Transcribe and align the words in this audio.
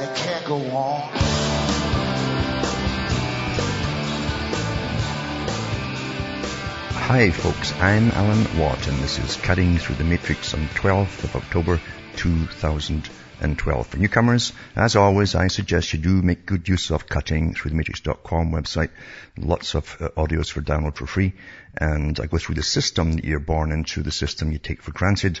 and 0.00 0.10
it 0.10 0.16
can't 0.16 0.44
go 0.44 0.56
on. 0.56 1.10
Hi 7.08 7.30
folks, 7.30 7.72
I'm 7.80 8.10
Alan 8.10 8.58
Watt 8.58 8.86
and 8.86 8.98
this 8.98 9.18
is 9.18 9.36
Cutting 9.36 9.78
Through 9.78 9.96
the 9.96 10.04
Matrix 10.04 10.52
on 10.54 10.68
12th 10.68 11.24
of 11.24 11.36
October 11.36 11.80
2012. 12.16 13.86
For 13.86 13.96
newcomers, 13.96 14.52
as 14.76 14.94
always, 14.94 15.34
I 15.34 15.48
suggest 15.48 15.92
you 15.94 15.98
do 16.00 16.20
make 16.22 16.44
good 16.44 16.68
use 16.68 16.90
of 16.90 17.06
cuttingthroughthematrix.com 17.06 18.52
website. 18.52 18.90
Lots 19.38 19.74
of 19.74 19.96
uh, 20.00 20.08
audios 20.16 20.50
for 20.50 20.60
download 20.60 20.96
for 20.96 21.06
free. 21.06 21.34
And 21.80 22.18
I 22.20 22.26
go 22.26 22.36
through 22.36 22.56
the 22.56 22.62
system 22.62 23.12
that 23.12 23.24
you're 23.24 23.38
born 23.38 23.72
into, 23.72 24.02
the 24.02 24.10
system 24.10 24.52
you 24.52 24.58
take 24.58 24.82
for 24.82 24.92
granted, 24.92 25.40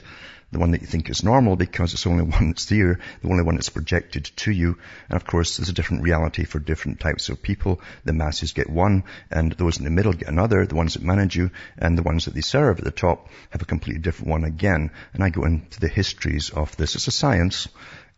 the 0.50 0.58
one 0.58 0.70
that 0.70 0.80
you 0.80 0.86
think 0.86 1.10
is 1.10 1.22
normal 1.22 1.56
because 1.56 1.92
it's 1.92 2.04
the 2.04 2.10
only 2.10 2.24
one 2.36 2.48
that's 2.48 2.66
there, 2.66 2.98
the 3.22 3.28
only 3.28 3.42
one 3.42 3.56
that's 3.56 3.68
projected 3.68 4.24
to 4.36 4.50
you. 4.50 4.78
And 5.08 5.16
of 5.16 5.26
course, 5.26 5.56
there's 5.56 5.68
a 5.68 5.74
different 5.74 6.02
reality 6.02 6.44
for 6.44 6.58
different 6.58 7.00
types 7.00 7.28
of 7.28 7.42
people. 7.42 7.80
The 8.04 8.12
masses 8.12 8.52
get 8.52 8.70
one, 8.70 9.04
and 9.30 9.52
those 9.52 9.78
in 9.78 9.84
the 9.84 9.90
middle 9.90 10.12
get 10.12 10.28
another. 10.28 10.66
The 10.66 10.74
ones 10.74 10.94
that 10.94 11.02
manage 11.02 11.36
you 11.36 11.50
and 11.76 11.96
the 11.98 12.02
ones 12.02 12.24
that 12.24 12.34
they 12.34 12.40
serve 12.40 12.78
at 12.78 12.84
the 12.84 12.90
top 12.90 13.28
have 13.50 13.62
a 13.62 13.66
completely 13.66 14.00
different 14.00 14.30
one 14.30 14.44
again. 14.44 14.90
And 15.12 15.22
I 15.22 15.30
go 15.30 15.44
into 15.44 15.80
the 15.80 15.88
histories 15.88 16.50
of 16.50 16.76
this. 16.76 16.94
It's 16.94 17.08
a 17.08 17.12
science. 17.12 17.68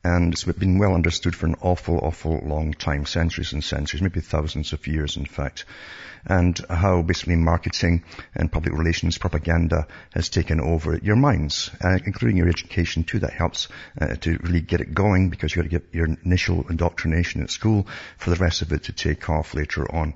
And 0.03 0.33
it's 0.33 0.45
been 0.45 0.79
well 0.79 0.95
understood 0.95 1.37
for 1.37 1.45
an 1.45 1.57
awful, 1.61 1.99
awful 1.99 2.41
long 2.43 2.73
time, 2.73 3.05
centuries 3.05 3.53
and 3.53 3.63
centuries, 3.63 4.03
maybe 4.03 4.21
thousands 4.21 4.73
of 4.73 4.87
years, 4.87 5.19
in 5.19 5.27
fact 5.27 5.67
and 6.27 6.59
how 6.69 7.03
basically 7.03 7.37
marketing 7.37 8.03
and 8.35 8.53
public 8.53 8.75
relations 8.75 9.19
propaganda 9.19 9.87
has 10.15 10.29
taken 10.29 10.61
over 10.61 10.99
your 11.03 11.17
minds, 11.17 11.71
uh, 11.83 11.99
including 12.05 12.37
your 12.37 12.49
education 12.49 13.05
too. 13.05 13.21
That 13.21 13.33
helps 13.33 13.69
uh, 14.01 14.17
to 14.17 14.39
really 14.43 14.61
get 14.61 14.81
it 14.81 14.95
going 14.95 15.31
because 15.31 15.55
you 15.55 15.63
got 15.63 15.71
to 15.71 15.79
get 15.79 15.95
your 15.95 16.09
initial 16.25 16.69
indoctrination 16.69 17.43
at 17.43 17.51
school 17.51 17.87
for 18.19 18.31
the 18.31 18.37
rest 18.37 18.63
of 18.63 18.73
it 18.73 18.85
to 18.85 18.93
take 18.93 19.29
off 19.29 19.55
later 19.55 19.91
on. 19.95 20.15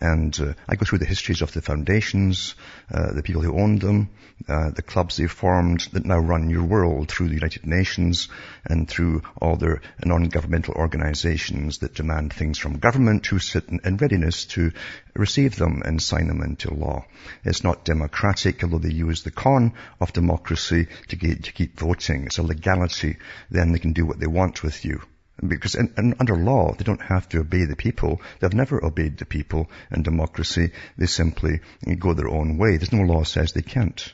And 0.00 0.38
uh, 0.40 0.54
I 0.68 0.76
go 0.76 0.84
through 0.84 0.98
the 0.98 1.06
histories 1.06 1.42
of 1.42 1.52
the 1.52 1.62
foundations, 1.62 2.54
uh, 2.92 3.12
the 3.12 3.22
people 3.22 3.42
who 3.42 3.58
owned 3.58 3.80
them, 3.80 4.10
uh, 4.48 4.70
the 4.70 4.82
clubs 4.82 5.16
they 5.16 5.26
formed 5.26 5.80
that 5.92 6.04
now 6.04 6.18
run 6.18 6.50
your 6.50 6.64
world 6.64 7.08
through 7.08 7.28
the 7.28 7.34
United 7.34 7.66
Nations 7.66 8.28
and 8.64 8.88
through 8.88 9.22
all 9.40 9.56
their 9.56 9.80
non-governmental 10.04 10.74
organizations 10.74 11.78
that 11.78 11.94
demand 11.94 12.32
things 12.32 12.58
from 12.58 12.78
government 12.78 13.26
who 13.26 13.38
sit 13.38 13.68
in 13.68 13.96
readiness 13.96 14.44
to 14.44 14.72
receive 15.18 15.56
them 15.56 15.82
and 15.84 16.02
sign 16.02 16.28
them 16.28 16.42
into 16.42 16.72
law. 16.72 17.04
It's 17.44 17.64
not 17.64 17.84
democratic, 17.84 18.62
although 18.62 18.78
they 18.78 18.92
use 18.92 19.22
the 19.22 19.30
con 19.30 19.72
of 20.00 20.12
democracy 20.12 20.88
to, 21.08 21.16
get, 21.16 21.44
to 21.44 21.52
keep 21.52 21.78
voting. 21.78 22.24
It's 22.24 22.38
a 22.38 22.42
legality. 22.42 23.16
Then 23.50 23.72
they 23.72 23.78
can 23.78 23.92
do 23.92 24.06
what 24.06 24.18
they 24.18 24.26
want 24.26 24.62
with 24.62 24.84
you. 24.84 25.00
Because 25.46 25.74
in, 25.74 25.92
in, 25.98 26.14
under 26.18 26.36
law, 26.36 26.72
they 26.72 26.84
don't 26.84 27.02
have 27.02 27.28
to 27.30 27.40
obey 27.40 27.66
the 27.66 27.76
people. 27.76 28.20
They've 28.40 28.54
never 28.54 28.82
obeyed 28.84 29.18
the 29.18 29.26
people 29.26 29.70
in 29.90 30.02
democracy. 30.02 30.70
They 30.96 31.06
simply 31.06 31.60
go 31.98 32.14
their 32.14 32.28
own 32.28 32.56
way. 32.56 32.76
There's 32.76 32.92
no 32.92 33.02
law 33.02 33.24
says 33.24 33.52
they 33.52 33.62
can't. 33.62 34.12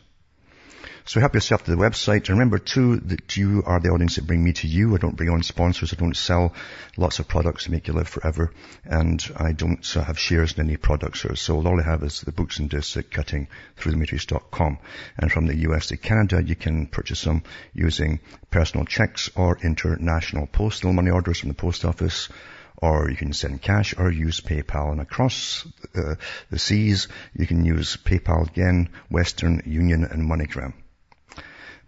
So 1.05 1.19
help 1.19 1.35
yourself 1.35 1.65
to 1.65 1.71
the 1.73 1.77
website. 1.77 2.29
Remember 2.29 2.59
too 2.59 2.99
that 2.99 3.37
you 3.37 3.65
are 3.67 3.81
the 3.81 3.89
audience 3.89 4.17
that 4.17 4.27
bring 4.27 4.45
me 4.45 4.53
to 4.53 4.69
you. 4.69 4.95
I 4.95 4.99
don't 4.99 5.17
bring 5.17 5.31
on 5.31 5.43
sponsors. 5.43 5.93
I 5.93 5.97
don't 5.97 6.17
sell 6.17 6.55
lots 6.97 7.19
of 7.19 7.27
products 7.27 7.65
to 7.65 7.73
make 7.73 7.89
you 7.89 7.95
live 7.95 8.09
forever. 8.09 8.53
And 8.85 9.21
I 9.37 9.51
don't 9.51 9.85
uh, 9.97 10.05
have 10.05 10.17
shares 10.17 10.57
in 10.57 10.65
any 10.65 10.77
products 10.77 11.25
or 11.25 11.35
so. 11.35 11.57
All 11.57 11.81
I 11.81 11.83
have 11.83 12.05
is 12.05 12.21
the 12.21 12.31
books 12.31 12.61
and 12.61 12.71
discs 12.71 12.97
at 12.97 13.11
cuttingthroughthematrix.com. 13.11 14.79
And 15.19 15.33
from 15.33 15.47
the 15.47 15.57
US 15.69 15.89
to 15.89 15.97
Canada, 15.97 16.41
you 16.41 16.55
can 16.55 16.87
purchase 16.87 17.23
them 17.23 17.43
using 17.75 18.21
personal 18.53 18.87
checks 18.87 19.29
or 19.35 19.59
international 19.61 20.47
postal 20.47 20.93
money 20.93 21.11
orders 21.11 21.41
from 21.41 21.49
the 21.49 21.55
post 21.55 21.85
office 21.85 22.29
or 22.77 23.11
you 23.11 23.17
can 23.17 23.33
send 23.33 23.61
cash 23.61 23.95
or 23.99 24.11
use 24.11 24.41
PayPal. 24.41 24.93
And 24.93 25.01
across 25.01 25.67
uh, 25.97 26.15
the 26.51 26.59
seas, 26.59 27.09
you 27.35 27.47
can 27.47 27.65
use 27.65 27.97
PayPal 27.97 28.49
again, 28.49 28.89
Western 29.09 29.63
Union 29.67 30.05
and 30.05 30.29
MoneyGram. 30.29 30.75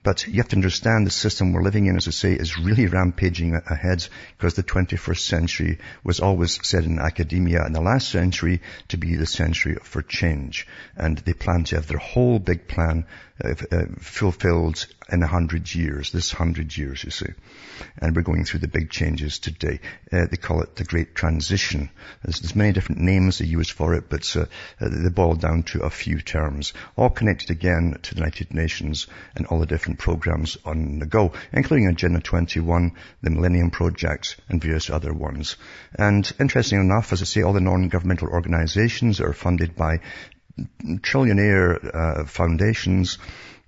But 0.04 0.28
you 0.28 0.34
have 0.34 0.48
to 0.48 0.56
understand 0.56 1.06
the 1.06 1.10
system 1.10 1.52
we're 1.52 1.62
living 1.62 1.86
in, 1.86 1.96
as 1.96 2.06
I 2.06 2.10
say, 2.10 2.34
is 2.34 2.58
really 2.58 2.86
rampaging 2.86 3.54
ahead 3.54 4.06
because 4.36 4.52
the 4.52 4.62
21st 4.62 5.18
century 5.18 5.78
was 6.04 6.20
always 6.20 6.60
said 6.62 6.84
in 6.84 6.98
academia 6.98 7.64
in 7.66 7.72
the 7.72 7.80
last 7.80 8.10
century 8.10 8.60
to 8.88 8.98
be 8.98 9.16
the 9.16 9.24
century 9.24 9.76
for 9.82 10.02
change. 10.02 10.68
And 10.94 11.16
they 11.16 11.32
plan 11.32 11.64
to 11.64 11.76
have 11.76 11.86
their 11.86 11.98
whole 11.98 12.38
big 12.38 12.68
plan 12.68 13.06
uh, 13.42 13.54
uh, 13.72 13.86
fulfilled 13.98 14.86
in 15.10 15.22
a 15.22 15.26
hundred 15.26 15.74
years, 15.74 16.12
this 16.12 16.30
hundred 16.30 16.76
years, 16.76 17.02
you 17.02 17.10
see. 17.10 17.32
And 17.98 18.14
we're 18.14 18.22
going 18.22 18.44
through 18.44 18.60
the 18.60 18.68
big 18.68 18.90
changes 18.90 19.40
today. 19.40 19.80
Uh, 20.12 20.26
they 20.30 20.36
call 20.36 20.62
it 20.62 20.76
the 20.76 20.84
Great 20.84 21.16
Transition. 21.16 21.90
There's, 22.22 22.40
there's 22.40 22.54
many 22.54 22.72
different 22.72 23.00
names 23.00 23.38
they 23.38 23.46
use 23.46 23.68
for 23.68 23.94
it, 23.94 24.04
but 24.08 24.36
uh, 24.36 24.42
uh, 24.80 24.88
they 24.88 25.08
boil 25.08 25.34
down 25.34 25.64
to 25.64 25.82
a 25.82 25.90
few 25.90 26.20
terms, 26.20 26.72
all 26.96 27.10
connected 27.10 27.50
again 27.50 27.98
to 28.02 28.14
the 28.14 28.20
United 28.20 28.54
Nations 28.54 29.08
and 29.34 29.46
all 29.46 29.58
the 29.58 29.66
different 29.66 29.98
programs 29.98 30.56
on 30.64 31.00
the 31.00 31.06
go, 31.06 31.32
including 31.52 31.88
Agenda 31.88 32.20
21, 32.20 32.92
the 33.22 33.30
Millennium 33.30 33.70
Project, 33.70 34.36
and 34.48 34.62
various 34.62 34.90
other 34.90 35.12
ones. 35.12 35.56
And 35.98 36.30
interesting 36.38 36.80
enough, 36.80 37.12
as 37.12 37.20
I 37.20 37.24
say, 37.24 37.42
all 37.42 37.52
the 37.52 37.60
non-governmental 37.60 38.28
organizations 38.28 39.20
are 39.20 39.32
funded 39.32 39.74
by 39.74 39.98
trillionaire 40.82 41.94
uh, 41.94 42.24
foundations 42.26 43.18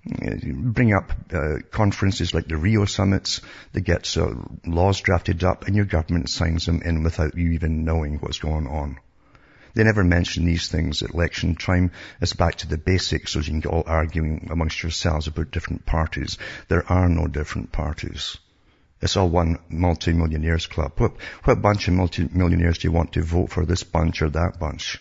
uh, 0.09 0.35
bring 0.53 0.93
up 0.93 1.11
uh, 1.33 1.55
conferences 1.71 2.33
like 2.33 2.47
the 2.47 2.55
Rio 2.55 2.85
summits 2.85 3.41
that 3.73 3.81
get 3.81 4.15
uh, 4.15 4.35
laws 4.65 5.01
drafted 5.01 5.43
up 5.43 5.67
and 5.67 5.75
your 5.75 5.85
government 5.85 6.29
signs 6.29 6.65
them 6.65 6.81
in 6.81 7.03
without 7.03 7.35
you 7.35 7.51
even 7.51 7.83
knowing 7.83 8.15
what's 8.19 8.39
going 8.39 8.67
on. 8.67 8.99
They 9.73 9.83
never 9.83 10.03
mention 10.03 10.45
these 10.45 10.69
things 10.69 11.03
at 11.03 11.13
election 11.13 11.55
time. 11.55 11.91
It's 12.21 12.33
back 12.33 12.55
to 12.55 12.67
the 12.67 12.77
basics 12.77 13.33
so 13.33 13.39
you 13.39 13.45
can 13.45 13.59
get 13.59 13.71
all 13.71 13.83
arguing 13.85 14.47
amongst 14.49 14.81
yourselves 14.81 15.27
about 15.27 15.51
different 15.51 15.85
parties. 15.85 16.37
There 16.67 16.89
are 16.91 17.09
no 17.09 17.27
different 17.27 17.71
parties. 17.71 18.37
It's 19.01 19.17
all 19.17 19.29
one 19.29 19.59
multi-millionaires 19.69 20.65
club. 20.67 20.93
What, 20.97 21.17
what 21.43 21.61
bunch 21.61 21.87
of 21.87 21.93
multi-millionaires 21.93 22.79
do 22.79 22.87
you 22.87 22.91
want 22.91 23.13
to 23.13 23.21
vote 23.21 23.51
for 23.51 23.65
this 23.65 23.83
bunch 23.83 24.21
or 24.21 24.29
that 24.29 24.59
bunch? 24.59 24.99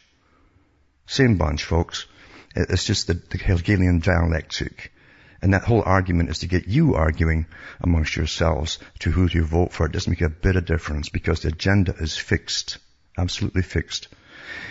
Same 1.06 1.36
bunch, 1.36 1.64
folks. 1.64 2.06
It's 2.54 2.84
just 2.84 3.06
the, 3.06 3.14
the 3.14 3.38
Hegelian 3.38 4.00
dialectic. 4.00 4.92
And 5.42 5.54
that 5.54 5.64
whole 5.64 5.82
argument 5.84 6.30
is 6.30 6.40
to 6.40 6.48
get 6.48 6.66
you 6.66 6.94
arguing 6.94 7.46
amongst 7.80 8.16
yourselves 8.16 8.78
to 9.00 9.10
who 9.10 9.28
to 9.28 9.44
vote 9.44 9.72
for. 9.72 9.86
It 9.86 9.92
doesn't 9.92 10.10
make 10.10 10.22
a 10.22 10.28
bit 10.28 10.56
of 10.56 10.64
difference 10.64 11.08
because 11.08 11.42
the 11.42 11.48
agenda 11.48 11.94
is 11.98 12.16
fixed. 12.16 12.78
Absolutely 13.16 13.62
fixed. 13.62 14.08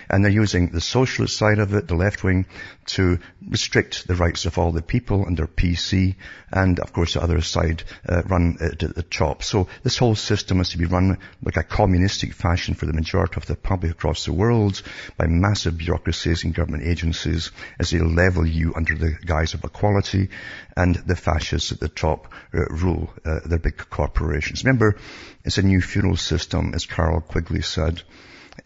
And 0.10 0.24
they're 0.24 0.32
using 0.32 0.70
the 0.70 0.82
socialist 0.82 1.38
side 1.38 1.60
of 1.60 1.74
it, 1.74 1.88
the 1.88 1.96
left 1.96 2.24
wing, 2.24 2.46
to 2.88 3.20
restrict 3.48 4.08
the 4.08 4.16
rights 4.16 4.46
of 4.46 4.58
all 4.58 4.72
the 4.72 4.82
people 4.82 5.26
under 5.26 5.48
PC, 5.48 6.16
and 6.52 6.80
of 6.80 6.94
course 6.94 7.16
the 7.16 7.22
other 7.22 7.42
side 7.42 7.84
uh, 8.08 8.22
run 8.24 8.58
at 8.62 8.80
the 8.80 9.04
top. 9.04 9.44
So 9.44 9.68
this 9.84 9.98
whole 9.98 10.16
system 10.16 10.60
is 10.62 10.70
to 10.70 10.78
be 10.78 10.86
run 10.86 11.18
like 11.42 11.58
a 11.58 11.64
communistic 11.64 12.34
fashion 12.34 12.76
for 12.76 12.86
the 12.86 12.94
majority 12.94 13.36
of 13.38 13.46
the 13.46 13.56
public 13.56 13.92
across 13.92 14.26
the 14.26 14.34
world 14.34 14.82
by 15.18 15.28
massive 15.28 15.78
bureaucracies 15.78 16.44
and 16.44 16.54
government 16.54 16.84
agencies 16.84 17.52
as 17.80 17.90
they 17.90 18.00
level 18.00 18.46
you 18.46 18.74
under 18.76 18.96
the 18.96 19.18
guise 19.26 19.54
of 19.54 19.64
equality, 19.64 20.30
and 20.78 20.96
the 20.96 21.16
fascists 21.16 21.72
at 21.72 21.80
the 21.80 21.90
top 21.90 22.32
uh, 22.54 22.66
rule 22.70 23.10
uh, 23.26 23.40
their 23.46 23.60
big 23.60 23.78
corporations. 23.90 24.64
Remember, 24.64 24.98
it's 25.44 25.58
a 25.58 25.64
new 25.64 25.82
feudal 25.82 26.18
system, 26.18 26.74
as 26.74 26.86
Carroll 26.86 27.22
Quigley 27.22 27.62
said. 27.62 28.02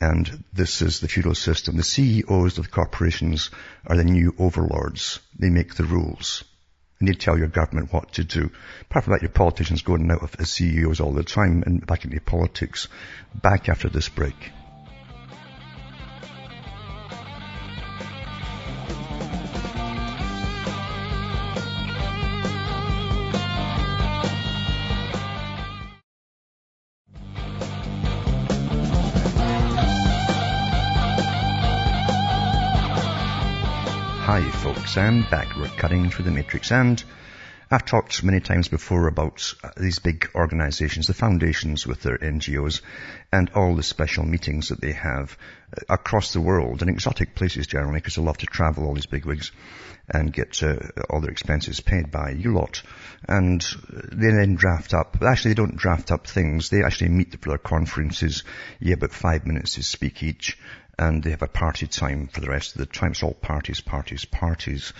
And 0.01 0.43
this 0.53 0.81
is 0.81 0.99
the 0.99 1.07
feudal 1.07 1.35
system. 1.35 1.75
The 1.75 1.83
CEOs 1.83 2.57
of 2.57 2.65
the 2.65 2.71
corporations 2.71 3.49
are 3.85 3.97
the 3.97 4.05
new 4.05 4.33
overlords. 4.37 5.19
They 5.37 5.49
make 5.49 5.75
the 5.75 5.83
rules. 5.83 6.43
And 6.99 7.07
they 7.07 7.13
tell 7.13 7.37
your 7.37 7.47
government 7.47 7.93
what 7.93 8.13
to 8.13 8.23
do. 8.23 8.51
Apart 8.81 9.05
from 9.05 9.13
that, 9.13 9.21
your 9.21 9.31
politicians 9.31 9.81
going 9.81 10.09
out 10.11 10.23
of 10.23 10.35
as 10.39 10.51
CEOs 10.51 10.99
all 10.99 11.13
the 11.13 11.23
time 11.23 11.63
and 11.65 11.85
back 11.85 12.05
into 12.05 12.19
politics. 12.21 12.87
Back 13.33 13.69
after 13.69 13.89
this 13.89 14.09
break. 14.09 14.35
Hi 34.99 35.05
folks, 35.05 35.15
I'm 35.15 35.31
back. 35.31 35.55
We're 35.55 35.69
cutting 35.77 36.09
through 36.09 36.25
the 36.25 36.31
matrix 36.31 36.73
and 36.73 37.01
I've 37.71 37.85
talked 37.85 38.21
many 38.21 38.41
times 38.41 38.67
before 38.67 39.07
about 39.07 39.53
uh, 39.63 39.69
these 39.77 39.99
big 39.99 40.29
organizations, 40.35 41.07
the 41.07 41.13
foundations 41.13 41.87
with 41.87 42.01
their 42.01 42.17
NGOs 42.17 42.81
and 43.31 43.49
all 43.51 43.75
the 43.75 43.83
special 43.83 44.25
meetings 44.25 44.69
that 44.69 44.81
they 44.81 44.91
have 44.91 45.37
uh, 45.71 45.81
across 45.87 46.33
the 46.33 46.41
world 46.41 46.81
in 46.81 46.89
exotic 46.89 47.33
places 47.33 47.65
generally 47.65 47.99
because 47.99 48.15
they 48.15 48.21
love 48.21 48.39
to 48.39 48.45
travel 48.45 48.87
all 48.87 48.93
these 48.93 49.05
big 49.05 49.25
wigs 49.25 49.53
and 50.09 50.33
get 50.33 50.61
uh, 50.63 50.75
all 51.09 51.21
their 51.21 51.31
expenses 51.31 51.79
paid 51.79 52.11
by 52.11 52.31
you 52.31 52.53
lot. 52.53 52.81
And 53.25 53.65
they 54.11 54.31
then 54.31 54.55
draft 54.55 54.93
up, 54.93 55.17
actually 55.21 55.51
they 55.51 55.61
don't 55.61 55.77
draft 55.77 56.11
up 56.11 56.27
things, 56.27 56.69
they 56.69 56.83
actually 56.83 57.11
meet 57.11 57.39
for 57.39 57.49
their 57.49 57.57
conferences, 57.57 58.43
yeah, 58.81 58.95
about 58.95 59.13
five 59.13 59.45
minutes 59.45 59.75
to 59.75 59.83
speak 59.83 60.23
each 60.23 60.57
and 60.99 61.23
they 61.23 61.29
have 61.29 61.41
a 61.41 61.47
party 61.47 61.87
time 61.87 62.27
for 62.27 62.41
the 62.41 62.49
rest 62.49 62.75
of 62.75 62.79
the 62.79 62.85
time. 62.85 63.11
It's 63.11 63.23
all 63.23 63.33
parties, 63.33 63.79
parties, 63.79 64.25
parties, 64.25 64.91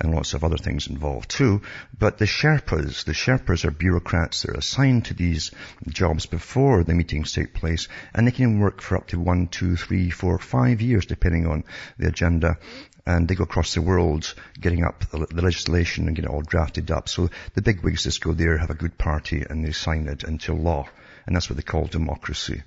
and 0.00 0.12
lots 0.12 0.34
of 0.34 0.42
other 0.42 0.56
things 0.56 0.88
involved 0.88 1.30
too. 1.30 1.62
But 1.96 2.18
the 2.18 2.24
Sherpas, 2.24 3.04
the 3.04 3.12
Sherpas 3.12 3.64
are 3.64 3.70
bureaucrats. 3.70 4.42
They're 4.42 4.56
assigned 4.56 5.04
to 5.04 5.14
these 5.14 5.52
jobs 5.86 6.26
before 6.26 6.82
the 6.82 6.94
meetings 6.94 7.32
take 7.32 7.54
place, 7.54 7.86
and 8.12 8.26
they 8.26 8.32
can 8.32 8.58
work 8.58 8.80
for 8.80 8.96
up 8.96 9.06
to 9.08 9.20
one, 9.20 9.46
two, 9.46 9.76
three, 9.76 10.10
four, 10.10 10.40
five 10.40 10.80
years, 10.80 11.06
depending 11.06 11.46
on 11.46 11.62
the 11.98 12.08
agenda. 12.08 12.58
And 13.06 13.28
they 13.28 13.36
go 13.36 13.44
across 13.44 13.74
the 13.74 13.82
world 13.82 14.34
getting 14.60 14.82
up 14.82 15.04
the, 15.10 15.18
legislation 15.40 16.08
and 16.08 16.16
get 16.16 16.24
it 16.24 16.30
all 16.32 16.42
drafted 16.42 16.90
up. 16.90 17.08
So 17.08 17.30
the 17.54 17.62
big 17.62 17.82
wigs 17.84 18.02
just 18.02 18.20
go 18.20 18.32
there, 18.32 18.58
have 18.58 18.70
a 18.70 18.74
good 18.74 18.98
party, 18.98 19.44
and 19.48 19.64
they 19.64 19.70
sign 19.70 20.08
it 20.08 20.24
into 20.24 20.52
law. 20.52 20.88
And 21.26 21.36
that's 21.36 21.48
what 21.48 21.56
they 21.56 21.62
call 21.62 21.86
democracy. 21.86 22.64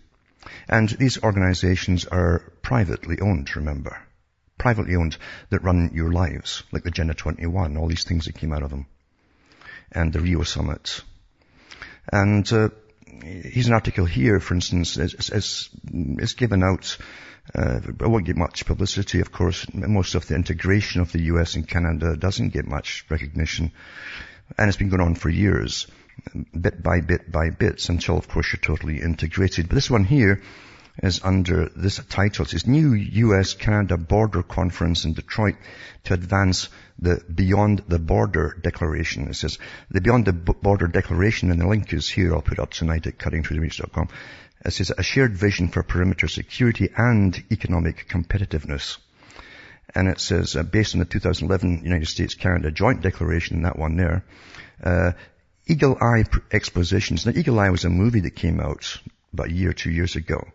And 0.68 0.90
these 0.90 1.22
organizations 1.24 2.06
are 2.06 2.52
privately 2.62 3.20
owned, 3.20 3.56
remember. 3.56 4.02
Privately 4.58 4.96
owned 4.96 5.18
that 5.50 5.64
run 5.64 5.92
your 5.94 6.12
lives, 6.12 6.64
like 6.72 6.84
the 6.84 6.90
Agenda 6.90 7.14
21, 7.14 7.78
all 7.78 7.88
these 7.88 8.04
things 8.04 8.26
that 8.26 8.36
came 8.36 8.54
out 8.54 8.64
of 8.64 8.70
them. 8.70 8.88
And 9.92 10.12
the 10.12 10.20
Rio 10.20 10.44
Summit. 10.44 11.04
And 12.12 12.52
uh, 12.52 12.70
here's 13.24 13.68
an 13.68 13.74
article 13.74 14.06
here, 14.06 14.40
for 14.40 14.56
instance, 14.56 14.98
is 14.98 16.34
given 16.34 16.64
out 16.64 16.98
uh, 17.56 17.80
won't 18.02 18.26
get 18.26 18.36
much 18.36 18.66
publicity, 18.66 19.22
of 19.22 19.32
course. 19.32 19.66
Most 19.74 20.16
of 20.16 20.28
the 20.28 20.36
integration 20.36 21.02
of 21.02 21.12
the 21.12 21.24
US 21.24 21.56
and 21.56 21.68
Canada 21.68 22.18
doesn't 22.18 22.50
get 22.50 22.68
much 22.68 23.06
recognition. 23.10 23.72
And 24.58 24.68
it's 24.68 24.78
been 24.78 24.90
going 24.90 25.02
on 25.02 25.16
for 25.16 25.30
years 25.30 25.88
bit 26.60 26.82
by 26.82 27.02
bit 27.02 27.32
by 27.32 27.50
bits 27.50 27.90
until 27.90 28.18
of 28.18 28.28
course 28.28 28.54
you're 28.54 28.62
totally 28.62 29.02
integrated. 29.02 29.70
But 29.70 29.76
this 29.76 29.90
one 29.90 30.04
here 30.04 30.42
is 31.04 31.22
under 31.24 31.70
this 31.76 32.00
title. 32.10 32.46
It 32.46 32.50
says 32.50 32.68
New 32.68 32.94
US-Canada 32.94 33.98
Border 33.98 34.44
Conference 34.44 35.06
in 35.06 35.14
Detroit 35.14 35.56
to 36.06 36.14
advance 36.14 36.70
the 37.00 37.22
Beyond 37.34 37.84
the 37.88 38.00
Border 38.00 38.58
Declaration. 38.62 39.28
It 39.28 39.36
says 39.36 39.60
the 39.92 40.02
Beyond 40.02 40.26
the 40.26 40.34
Border 40.34 40.88
Declaration 40.88 41.52
and 41.52 41.62
the 41.62 41.68
link 41.68 41.94
is 41.94 42.10
here. 42.10 42.34
I'll 42.34 42.42
put 42.42 42.60
up 42.60 42.72
tonight 42.72 43.06
at 43.06 43.18
cuttingthroughthematrix.com. 43.18 44.10
It 44.66 44.72
says 44.72 44.92
a 44.98 45.04
shared 45.04 45.38
vision 45.38 45.68
for 45.68 45.84
perimeter 45.84 46.28
security 46.28 46.90
and 46.98 47.44
economic 47.52 48.08
competitiveness. 48.10 48.98
And 49.94 50.08
it 50.08 50.20
says, 50.20 50.56
uh, 50.56 50.64
based 50.64 50.96
on 50.96 51.00
the 51.00 51.06
2011 51.06 51.84
United 51.84 52.08
States-Canada 52.08 52.72
Joint 52.72 53.02
Declaration, 53.02 53.62
that 53.62 53.80
one 53.80 53.96
there, 53.96 54.26
uh, 54.84 55.12
Eagle 55.70 55.98
Eye 56.00 56.24
Expositions. 56.52 57.26
Now, 57.26 57.34
Eagle 57.36 57.60
Eye 57.60 57.70
was 57.70 57.84
a 57.84 57.90
movie 57.90 58.22
that 58.22 58.36
came 58.36 58.60
out 58.62 58.98
about 59.34 59.50
a 59.50 59.54
year, 59.54 59.74
two 59.74 59.92
years 59.92 60.16
ago. 60.16 60.48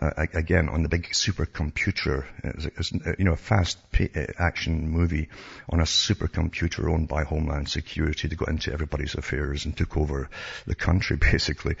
Uh, 0.00 0.26
again, 0.34 0.68
on 0.68 0.82
the 0.82 0.88
big 0.88 1.08
supercomputer, 1.10 2.24
uh, 2.44 3.12
you 3.16 3.24
know, 3.24 3.34
a 3.34 3.36
fast 3.36 3.78
uh, 4.00 4.26
action 4.38 4.88
movie 4.88 5.28
on 5.68 5.78
a 5.78 5.84
supercomputer 5.84 6.92
owned 6.92 7.06
by 7.06 7.22
Homeland 7.22 7.68
Security 7.68 8.26
that 8.26 8.36
got 8.36 8.48
into 8.48 8.72
everybody's 8.72 9.14
affairs 9.14 9.64
and 9.64 9.76
took 9.76 9.96
over 9.96 10.28
the 10.66 10.74
country, 10.74 11.16
basically. 11.32 11.76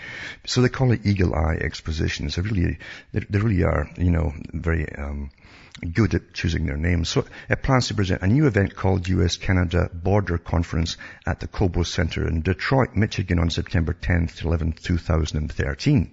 So 0.46 0.60
they 0.60 0.68
call 0.68 0.92
it 0.92 1.04
Eagle 1.04 1.34
Eye 1.34 1.58
Expositions. 1.60 2.36
They 2.36 2.42
really, 2.42 2.78
they, 3.12 3.20
they 3.28 3.38
really 3.40 3.64
are, 3.64 3.90
you 3.98 4.10
know, 4.10 4.32
very, 4.52 4.88
um, 4.94 5.30
good 5.92 6.14
at 6.14 6.32
choosing 6.32 6.66
their 6.66 6.76
names. 6.76 7.08
So 7.08 7.24
it 7.48 7.62
plans 7.62 7.88
to 7.88 7.94
present 7.94 8.22
a 8.22 8.28
new 8.28 8.46
event 8.46 8.76
called 8.76 9.08
US-Canada 9.08 9.90
Border 9.92 10.38
Conference 10.38 10.96
at 11.26 11.40
the 11.40 11.48
Cobo 11.48 11.82
Center 11.82 12.28
in 12.28 12.42
Detroit, 12.42 12.94
Michigan 12.94 13.40
on 13.40 13.50
September 13.50 13.92
10th 13.92 14.36
to 14.36 14.44
11th, 14.44 14.82
2013. 14.82 16.10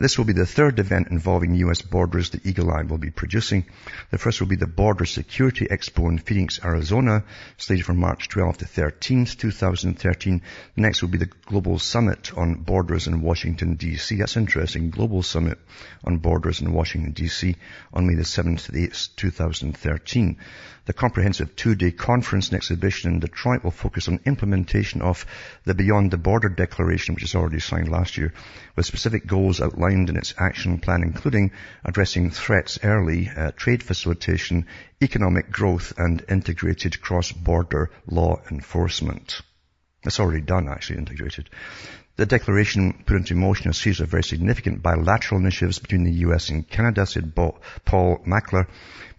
This 0.00 0.16
will 0.16 0.24
be 0.24 0.32
the 0.32 0.46
third 0.46 0.78
event 0.78 1.08
involving 1.10 1.56
U.S. 1.56 1.82
borders 1.82 2.30
that 2.30 2.46
Eagle 2.46 2.70
Eye 2.70 2.82
will 2.82 2.98
be 2.98 3.10
producing. 3.10 3.66
The 4.12 4.18
first 4.18 4.40
will 4.40 4.46
be 4.46 4.54
the 4.54 4.68
Border 4.68 5.04
Security 5.04 5.66
Expo 5.66 6.08
in 6.08 6.18
Phoenix, 6.18 6.60
Arizona, 6.64 7.24
slated 7.56 7.84
for 7.84 7.94
March 7.94 8.28
12 8.28 8.58
to 8.58 8.64
13, 8.64 9.26
2013. 9.26 10.42
The 10.76 10.80
next 10.80 11.02
will 11.02 11.08
be 11.08 11.18
the 11.18 11.30
Global 11.46 11.80
Summit 11.80 12.32
on 12.38 12.62
Borders 12.62 13.08
in 13.08 13.22
Washington, 13.22 13.74
D.C. 13.74 14.14
That's 14.16 14.36
interesting. 14.36 14.90
Global 14.90 15.24
Summit 15.24 15.58
on 16.04 16.18
Borders 16.18 16.60
in 16.60 16.72
Washington, 16.72 17.10
D.C. 17.10 17.56
on 17.92 18.06
May 18.06 18.14
the 18.14 18.22
7th 18.22 18.66
to 18.66 18.72
the 18.72 18.86
8th, 18.86 19.16
2013. 19.16 20.36
The 20.84 20.92
comprehensive 20.94 21.54
two-day 21.54 21.90
conference 21.90 22.48
and 22.48 22.56
exhibition 22.56 23.12
in 23.12 23.20
Detroit 23.20 23.62
will 23.62 23.72
focus 23.72 24.08
on 24.08 24.20
implementation 24.24 25.02
of 25.02 25.26
the 25.64 25.74
Beyond 25.74 26.12
the 26.12 26.16
Border 26.16 26.48
Declaration, 26.48 27.14
which 27.14 27.24
was 27.24 27.34
already 27.34 27.60
signed 27.60 27.90
last 27.90 28.16
year, 28.16 28.32
with 28.74 28.86
specific 28.86 29.26
goals 29.26 29.60
outlined 29.60 29.87
in 29.90 30.16
its 30.16 30.34
action 30.38 30.78
plan, 30.78 31.02
including 31.02 31.52
addressing 31.84 32.30
threats 32.30 32.78
early, 32.82 33.30
uh, 33.34 33.52
trade 33.52 33.82
facilitation, 33.82 34.66
economic 35.02 35.50
growth, 35.50 35.92
and 35.96 36.24
integrated 36.28 37.00
cross-border 37.00 37.90
law 38.06 38.40
enforcement. 38.50 39.40
That's 40.02 40.20
already 40.20 40.42
done, 40.42 40.68
actually, 40.68 40.98
integrated. 40.98 41.50
The 42.16 42.26
declaration 42.26 43.04
put 43.06 43.16
into 43.16 43.34
motion 43.36 43.70
a 43.70 43.74
series 43.74 44.00
of 44.00 44.08
very 44.08 44.24
significant 44.24 44.82
bilateral 44.82 45.40
initiatives 45.40 45.78
between 45.78 46.04
the 46.04 46.26
US 46.26 46.48
and 46.48 46.68
Canada, 46.68 47.06
said 47.06 47.34
Paul 47.34 47.60
Mackler, 48.26 48.66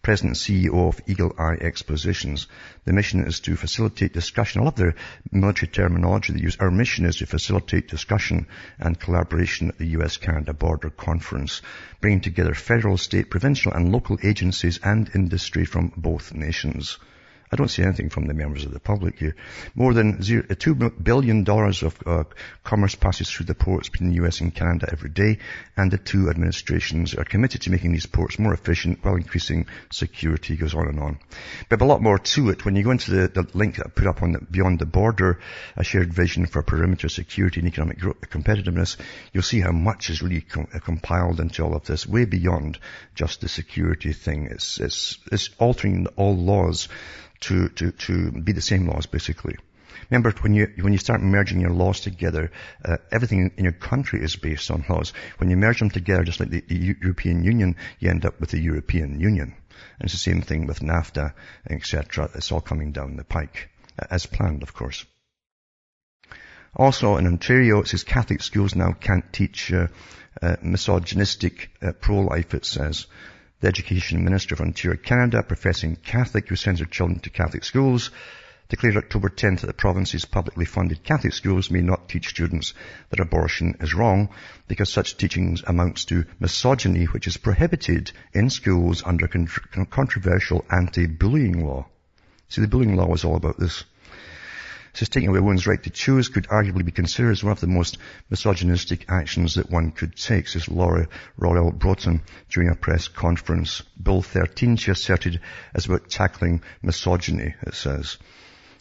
President 0.02 0.48
and 0.48 0.70
CEO 0.70 0.88
of 0.88 1.02
Eagle 1.08 1.36
Eye 1.38 1.58
Expositions. 1.60 2.48
The 2.86 2.94
mission 2.94 3.26
is 3.26 3.40
to 3.42 3.56
facilitate 3.56 4.14
discussion. 4.14 4.62
I 4.62 4.66
love 4.66 4.76
their 4.76 4.96
military 5.32 5.68
terminology 5.68 6.34
they 6.34 6.40
use. 6.40 6.58
Our 6.60 6.72
mission 6.72 7.06
is 7.06 7.18
to 7.18 7.26
facilitate 7.26 7.90
discussion 7.90 8.48
and 8.80 9.00
collaboration 9.00 9.70
at 9.70 9.78
the 9.78 9.88
US-Canada 10.00 10.54
Border 10.54 10.90
Conference, 10.90 11.62
bringing 12.02 12.22
together 12.22 12.54
federal, 12.54 12.98
state, 12.98 13.30
provincial 13.30 13.74
and 13.74 13.92
local 13.92 14.18
agencies 14.24 14.80
and 14.84 15.10
industry 15.14 15.66
from 15.66 15.92
both 15.98 16.34
nations. 16.34 16.98
I 17.52 17.56
don't 17.56 17.68
see 17.68 17.82
anything 17.82 18.10
from 18.10 18.28
the 18.28 18.36
members 18.36 18.64
of 18.64 18.72
the 18.72 18.80
public 18.80 19.18
here. 19.18 19.36
More 19.74 19.94
than 19.96 20.22
zero, 20.22 20.44
uh, 20.50 20.54
$2 20.54 21.04
billion 21.04 21.50
of 21.50 22.04
uh, 22.06 22.24
commerce 22.64 22.94
passes 22.94 23.30
through 23.30 23.48
the 23.48 23.56
ports 23.56 23.90
between 23.90 24.12
the 24.12 24.24
US 24.26 24.42
and 24.42 24.54
Canada 24.54 24.88
every 24.92 25.10
day, 25.10 25.40
and 25.76 25.90
the 25.90 25.98
two 25.98 26.30
administrations 26.30 27.16
are 27.16 27.24
committed 27.24 27.62
to 27.62 27.72
making 27.72 27.92
these 27.92 28.06
ports 28.06 28.38
more 28.38 28.54
efficient 28.54 29.04
while 29.04 29.16
increasing 29.16 29.66
security, 29.92 30.58
goes 30.58 30.76
on 30.76 30.88
and 30.88 31.00
on. 31.00 31.20
But 31.70 31.82
a 31.82 31.86
lot 31.86 32.04
more 32.04 32.20
to 32.20 32.50
it. 32.50 32.66
When 32.66 32.76
you 32.76 32.84
go 32.84 32.92
into 32.92 33.12
the, 33.12 33.28
the 33.28 33.58
link 33.58 33.78
that 33.78 33.88
I 33.88 33.90
put 33.90 34.08
up 34.08 34.22
on 34.22 34.34
the, 34.34 34.40
Beyond 34.40 34.78
the 34.78 34.86
Border, 34.86 35.40
a 35.76 35.84
shared 35.84 36.14
vision 36.14 36.46
for 36.46 36.62
perimeter 36.62 37.10
security 37.10 37.62
and 37.62 37.68
economic 37.68 37.98
growth, 37.98 38.22
competitiveness, 38.30 38.98
you'll 39.34 39.42
see 39.42 39.62
how 39.62 39.72
much 39.72 40.12
is 40.12 40.22
really 40.22 40.42
com- 40.42 40.68
uh, 40.72 40.80
compiled 40.80 41.40
into 41.40 41.64
all 41.64 41.76
of 41.76 41.86
this, 41.86 42.06
way 42.06 42.26
beyond 42.26 42.78
just 43.16 43.42
the 43.42 43.50
security 43.50 44.14
thing. 44.14 44.50
It's, 44.52 44.80
it's, 44.80 45.18
it's 45.32 45.50
altering 45.58 46.06
all 46.16 46.38
laws 46.38 46.90
to, 47.42 47.70
to, 47.70 47.92
to 47.92 48.32
be 48.32 48.52
the 48.52 48.62
same 48.62 48.88
laws 48.88 49.06
basically. 49.06 49.56
Remember, 50.10 50.32
when 50.42 50.54
you, 50.54 50.72
when 50.82 50.94
you 50.94 51.00
start 51.00 51.22
merging 51.22 51.62
your 51.62 51.72
laws 51.72 52.00
together, 52.00 52.52
uh, 52.84 52.98
everything 53.12 53.52
in 53.58 53.64
your 53.64 53.74
country 53.74 54.24
is 54.24 54.36
based 54.36 54.72
on 54.72 54.86
laws. 54.90 55.14
When 55.38 55.50
you 55.50 55.58
merge 55.58 55.80
them 55.80 55.90
together, 55.90 56.24
just 56.24 56.40
like 56.40 56.50
the, 56.50 56.62
the 56.62 56.96
European 57.02 57.44
Union, 57.44 57.76
you 58.00 58.10
end 58.10 58.26
up 58.26 58.40
with 58.40 58.50
the 58.52 58.60
European 58.60 59.20
Union. 59.20 59.54
And 60.00 60.06
it's 60.06 60.14
the 60.14 60.20
same 60.20 60.42
thing 60.42 60.66
with 60.66 60.80
NAFTA, 60.80 61.34
etc. 61.70 62.30
It's 62.36 62.52
all 62.52 62.62
coming 62.62 62.92
down 62.92 63.18
the 63.18 63.24
pike, 63.24 63.70
as 64.10 64.26
planned, 64.26 64.64
of 64.64 64.74
course. 64.74 65.06
Also, 66.76 67.18
in 67.18 67.28
Ontario, 67.28 67.82
it 67.82 67.88
says 67.88 68.04
Catholic 68.04 68.42
schools 68.42 68.76
now 68.76 68.94
can't 68.94 69.32
teach 69.34 69.72
uh, 69.74 69.88
uh, 70.42 70.56
misogynistic 70.62 71.72
uh, 71.82 71.92
pro-life, 71.94 72.54
it 72.54 72.66
says 72.66 73.08
the 73.62 73.68
Education 73.68 74.24
Minister 74.24 74.56
of 74.56 74.62
Ontario, 74.62 74.98
Canada, 74.98 75.44
professing 75.44 75.98
Catholic 75.98 76.48
who 76.48 76.56
sends 76.56 76.80
her 76.80 76.86
children 76.86 77.20
to 77.20 77.30
Catholic 77.30 77.66
schools, 77.66 78.10
declared 78.70 78.96
October 78.96 79.30
10th 79.30 79.62
that 79.62 79.68
the 79.68 79.74
province's 79.74 80.26
publicly 80.26 80.64
funded 80.64 81.04
Catholic 81.04 81.34
schools 81.34 81.70
may 81.70 81.82
not 81.82 82.08
teach 82.08 82.30
students 82.30 82.74
that 83.10 83.20
abortion 83.20 83.76
is 83.82 83.94
wrong 83.94 84.30
because 84.68 84.90
such 84.90 85.18
teachings 85.18 85.64
amounts 85.68 86.06
to 86.06 86.24
misogyny 86.40 87.06
which 87.06 87.28
is 87.28 87.36
prohibited 87.36 88.12
in 88.32 88.50
schools 88.50 89.04
under 89.04 89.28
controversial 89.90 90.64
anti-bullying 90.72 91.66
law. 91.66 91.86
See, 92.48 92.62
the 92.62 92.68
bullying 92.68 92.96
law 92.96 93.08
was 93.08 93.26
all 93.26 93.36
about 93.36 93.60
this. 93.60 93.84
Says 95.00 95.08
taking 95.08 95.30
away 95.30 95.40
one's 95.40 95.66
right 95.66 95.82
to 95.82 95.90
choose 95.90 96.28
could 96.28 96.46
arguably 96.50 96.84
be 96.84 96.92
considered 96.92 97.32
as 97.32 97.42
one 97.42 97.54
of 97.54 97.62
the 97.62 97.68
most 97.68 97.98
misogynistic 98.30 99.06
actions 99.10 99.56
that 99.56 99.72
one 99.72 99.92
could 99.92 100.14
take, 100.18 100.46
says 100.46 100.68
Laura 100.68 101.08
Royal 101.38 101.72
Broughton 101.72 102.22
during 102.50 102.70
a 102.70 102.76
press 102.76 103.08
conference. 103.08 103.82
Bill 104.02 104.22
13, 104.22 104.76
she 104.76 104.92
asserted, 104.92 105.40
is 105.74 105.86
about 105.86 106.10
tackling 106.10 106.62
misogyny, 106.82 107.56
it 107.62 107.76
says. 107.76 108.18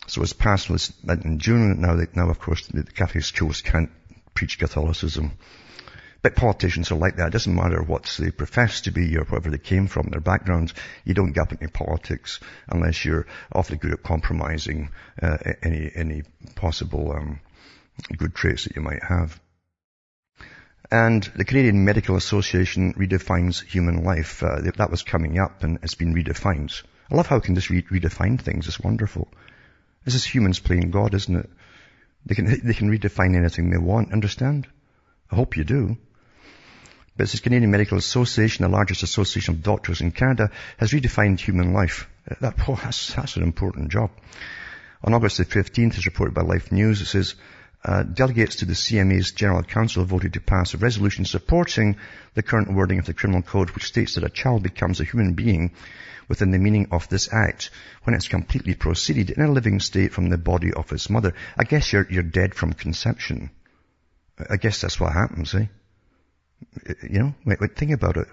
So 0.09 0.23
it's 0.23 0.33
passed 0.33 0.69
in 1.07 1.39
June. 1.39 1.81
Now, 1.81 1.95
they, 1.95 2.09
now 2.15 2.29
of 2.31 2.41
course, 2.41 2.67
the 2.67 2.83
Catholic 2.83 3.23
schools 3.23 3.63
can't 3.63 3.91
preach 4.35 4.59
Catholicism. 4.59 5.39
But 6.21 6.35
politicians 6.35 6.91
are 6.91 6.97
like 6.97 7.17
that. 7.17 7.29
It 7.29 7.33
doesn't 7.33 7.55
matter 7.55 7.81
what 7.81 8.17
they 8.19 8.33
profess 8.33 8.81
to 8.83 8.91
be 8.91 9.17
or 9.17 9.25
wherever 9.25 9.51
they 9.51 9.59
came 9.59 9.87
from, 9.87 10.09
their 10.11 10.21
backgrounds. 10.21 10.75
You 11.05 11.15
don't 11.15 11.33
get 11.33 11.53
into 11.53 11.69
politics 11.69 12.41
unless 12.69 13.05
you're 13.05 13.27
awfully 13.53 13.79
good 13.79 13.93
at 13.93 14.03
compromising 14.03 14.91
uh, 15.23 15.39
any 15.63 15.91
any 15.95 16.23
possible 16.57 17.13
um, 17.13 17.41
good 18.17 18.35
traits 18.35 18.65
that 18.65 18.75
you 18.75 18.83
might 18.83 19.03
have. 19.03 19.41
And 20.91 21.23
the 21.37 21.45
Canadian 21.45 21.85
Medical 21.85 22.17
Association 22.17 22.95
redefines 22.95 23.63
human 23.63 24.03
life. 24.05 24.43
Uh, 24.43 24.63
that 24.77 24.91
was 24.91 25.03
coming 25.03 25.39
up 25.39 25.63
and 25.63 25.79
it's 25.83 25.95
been 25.95 26.15
redefined. 26.15 26.83
I 27.11 27.15
love 27.15 27.27
how 27.27 27.37
we 27.37 27.43
can 27.43 27.55
just 27.55 27.71
re- 27.71 27.83
redefine 27.83 28.41
things. 28.41 28.67
It's 28.67 28.81
wonderful. 28.81 29.29
This 30.05 30.15
is 30.15 30.25
humans 30.25 30.59
playing 30.59 30.91
God, 30.91 31.15
isn't 31.15 31.37
it? 31.37 31.51
They 32.27 32.35
can, 32.35 32.47
they 32.47 32.75
can 32.75 32.91
redefine 32.91 33.37
anything 33.37 33.71
they 33.71 33.79
want, 33.79 34.13
understand? 34.13 34.67
I 35.31 35.37
hope 35.37 35.57
you 35.57 35.65
do. 35.65 35.99
But 37.19 37.29
this 37.29 37.41
Canadian 37.41 37.73
Medical 37.73 37.99
Association, 37.99 38.63
the 38.63 38.69
largest 38.69 39.03
association 39.03 39.57
of 39.57 39.63
doctors 39.65 40.01
in 40.01 40.13
Canada, 40.13 40.53
has 40.77 40.93
redefined 40.93 41.41
human 41.41 41.73
life. 41.73 42.09
That, 42.41 42.55
oh, 42.69 42.79
that's, 42.81 43.13
that's 43.13 43.35
an 43.35 43.43
important 43.43 43.91
job. 43.91 44.13
On 45.03 45.13
August 45.13 45.39
the 45.39 45.45
15th, 45.45 45.99
as 45.99 46.07
reported 46.07 46.33
by 46.33 46.43
Life 46.43 46.71
News, 46.71 47.01
it 47.01 47.07
says, 47.07 47.35
uh, 47.85 48.05
delegates 48.05 48.57
to 48.57 48.67
the 48.67 48.75
CMA's 48.75 49.33
General 49.33 49.65
Council 49.65 50.05
voted 50.05 50.35
to 50.35 50.41
pass 50.41 50.75
a 50.75 50.79
resolution 50.79 51.25
supporting 51.25 51.97
the 52.35 52.43
current 52.45 52.73
wording 52.73 53.01
of 53.01 53.07
the 53.07 53.15
Criminal 53.15 53.43
Code, 53.43 53.71
which 53.71 53.87
states 53.87 54.15
that 54.15 54.23
a 54.23 54.29
child 54.29 54.63
becomes 54.63 55.01
a 55.01 55.05
human 55.05 55.35
being 55.35 55.73
within 56.29 56.53
the 56.53 56.59
meaning 56.59 56.87
of 56.93 57.09
this 57.09 57.33
act 57.33 57.71
when 58.05 58.15
it's 58.15 58.29
completely 58.29 58.75
proceeded 58.75 59.31
in 59.31 59.43
a 59.43 59.51
living 59.51 59.81
state 59.81 60.13
from 60.13 60.29
the 60.29 60.39
body 60.39 60.73
of 60.73 60.93
its 60.93 61.11
mother. 61.11 61.35
I 61.57 61.65
guess 61.65 61.93
you're, 61.93 62.07
you're 62.09 62.23
dead 62.23 62.55
from 62.55 62.75
conception. 62.75 63.51
I 64.49 64.57
guess 64.57 64.81
that's 64.81 65.01
what 65.01 65.13
happens, 65.13 65.53
eh? 65.55 65.67
You 67.03 67.35
know, 67.47 67.67
think 67.77 67.93
about 67.93 68.17
it. 68.17 68.29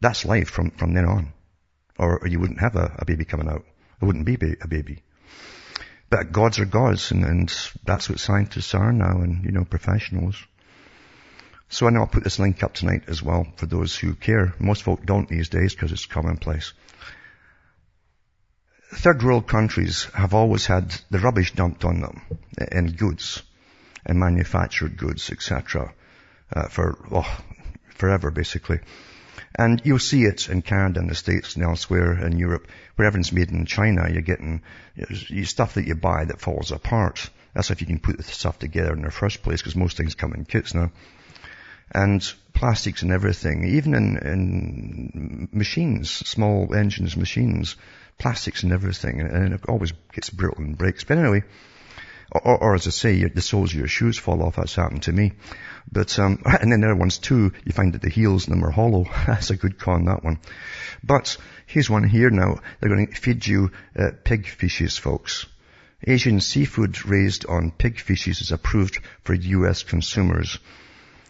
That's 0.00 0.24
life 0.24 0.48
from, 0.48 0.70
from 0.70 0.94
then 0.94 1.04
on. 1.04 1.32
Or, 1.98 2.22
you 2.26 2.40
wouldn't 2.40 2.60
have 2.60 2.76
a, 2.76 2.96
a, 2.98 3.04
baby 3.04 3.24
coming 3.24 3.48
out. 3.48 3.64
It 4.00 4.04
wouldn't 4.04 4.24
be 4.24 4.34
a 4.60 4.66
baby. 4.66 5.02
But 6.10 6.32
gods 6.32 6.58
are 6.58 6.64
gods, 6.64 7.10
and, 7.10 7.24
and 7.24 7.54
that's 7.84 8.08
what 8.08 8.18
scientists 8.18 8.74
are 8.74 8.92
now, 8.92 9.22
and, 9.22 9.44
you 9.44 9.52
know, 9.52 9.64
professionals. 9.64 10.36
So 11.68 11.86
I 11.86 11.90
know 11.90 12.00
I'll 12.00 12.06
put 12.06 12.24
this 12.24 12.38
link 12.38 12.62
up 12.62 12.74
tonight 12.74 13.04
as 13.06 13.22
well 13.22 13.46
for 13.56 13.66
those 13.66 13.96
who 13.96 14.14
care. 14.14 14.54
Most 14.58 14.82
folk 14.82 15.04
don't 15.06 15.28
these 15.28 15.48
days 15.48 15.74
because 15.74 15.92
it's 15.92 16.06
commonplace. 16.06 16.72
Third 18.94 19.22
world 19.22 19.46
countries 19.46 20.04
have 20.14 20.34
always 20.34 20.66
had 20.66 20.94
the 21.10 21.18
rubbish 21.18 21.52
dumped 21.54 21.84
on 21.84 22.00
them 22.00 22.22
in 22.70 22.92
goods 22.92 23.42
and 24.04 24.18
manufactured 24.18 24.98
goods, 24.98 25.30
etc 25.30 25.94
uh, 26.54 26.68
for 26.68 26.98
oh, 27.10 27.40
forever, 28.02 28.32
basically. 28.32 28.80
And 29.54 29.80
you'll 29.84 30.10
see 30.10 30.24
it 30.24 30.48
in 30.48 30.62
Canada 30.62 30.98
and 30.98 31.08
the 31.08 31.14
States 31.14 31.54
and 31.54 31.64
elsewhere 31.64 32.26
in 32.26 32.36
Europe. 32.36 32.66
Where 32.96 33.06
everything's 33.06 33.32
made 33.32 33.50
in 33.50 33.64
China, 33.66 34.10
you're 34.10 34.30
getting 34.32 34.62
stuff 35.44 35.74
that 35.74 35.86
you 35.86 35.94
buy 35.94 36.24
that 36.24 36.40
falls 36.40 36.72
apart. 36.72 37.30
That's 37.54 37.70
if 37.70 37.80
you 37.80 37.86
can 37.86 38.00
put 38.00 38.16
the 38.16 38.24
stuff 38.24 38.58
together 38.58 38.92
in 38.92 39.02
the 39.02 39.10
first 39.10 39.42
place, 39.42 39.60
because 39.60 39.76
most 39.76 39.96
things 39.96 40.16
come 40.16 40.32
in 40.32 40.44
kits 40.44 40.74
now. 40.74 40.90
And 41.94 42.20
plastics 42.54 43.02
and 43.02 43.12
everything, 43.12 43.64
even 43.76 43.94
in, 43.94 44.16
in 44.32 45.48
machines, 45.52 46.10
small 46.10 46.74
engines, 46.74 47.16
machines, 47.16 47.76
plastics 48.18 48.64
and 48.64 48.72
everything, 48.72 49.20
and 49.20 49.54
it 49.54 49.60
always 49.68 49.92
gets 50.12 50.30
brittle 50.30 50.64
and 50.64 50.78
breaks. 50.78 51.04
But 51.04 51.18
anyway, 51.18 51.42
or, 52.32 52.58
or 52.58 52.74
as 52.74 52.86
I 52.86 52.90
say, 52.90 53.24
the 53.24 53.42
soles 53.42 53.72
of 53.72 53.78
your 53.78 53.88
shoes 53.88 54.18
fall 54.18 54.42
off. 54.42 54.56
That's 54.56 54.74
happened 54.74 55.02
to 55.04 55.12
me. 55.12 55.32
But, 55.90 56.18
um, 56.18 56.42
and 56.60 56.72
then 56.72 56.80
there 56.80 56.90
are 56.90 56.96
ones 56.96 57.18
too, 57.18 57.52
you 57.64 57.72
find 57.72 57.92
that 57.92 58.02
the 58.02 58.10
heels 58.10 58.46
in 58.46 58.54
them 58.54 58.64
are 58.64 58.70
hollow. 58.70 59.04
That's 59.26 59.50
a 59.50 59.56
good 59.56 59.78
con, 59.78 60.06
that 60.06 60.24
one. 60.24 60.38
But 61.04 61.36
here's 61.66 61.90
one 61.90 62.04
here 62.04 62.30
now. 62.30 62.60
They're 62.80 62.90
going 62.90 63.06
to 63.06 63.20
feed 63.20 63.46
you 63.46 63.70
uh, 63.98 64.10
pig 64.24 64.46
feces, 64.46 64.96
folks. 64.96 65.46
Asian 66.04 66.40
seafood 66.40 67.04
raised 67.06 67.46
on 67.46 67.70
pig 67.70 68.00
feces 68.00 68.40
is 68.40 68.50
approved 68.50 68.98
for 69.22 69.34
U.S. 69.34 69.84
consumers. 69.84 70.58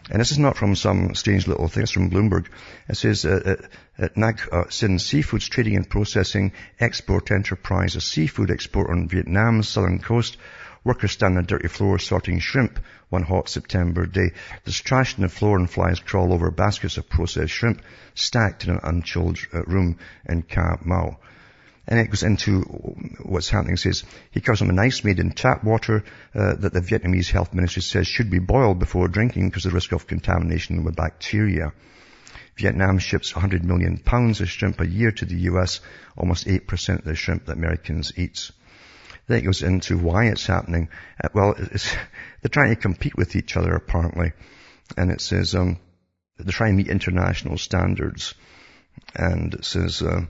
And 0.09 0.19
this 0.19 0.31
is 0.31 0.39
not 0.39 0.57
from 0.57 0.75
some 0.75 1.15
strange 1.15 1.47
little 1.47 1.67
thing. 1.69 1.83
It's 1.83 1.91
from 1.91 2.09
Bloomberg. 2.09 2.47
It 2.89 2.97
says, 2.97 3.23
uh, 3.23 3.55
uh, 3.97 4.09
Nag 4.15 4.41
uh, 4.51 4.65
Sin 4.69 4.97
Seafoods 4.97 5.47
Trading 5.47 5.77
and 5.77 5.89
Processing 5.89 6.51
Export 6.79 7.31
Enterprise, 7.31 7.95
a 7.95 8.01
seafood 8.01 8.49
exporter 8.49 8.91
on 8.91 9.07
Vietnam's 9.07 9.69
southern 9.69 9.99
coast, 9.99 10.37
Workers 10.83 11.13
stand 11.13 11.37
on 11.37 11.45
dirty 11.45 11.69
floor 11.69 11.97
sorting 11.97 12.39
shrimp 12.39 12.77
one 13.09 13.23
hot 13.23 13.47
September 13.47 14.05
day. 14.05 14.31
There's 14.65 14.81
trash 14.81 15.15
on 15.15 15.21
the 15.21 15.29
floor 15.29 15.57
and 15.57 15.69
flies 15.69 16.01
crawl 16.01 16.33
over 16.33 16.51
baskets 16.51 16.97
of 16.97 17.09
processed 17.09 17.53
shrimp 17.53 17.81
stacked 18.15 18.65
in 18.65 18.71
an 18.71 18.81
unchilled 18.83 19.37
uh, 19.53 19.63
room 19.63 19.97
in 20.27 20.41
Ca 20.41 20.79
Mau. 20.83 21.17
And 21.87 21.99
it 21.99 22.09
goes 22.09 22.23
into 22.23 22.61
what's 23.23 23.49
happening. 23.49 23.75
It 23.75 23.79
says 23.79 24.03
he 24.31 24.41
covers 24.41 24.59
them 24.59 24.69
in 24.69 24.79
ice 24.79 25.03
made 25.03 25.19
in 25.19 25.31
tap 25.31 25.63
water 25.63 26.03
uh, 26.35 26.55
that 26.55 26.73
the 26.73 26.81
Vietnamese 26.81 27.31
health 27.31 27.53
ministry 27.53 27.81
says 27.81 28.07
should 28.07 28.29
be 28.29 28.39
boiled 28.39 28.79
before 28.79 29.07
drinking 29.07 29.49
because 29.49 29.65
of 29.65 29.71
the 29.71 29.75
risk 29.75 29.91
of 29.93 30.07
contamination 30.07 30.83
with 30.83 30.95
bacteria. 30.95 31.71
Vietnam 32.57 32.99
ships 32.99 33.35
100 33.35 33.63
million 33.63 33.97
pounds 33.97 34.41
of 34.41 34.49
shrimp 34.49 34.79
a 34.79 34.87
year 34.87 35.11
to 35.11 35.25
the 35.25 35.35
US, 35.51 35.79
almost 36.17 36.45
8% 36.45 36.99
of 36.99 37.05
the 37.05 37.15
shrimp 37.15 37.45
that 37.45 37.57
Americans 37.57 38.13
eat. 38.17 38.51
Then 39.27 39.39
it 39.39 39.45
goes 39.45 39.61
into 39.61 39.97
why 39.97 40.25
it's 40.25 40.45
happening. 40.45 40.89
Uh, 41.23 41.29
well, 41.33 41.53
they're 41.57 42.49
trying 42.49 42.75
to 42.75 42.81
compete 42.81 43.15
with 43.15 43.35
each 43.35 43.55
other 43.55 43.73
apparently. 43.73 44.33
And 44.97 45.11
it 45.11 45.21
says, 45.21 45.55
um, 45.55 45.79
they're 46.37 46.51
trying 46.51 46.73
to 46.73 46.77
meet 46.77 46.89
international 46.91 47.57
standards. 47.57 48.33
And 49.15 49.53
it 49.53 49.65
says, 49.65 50.01
uh, 50.01 50.25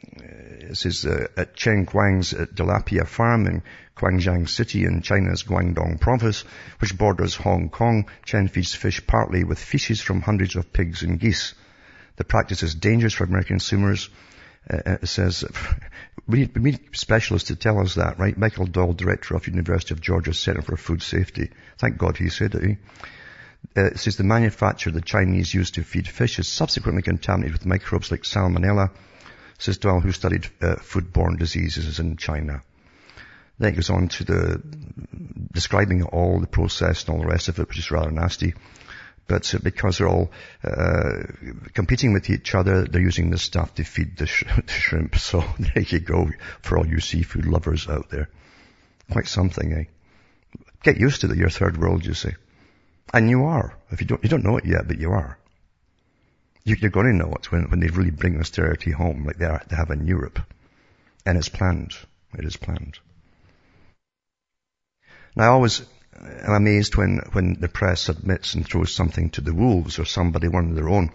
it 0.00 0.76
says 0.76 1.06
uh, 1.06 1.28
at 1.36 1.54
Chen 1.54 1.84
Guang's 1.84 2.32
Tilapia 2.32 3.06
Farm 3.06 3.46
in 3.46 3.62
Quanjiang 3.96 4.48
City 4.48 4.84
in 4.84 5.02
China's 5.02 5.42
Guangdong 5.42 6.00
province, 6.00 6.44
which 6.80 6.98
borders 6.98 7.34
Hong 7.36 7.70
Kong, 7.70 8.08
Chen 8.24 8.48
feeds 8.48 8.74
fish 8.74 9.06
partly 9.06 9.44
with 9.44 9.58
feces 9.58 10.00
from 10.00 10.20
hundreds 10.20 10.56
of 10.56 10.72
pigs 10.72 11.02
and 11.02 11.18
geese. 11.18 11.54
The 12.16 12.24
practice 12.24 12.62
is 12.62 12.74
dangerous 12.74 13.14
for 13.14 13.24
American 13.24 13.56
consumers 13.56 14.10
uh, 14.68 14.76
uh, 14.86 15.06
says, 15.06 15.44
we 16.26 16.40
need, 16.40 16.56
we 16.56 16.70
need 16.72 16.96
specialists 16.96 17.48
to 17.48 17.56
tell 17.56 17.78
us 17.80 17.94
that, 17.94 18.18
right? 18.18 18.36
Michael 18.36 18.66
Doyle, 18.66 18.92
director 18.92 19.36
of 19.36 19.46
University 19.46 19.94
of 19.94 20.00
Georgia 20.00 20.34
Center 20.34 20.62
for 20.62 20.76
Food 20.76 21.02
Safety. 21.02 21.50
Thank 21.78 21.98
God 21.98 22.16
he 22.16 22.28
said 22.28 22.54
it. 22.54 22.64
Eh? 22.64 22.74
Uh, 23.76 23.86
it 23.86 23.98
says 23.98 24.16
the 24.16 24.24
manufacture 24.24 24.90
the 24.90 25.00
Chinese 25.00 25.52
use 25.52 25.72
to 25.72 25.82
feed 25.82 26.08
fish 26.08 26.38
is 26.38 26.48
subsequently 26.48 27.02
contaminated 27.02 27.52
with 27.52 27.66
microbes 27.66 28.10
like 28.10 28.22
salmonella, 28.22 28.90
says 29.58 29.78
Doyle, 29.78 30.00
who 30.00 30.12
studied 30.12 30.46
uh, 30.60 30.76
foodborne 30.76 31.38
diseases 31.38 31.98
in 31.98 32.16
China. 32.16 32.62
Then 33.58 33.72
it 33.72 33.76
goes 33.76 33.90
on 33.90 34.08
to 34.08 34.24
the 34.24 34.62
describing 35.52 36.02
all 36.02 36.40
the 36.40 36.46
process 36.46 37.04
and 37.04 37.14
all 37.14 37.22
the 37.22 37.28
rest 37.28 37.48
of 37.48 37.58
it, 37.58 37.68
which 37.68 37.78
is 37.78 37.90
rather 37.90 38.10
nasty 38.10 38.54
but 39.26 39.52
because 39.62 39.98
they're 39.98 40.08
all 40.08 40.30
uh, 40.62 41.22
competing 41.74 42.12
with 42.12 42.30
each 42.30 42.54
other, 42.54 42.84
they're 42.84 43.00
using 43.00 43.30
this 43.30 43.42
stuff 43.42 43.74
to 43.74 43.84
feed 43.84 44.16
the, 44.16 44.26
sh- 44.26 44.44
the 44.66 44.72
shrimp. 44.72 45.16
So 45.16 45.40
there 45.58 45.82
you 45.82 46.00
go 46.00 46.30
for 46.62 46.78
all 46.78 46.86
you 46.86 47.00
seafood 47.00 47.46
lovers 47.46 47.88
out 47.88 48.08
there. 48.10 48.28
Quite 49.10 49.26
something, 49.26 49.72
eh? 49.72 49.84
Get 50.82 50.98
used 50.98 51.22
to 51.22 51.28
the 51.28 51.36
your 51.36 51.50
third 51.50 51.76
world, 51.76 52.04
you 52.04 52.14
see. 52.14 52.32
And 53.12 53.28
you 53.30 53.44
are. 53.44 53.76
If 53.90 54.00
you 54.00 54.06
don't, 54.06 54.22
you 54.22 54.28
don't 54.28 54.44
know 54.44 54.58
it 54.58 54.64
yet, 54.64 54.86
but 54.86 54.98
you 54.98 55.10
are. 55.10 55.38
You, 56.64 56.76
are 56.82 56.90
going 56.90 57.06
to 57.06 57.12
know 57.12 57.32
it 57.34 57.50
when, 57.52 57.70
when 57.70 57.80
they 57.80 57.88
really 57.88 58.10
bring 58.10 58.38
austerity 58.38 58.90
home, 58.90 59.24
like 59.24 59.38
they, 59.38 59.44
are, 59.44 59.62
they 59.68 59.76
have 59.76 59.90
in 59.90 60.06
Europe. 60.06 60.40
And 61.24 61.38
it's 61.38 61.48
planned. 61.48 61.94
It 62.36 62.44
is 62.44 62.56
planned. 62.56 62.98
Now 65.36 65.44
I 65.44 65.48
always 65.48 65.82
I'm 66.18 66.54
amazed 66.54 66.96
when, 66.96 67.20
when 67.32 67.54
the 67.60 67.68
press 67.68 68.08
admits 68.08 68.54
and 68.54 68.66
throws 68.66 68.94
something 68.94 69.30
to 69.30 69.40
the 69.40 69.54
wolves 69.54 69.98
or 69.98 70.04
somebody, 70.04 70.48
one 70.48 70.70
of 70.70 70.74
their 70.74 70.88
own. 70.88 71.10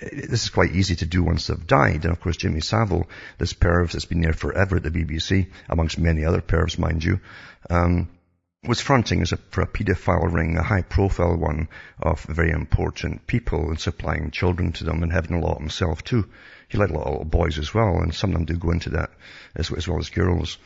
This 0.00 0.44
is 0.44 0.50
quite 0.50 0.72
easy 0.72 0.96
to 0.96 1.06
do 1.06 1.22
once 1.22 1.46
they've 1.46 1.66
died. 1.66 2.04
And 2.04 2.12
of 2.12 2.20
course, 2.20 2.36
Jimmy 2.36 2.60
Savile, 2.60 3.08
this 3.38 3.52
perv 3.52 3.92
that's 3.92 4.04
been 4.04 4.20
there 4.20 4.32
forever 4.32 4.76
at 4.76 4.82
the 4.82 4.90
BBC, 4.90 5.48
amongst 5.68 5.98
many 5.98 6.24
other 6.24 6.40
pervs, 6.40 6.78
mind 6.78 7.04
you, 7.04 7.20
um, 7.68 8.08
was 8.66 8.80
fronting 8.80 9.22
as 9.22 9.32
a, 9.32 9.36
for 9.36 9.60
a 9.60 9.66
paedophile 9.66 10.32
ring, 10.32 10.56
a 10.56 10.62
high 10.62 10.82
profile 10.82 11.36
one 11.36 11.68
of 12.00 12.22
very 12.24 12.50
important 12.50 13.26
people 13.26 13.68
and 13.68 13.78
supplying 13.78 14.30
children 14.30 14.72
to 14.72 14.84
them 14.84 15.02
and 15.02 15.12
having 15.12 15.36
a 15.36 15.40
lot 15.40 15.58
himself 15.58 16.02
too. 16.02 16.28
He 16.68 16.78
let 16.78 16.90
a 16.90 16.94
lot 16.94 17.20
of 17.20 17.30
boys 17.30 17.58
as 17.58 17.72
well, 17.72 17.98
and 17.98 18.14
some 18.14 18.30
of 18.30 18.36
them 18.36 18.44
do 18.46 18.56
go 18.56 18.70
into 18.70 18.90
that 18.90 19.10
as, 19.54 19.70
as 19.70 19.86
well 19.86 19.98
as 19.98 20.10
girls. 20.10 20.58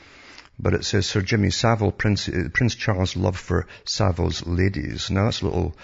But 0.62 0.74
it 0.74 0.84
says 0.84 1.06
Sir 1.06 1.22
Jimmy 1.22 1.50
Savile, 1.50 1.90
Prince, 1.90 2.28
uh, 2.28 2.48
Prince 2.52 2.74
Charles' 2.74 3.16
love 3.16 3.38
for 3.38 3.66
Savile's 3.84 4.46
ladies. 4.46 5.10
Now 5.10 5.24
that's 5.24 5.40
a 5.40 5.46
little 5.46 5.74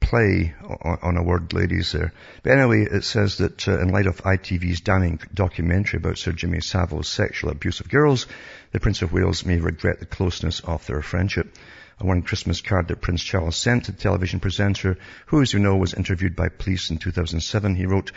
play 0.00 0.54
on, 0.62 0.98
on 1.02 1.16
a 1.16 1.22
word 1.22 1.54
ladies 1.54 1.92
there. 1.92 2.12
But 2.42 2.52
anyway, 2.52 2.82
it 2.82 3.04
says 3.04 3.38
that 3.38 3.66
uh, 3.66 3.80
in 3.80 3.88
light 3.88 4.06
of 4.06 4.22
ITV's 4.22 4.82
damning 4.82 5.18
documentary 5.32 5.96
about 5.98 6.18
Sir 6.18 6.32
Jimmy 6.32 6.60
Savile's 6.60 7.08
sexual 7.08 7.50
abuse 7.50 7.80
of 7.80 7.88
girls, 7.88 8.26
the 8.72 8.80
Prince 8.80 9.00
of 9.00 9.12
Wales 9.12 9.46
may 9.46 9.56
regret 9.56 9.98
the 9.98 10.06
closeness 10.06 10.60
of 10.60 10.86
their 10.86 11.00
friendship 11.00 11.56
one 12.04 12.20
Christmas 12.22 12.60
card 12.60 12.88
that 12.88 13.00
Prince 13.00 13.22
Charles 13.22 13.56
sent 13.56 13.84
to 13.84 13.92
the 13.92 13.98
television 13.98 14.38
presenter, 14.38 14.98
who, 15.26 15.40
as 15.40 15.52
you 15.52 15.58
know, 15.58 15.76
was 15.76 15.94
interviewed 15.94 16.36
by 16.36 16.48
police 16.48 16.90
in 16.90 16.98
2007. 16.98 17.74
He 17.74 17.86
wrote, 17.86 18.12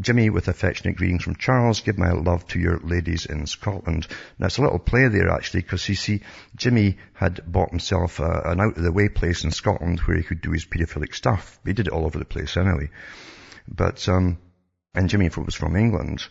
Jimmy, 0.00 0.30
with 0.30 0.46
affectionate 0.46 0.96
greetings 0.96 1.24
from 1.24 1.34
Charles, 1.34 1.80
give 1.80 1.98
my 1.98 2.12
love 2.12 2.46
to 2.48 2.60
your 2.60 2.78
ladies 2.78 3.26
in 3.26 3.46
Scotland. 3.46 4.06
Now, 4.38 4.46
it's 4.46 4.58
a 4.58 4.62
little 4.62 4.78
play 4.78 5.08
there, 5.08 5.30
actually, 5.30 5.62
because 5.62 5.88
you 5.88 5.96
see, 5.96 6.20
Jimmy 6.54 6.98
had 7.12 7.40
bought 7.44 7.70
himself 7.70 8.20
uh, 8.20 8.42
an 8.44 8.60
out-of-the-way 8.60 9.08
place 9.08 9.42
in 9.42 9.50
Scotland 9.50 10.00
where 10.00 10.16
he 10.16 10.22
could 10.22 10.40
do 10.40 10.52
his 10.52 10.64
paedophilic 10.64 11.14
stuff. 11.14 11.58
He 11.64 11.72
did 11.72 11.88
it 11.88 11.92
all 11.92 12.06
over 12.06 12.18
the 12.18 12.24
place 12.24 12.56
anyway. 12.56 12.90
But, 13.66 14.08
um, 14.08 14.38
and 14.94 15.08
Jimmy 15.08 15.28
was 15.36 15.56
from 15.56 15.74
England, 15.74 16.24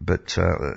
but 0.00 0.36
uh, 0.36 0.74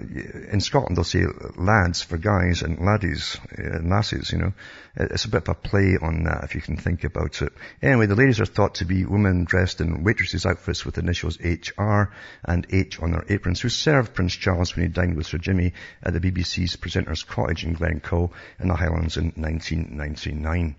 in 0.51 0.61
Scotland 0.61 0.95
they'll 0.95 1.03
say 1.03 1.25
lads 1.55 2.03
for 2.03 2.17
guys 2.17 2.61
and 2.61 2.79
laddies, 2.79 3.39
uh, 3.57 3.79
lasses, 3.81 4.31
you 4.31 4.37
know. 4.37 4.53
It's 4.95 5.25
a 5.25 5.29
bit 5.29 5.47
of 5.47 5.49
a 5.49 5.55
play 5.55 5.97
on 5.99 6.25
that 6.25 6.43
if 6.43 6.53
you 6.53 6.61
can 6.61 6.77
think 6.77 7.03
about 7.03 7.41
it. 7.41 7.51
Anyway, 7.81 8.05
the 8.05 8.15
ladies 8.15 8.39
are 8.39 8.45
thought 8.45 8.75
to 8.75 8.85
be 8.85 9.05
women 9.05 9.45
dressed 9.45 9.81
in 9.81 10.03
waitresses' 10.03 10.45
outfits 10.45 10.85
with 10.85 10.99
initials 10.99 11.39
HR 11.39 12.13
and 12.45 12.67
H 12.69 12.99
on 13.01 13.11
their 13.11 13.25
aprons 13.27 13.61
who 13.61 13.69
served 13.69 14.13
Prince 14.13 14.35
Charles 14.35 14.75
when 14.75 14.85
he 14.85 14.91
dined 14.91 15.15
with 15.15 15.25
Sir 15.25 15.39
Jimmy 15.39 15.73
at 16.03 16.13
the 16.13 16.19
BBC's 16.19 16.75
Presenter's 16.75 17.23
Cottage 17.23 17.65
in 17.65 17.73
Glencoe 17.73 18.31
in 18.59 18.67
the 18.67 18.75
Highlands 18.75 19.17
in 19.17 19.33
1999. 19.35 20.75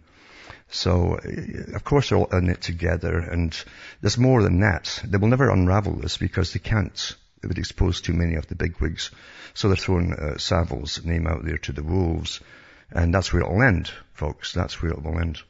So, 0.69 1.19
of 1.75 1.85
course 1.85 2.09
they're 2.09 2.19
all 2.19 2.37
in 2.37 2.51
it 2.51 2.61
together 2.61 3.19
and 3.19 3.57
there's 4.01 4.19
more 4.19 4.43
than 4.43 4.61
that. 4.61 5.03
They 5.05 5.19
will 5.19 5.29
never 5.29 5.51
unravel 5.51 5.97
this 5.97 6.17
because 6.17 6.53
they 6.53 6.59
can't. 6.59 7.17
It 7.43 7.47
would 7.47 7.59
expose 7.59 8.01
too 8.01 8.15
many 8.15 8.35
of 8.37 8.47
the 8.47 8.55
bigwigs. 8.55 9.11
So 9.53 9.69
they're 9.69 9.77
throwing 9.77 10.15
uh, 10.15 10.39
Savile's 10.39 11.05
name 11.05 11.27
out 11.27 11.45
there 11.45 11.59
to 11.59 11.73
the 11.73 11.83
wolves. 11.83 12.41
And 12.91 13.15
that's 13.15 13.33
where 13.33 13.43
it'll 13.43 13.63
end, 13.63 13.91
folks. 14.15 14.53
That's 14.53 14.83
where 14.83 14.93
it 14.93 15.03
will 15.03 15.21
end. 15.21 15.43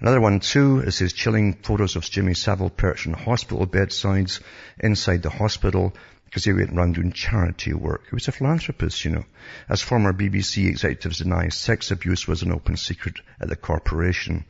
Another 0.00 0.20
one 0.20 0.40
too 0.40 0.80
is 0.80 0.98
his 0.98 1.14
chilling 1.14 1.54
photos 1.54 1.96
of 1.96 2.04
Jimmy 2.04 2.34
Savile 2.34 2.68
perched 2.68 3.06
on 3.06 3.14
hospital 3.14 3.64
bedsides 3.64 4.40
inside 4.78 5.22
the 5.22 5.30
hospital 5.30 5.94
because 6.36 6.44
he 6.44 6.52
went 6.52 6.70
around 6.70 6.96
doing 6.96 7.12
charity 7.12 7.72
work. 7.72 8.02
He 8.10 8.14
was 8.14 8.28
a 8.28 8.32
philanthropist, 8.32 9.02
you 9.06 9.10
know. 9.10 9.24
As 9.70 9.80
former 9.80 10.12
BBC 10.12 10.68
executives 10.68 11.20
deny, 11.20 11.48
sex 11.48 11.90
abuse 11.90 12.28
was 12.28 12.42
an 12.42 12.52
open 12.52 12.76
secret 12.76 13.20
at 13.40 13.48
the 13.48 13.56
corporation. 13.56 14.44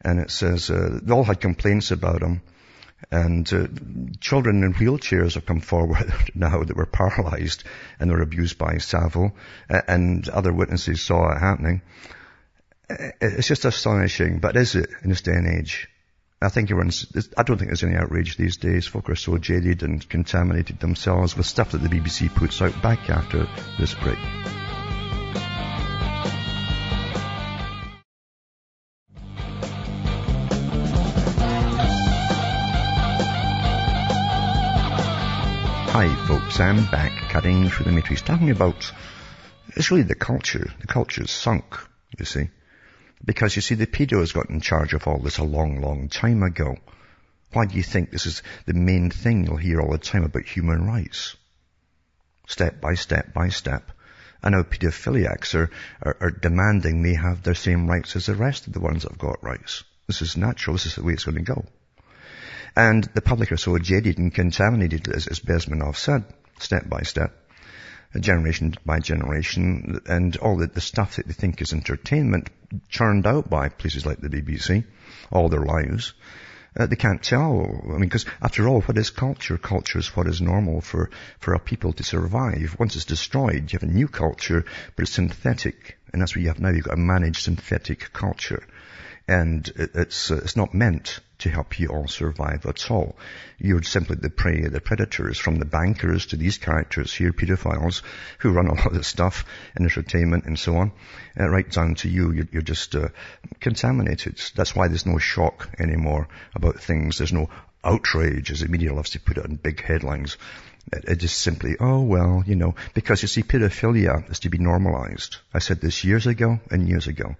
And 0.00 0.20
it 0.20 0.30
says, 0.30 0.70
uh, 0.70 1.00
they 1.02 1.12
all 1.12 1.24
had 1.24 1.40
complaints 1.40 1.90
about 1.90 2.22
him. 2.22 2.40
And 3.10 3.52
uh, 3.52 3.66
children 4.20 4.62
in 4.62 4.74
wheelchairs 4.74 5.34
have 5.34 5.44
come 5.44 5.58
forward 5.58 6.14
now 6.36 6.62
that 6.62 6.76
were 6.76 6.86
paralyzed 6.86 7.64
and 7.98 8.12
were 8.12 8.22
abused 8.22 8.56
by 8.56 8.78
Savile, 8.78 9.34
and 9.68 10.28
other 10.28 10.52
witnesses 10.52 11.00
saw 11.00 11.32
it 11.32 11.40
happening. 11.40 11.82
It's 12.88 13.48
just 13.48 13.64
astonishing, 13.64 14.38
but 14.38 14.56
is 14.56 14.76
it 14.76 14.88
in 15.02 15.10
this 15.10 15.22
day 15.22 15.32
and 15.32 15.48
age? 15.48 15.88
I 16.40 16.50
think 16.50 16.70
everyone's, 16.70 17.04
I 17.36 17.42
don't 17.42 17.58
think 17.58 17.70
there's 17.70 17.82
any 17.82 17.96
outrage 17.96 18.36
these 18.36 18.58
days. 18.58 18.86
Folk 18.86 19.10
are 19.10 19.16
so 19.16 19.38
jaded 19.38 19.82
and 19.82 20.08
contaminated 20.08 20.78
themselves 20.78 21.36
with 21.36 21.46
stuff 21.46 21.72
that 21.72 21.78
the 21.78 21.88
BBC 21.88 22.32
puts 22.32 22.62
out 22.62 22.80
back 22.80 23.10
after 23.10 23.48
this 23.76 23.92
break. 23.94 24.18
Hi 35.90 36.14
folks, 36.28 36.60
I'm 36.60 36.88
back 36.92 37.30
cutting 37.30 37.68
through 37.68 37.86
the 37.86 37.92
matrix 37.92 38.22
talking 38.22 38.50
about, 38.50 38.92
it's 39.70 39.90
really 39.90 40.04
the 40.04 40.14
culture. 40.14 40.70
The 40.80 40.86
culture's 40.86 41.32
sunk, 41.32 41.76
you 42.16 42.24
see. 42.24 42.50
Because 43.24 43.56
you 43.56 43.62
see, 43.62 43.74
the 43.74 43.86
pedos 43.86 44.32
got 44.32 44.50
in 44.50 44.60
charge 44.60 44.94
of 44.94 45.06
all 45.06 45.18
this 45.18 45.38
a 45.38 45.44
long, 45.44 45.80
long 45.80 46.08
time 46.08 46.42
ago. 46.42 46.76
Why 47.52 47.66
do 47.66 47.76
you 47.76 47.82
think 47.82 48.10
this 48.10 48.26
is 48.26 48.42
the 48.66 48.74
main 48.74 49.10
thing 49.10 49.44
you'll 49.44 49.56
hear 49.56 49.80
all 49.80 49.92
the 49.92 49.98
time 49.98 50.24
about 50.24 50.44
human 50.44 50.86
rights? 50.86 51.36
Step 52.46 52.80
by 52.80 52.94
step 52.94 53.32
by 53.32 53.48
step. 53.48 53.90
I 54.42 54.50
know 54.50 54.62
pedophiliacs 54.62 55.54
are, 55.54 55.70
are, 56.02 56.16
are 56.20 56.30
demanding 56.30 57.02
they 57.02 57.14
have 57.14 57.42
their 57.42 57.54
same 57.54 57.88
rights 57.88 58.14
as 58.16 58.26
the 58.26 58.34
rest 58.34 58.66
of 58.66 58.72
the 58.72 58.80
ones 58.80 59.02
that 59.02 59.12
have 59.12 59.18
got 59.18 59.42
rights. 59.42 59.82
This 60.06 60.22
is 60.22 60.36
natural. 60.36 60.74
This 60.74 60.86
is 60.86 60.94
the 60.94 61.02
way 61.02 61.14
it's 61.14 61.24
going 61.24 61.44
to 61.44 61.54
go. 61.54 61.64
And 62.76 63.04
the 63.14 63.20
public 63.20 63.50
are 63.50 63.56
so 63.56 63.76
jaded 63.78 64.18
and 64.18 64.32
contaminated, 64.32 65.08
as, 65.08 65.26
as 65.26 65.40
Bezmenov 65.40 65.96
said, 65.96 66.24
step 66.60 66.88
by 66.88 67.02
step 67.02 67.47
generation 68.18 68.74
by 68.86 69.00
generation, 69.00 70.00
and 70.06 70.36
all 70.38 70.56
the, 70.56 70.66
the 70.66 70.80
stuff 70.80 71.16
that 71.16 71.26
they 71.26 71.32
think 71.32 71.60
is 71.60 71.72
entertainment 71.72 72.48
churned 72.88 73.26
out 73.26 73.48
by 73.50 73.68
places 73.68 74.06
like 74.06 74.20
the 74.20 74.28
BBC 74.28 74.84
all 75.30 75.48
their 75.48 75.64
lives. 75.64 76.14
Uh, 76.78 76.86
they 76.86 76.96
can't 76.96 77.22
tell. 77.22 77.82
I 77.84 77.92
mean, 77.92 78.00
because 78.00 78.26
after 78.40 78.68
all, 78.68 78.82
what 78.82 78.98
is 78.98 79.10
culture? 79.10 79.58
Culture 79.58 79.98
is 79.98 80.14
what 80.14 80.26
is 80.26 80.40
normal 80.40 80.80
for, 80.80 81.10
for 81.40 81.54
a 81.54 81.58
people 81.58 81.92
to 81.94 82.04
survive. 82.04 82.76
Once 82.78 82.94
it's 82.94 83.04
destroyed, 83.04 83.72
you 83.72 83.78
have 83.78 83.88
a 83.88 83.92
new 83.92 84.06
culture, 84.06 84.64
but 84.94 85.02
it's 85.02 85.12
synthetic. 85.12 85.98
And 86.12 86.22
that's 86.22 86.36
what 86.36 86.42
you 86.42 86.48
have 86.48 86.60
now. 86.60 86.70
You've 86.70 86.84
got 86.84 86.94
a 86.94 87.00
managed 87.00 87.42
synthetic 87.42 88.12
culture. 88.12 88.62
And 89.28 89.70
it's, 89.76 90.30
uh, 90.30 90.36
it's 90.36 90.56
not 90.56 90.72
meant 90.72 91.20
to 91.40 91.50
help 91.50 91.78
you 91.78 91.88
all 91.88 92.08
survive 92.08 92.64
at 92.64 92.90
all. 92.90 93.14
You're 93.58 93.82
simply 93.82 94.16
the 94.16 94.30
prey 94.30 94.64
of 94.64 94.72
the 94.72 94.80
predators, 94.80 95.38
from 95.38 95.56
the 95.56 95.66
bankers 95.66 96.26
to 96.26 96.36
these 96.36 96.56
characters 96.56 97.12
here, 97.12 97.32
pedophiles, 97.32 98.00
who 98.38 98.52
run 98.52 98.68
a 98.68 98.74
lot 98.74 98.86
of 98.86 98.94
this 98.94 99.06
stuff, 99.06 99.44
and 99.76 99.84
entertainment 99.84 100.46
and 100.46 100.58
so 100.58 100.76
on, 100.78 100.92
uh, 101.38 101.46
right 101.46 101.70
down 101.70 101.94
to 101.96 102.08
you. 102.08 102.32
You're, 102.32 102.48
you're 102.52 102.62
just 102.62 102.96
uh, 102.96 103.10
contaminated. 103.60 104.40
That's 104.56 104.74
why 104.74 104.88
there's 104.88 105.06
no 105.06 105.18
shock 105.18 105.68
anymore 105.78 106.28
about 106.54 106.80
things. 106.80 107.18
There's 107.18 107.32
no 107.32 107.50
outrage, 107.84 108.50
as 108.50 108.60
the 108.60 108.68
media 108.68 108.94
loves 108.94 109.10
to 109.10 109.20
put 109.20 109.36
it 109.36 109.44
in 109.44 109.56
big 109.56 109.82
headlines. 109.82 110.38
It, 110.90 111.04
it 111.04 111.16
just 111.16 111.38
simply, 111.38 111.76
oh 111.78 112.00
well, 112.00 112.42
you 112.46 112.56
know, 112.56 112.76
because 112.94 113.20
you 113.20 113.28
see, 113.28 113.42
pedophilia 113.42 114.30
is 114.30 114.40
to 114.40 114.48
be 114.48 114.58
normalized. 114.58 115.36
I 115.52 115.58
said 115.58 115.82
this 115.82 116.02
years 116.02 116.26
ago 116.26 116.60
and 116.70 116.88
years 116.88 117.08
ago 117.08 117.36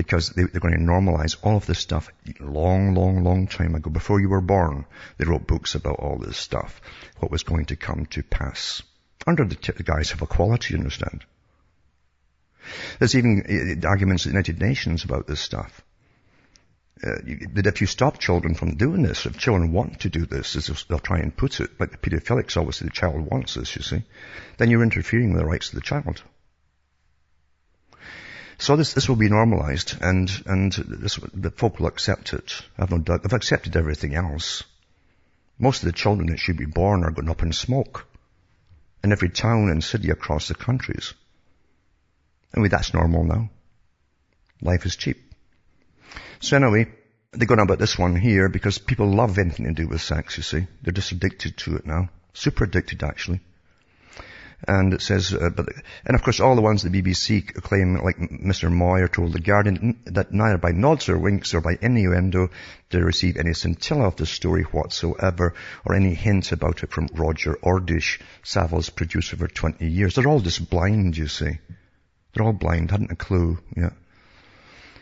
because 0.00 0.30
they, 0.30 0.44
are 0.44 0.60
going 0.60 0.72
to 0.72 0.80
normalize 0.80 1.36
all 1.42 1.58
of 1.58 1.66
this 1.66 1.78
stuff 1.78 2.08
long, 2.40 2.94
long, 2.94 3.22
long 3.22 3.46
time 3.46 3.74
ago. 3.74 3.90
Before 3.90 4.18
you 4.18 4.30
were 4.30 4.40
born, 4.40 4.86
they 5.18 5.26
wrote 5.26 5.46
books 5.46 5.74
about 5.74 5.98
all 5.98 6.16
this 6.16 6.38
stuff, 6.38 6.80
what 7.18 7.30
was 7.30 7.42
going 7.42 7.66
to 7.66 7.76
come 7.76 8.06
to 8.06 8.22
pass. 8.22 8.82
Under 9.26 9.44
the, 9.44 9.56
t- 9.56 9.74
the 9.76 9.82
guise 9.82 10.12
of 10.12 10.22
equality, 10.22 10.72
you 10.72 10.78
understand? 10.78 11.26
There's 12.98 13.14
even 13.14 13.82
uh, 13.84 13.86
arguments 13.86 14.24
at 14.24 14.30
the 14.30 14.32
United 14.32 14.58
Nations 14.58 15.04
about 15.04 15.26
this 15.26 15.40
stuff. 15.40 15.82
Uh, 17.04 17.20
that 17.52 17.66
if 17.66 17.82
you 17.82 17.86
stop 17.86 18.18
children 18.18 18.54
from 18.54 18.76
doing 18.76 19.02
this, 19.02 19.26
if 19.26 19.36
children 19.36 19.70
want 19.70 20.00
to 20.00 20.08
do 20.08 20.24
this, 20.24 20.56
as 20.56 20.84
they'll 20.88 20.98
try 20.98 21.18
and 21.18 21.36
put 21.36 21.60
it, 21.60 21.78
like 21.78 21.90
the 21.90 21.98
paedophilics 21.98 22.56
obviously 22.56 22.86
the 22.86 22.94
child 22.94 23.20
wants 23.30 23.52
this, 23.52 23.76
you 23.76 23.82
see, 23.82 24.02
then 24.56 24.70
you're 24.70 24.82
interfering 24.82 25.34
with 25.34 25.42
the 25.42 25.46
rights 25.46 25.68
of 25.68 25.74
the 25.74 25.82
child. 25.82 26.22
So 28.60 28.76
this, 28.76 28.92
this 28.92 29.08
will 29.08 29.16
be 29.16 29.30
normalized 29.30 29.96
and, 30.02 30.30
and 30.44 30.70
this, 30.70 31.18
the 31.32 31.50
folk 31.50 31.80
will 31.80 31.86
accept 31.86 32.34
it. 32.34 32.60
I've 32.78 32.90
no 32.90 32.98
doubt. 32.98 33.22
They've 33.22 33.32
accepted 33.32 33.74
everything 33.74 34.14
else. 34.14 34.64
Most 35.58 35.82
of 35.82 35.86
the 35.86 35.92
children 35.92 36.28
that 36.28 36.38
should 36.38 36.58
be 36.58 36.66
born 36.66 37.02
are 37.02 37.10
going 37.10 37.30
up 37.30 37.42
in 37.42 37.52
smoke 37.52 38.06
in 39.02 39.12
every 39.12 39.30
town 39.30 39.70
and 39.70 39.82
city 39.82 40.10
across 40.10 40.48
the 40.48 40.54
countries. 40.54 41.14
Anyway, 42.54 42.68
that's 42.68 42.92
normal 42.92 43.24
now. 43.24 43.48
Life 44.60 44.84
is 44.84 44.96
cheap. 44.96 45.16
So 46.40 46.56
anyway, 46.56 46.92
they're 47.32 47.46
going 47.46 47.60
about 47.60 47.78
this 47.78 47.98
one 47.98 48.14
here 48.14 48.50
because 48.50 48.76
people 48.76 49.10
love 49.10 49.38
anything 49.38 49.66
to 49.66 49.72
do 49.72 49.88
with 49.88 50.02
sex, 50.02 50.36
you 50.36 50.42
see. 50.42 50.66
They're 50.82 50.92
just 50.92 51.12
addicted 51.12 51.56
to 51.58 51.76
it 51.76 51.86
now. 51.86 52.10
Super 52.34 52.64
addicted, 52.64 53.02
actually. 53.02 53.40
And 54.66 54.92
it 54.92 55.00
says, 55.00 55.32
uh, 55.32 55.50
but, 55.50 55.66
and 56.04 56.14
of 56.14 56.22
course 56.22 56.38
all 56.40 56.54
the 56.54 56.60
ones 56.60 56.82
the 56.82 56.90
BBC 56.90 57.54
claim, 57.62 57.96
like 58.02 58.18
Mr. 58.18 58.70
Moir 58.70 59.08
told 59.08 59.32
The 59.32 59.40
Guardian, 59.40 60.00
that 60.04 60.32
neither 60.32 60.58
by 60.58 60.72
nods 60.72 61.08
or 61.08 61.18
winks 61.18 61.54
or 61.54 61.60
by 61.60 61.78
innuendo 61.80 62.50
they 62.90 63.00
receive 63.00 63.36
any 63.36 63.54
scintilla 63.54 64.06
of 64.06 64.16
the 64.16 64.26
story 64.26 64.64
whatsoever 64.64 65.54
or 65.84 65.94
any 65.94 66.14
hint 66.14 66.52
about 66.52 66.82
it 66.82 66.90
from 66.90 67.08
Roger 67.14 67.54
Ordish, 67.62 68.20
Savile's 68.42 68.90
producer 68.90 69.36
for 69.36 69.48
20 69.48 69.86
years. 69.86 70.14
They're 70.14 70.28
all 70.28 70.40
just 70.40 70.68
blind, 70.68 71.16
you 71.16 71.28
see. 71.28 71.58
They're 72.32 72.44
all 72.44 72.52
blind, 72.52 72.90
hadn't 72.90 73.12
a 73.12 73.16
clue, 73.16 73.58
yeah. 73.76 73.90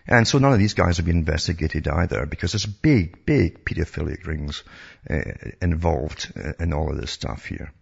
And 0.07 0.27
so 0.27 0.39
none 0.39 0.55
of 0.55 0.59
these 0.59 0.75
guys 0.75 0.97
have 0.97 1.07
been 1.07 1.19
investigated 1.19 1.87
either 1.87 2.25
because 2.25 2.53
there's 2.53 2.65
big, 2.65 3.27
big 3.27 3.65
pedophilic 3.65 4.27
rings 4.27 4.65
uh, 5.09 5.21
involved 5.61 6.33
uh, 6.35 6.53
in 6.59 6.73
all 6.73 6.91
of 6.91 6.99
this 6.99 7.11
stuff 7.11 7.45
here. 7.45 7.73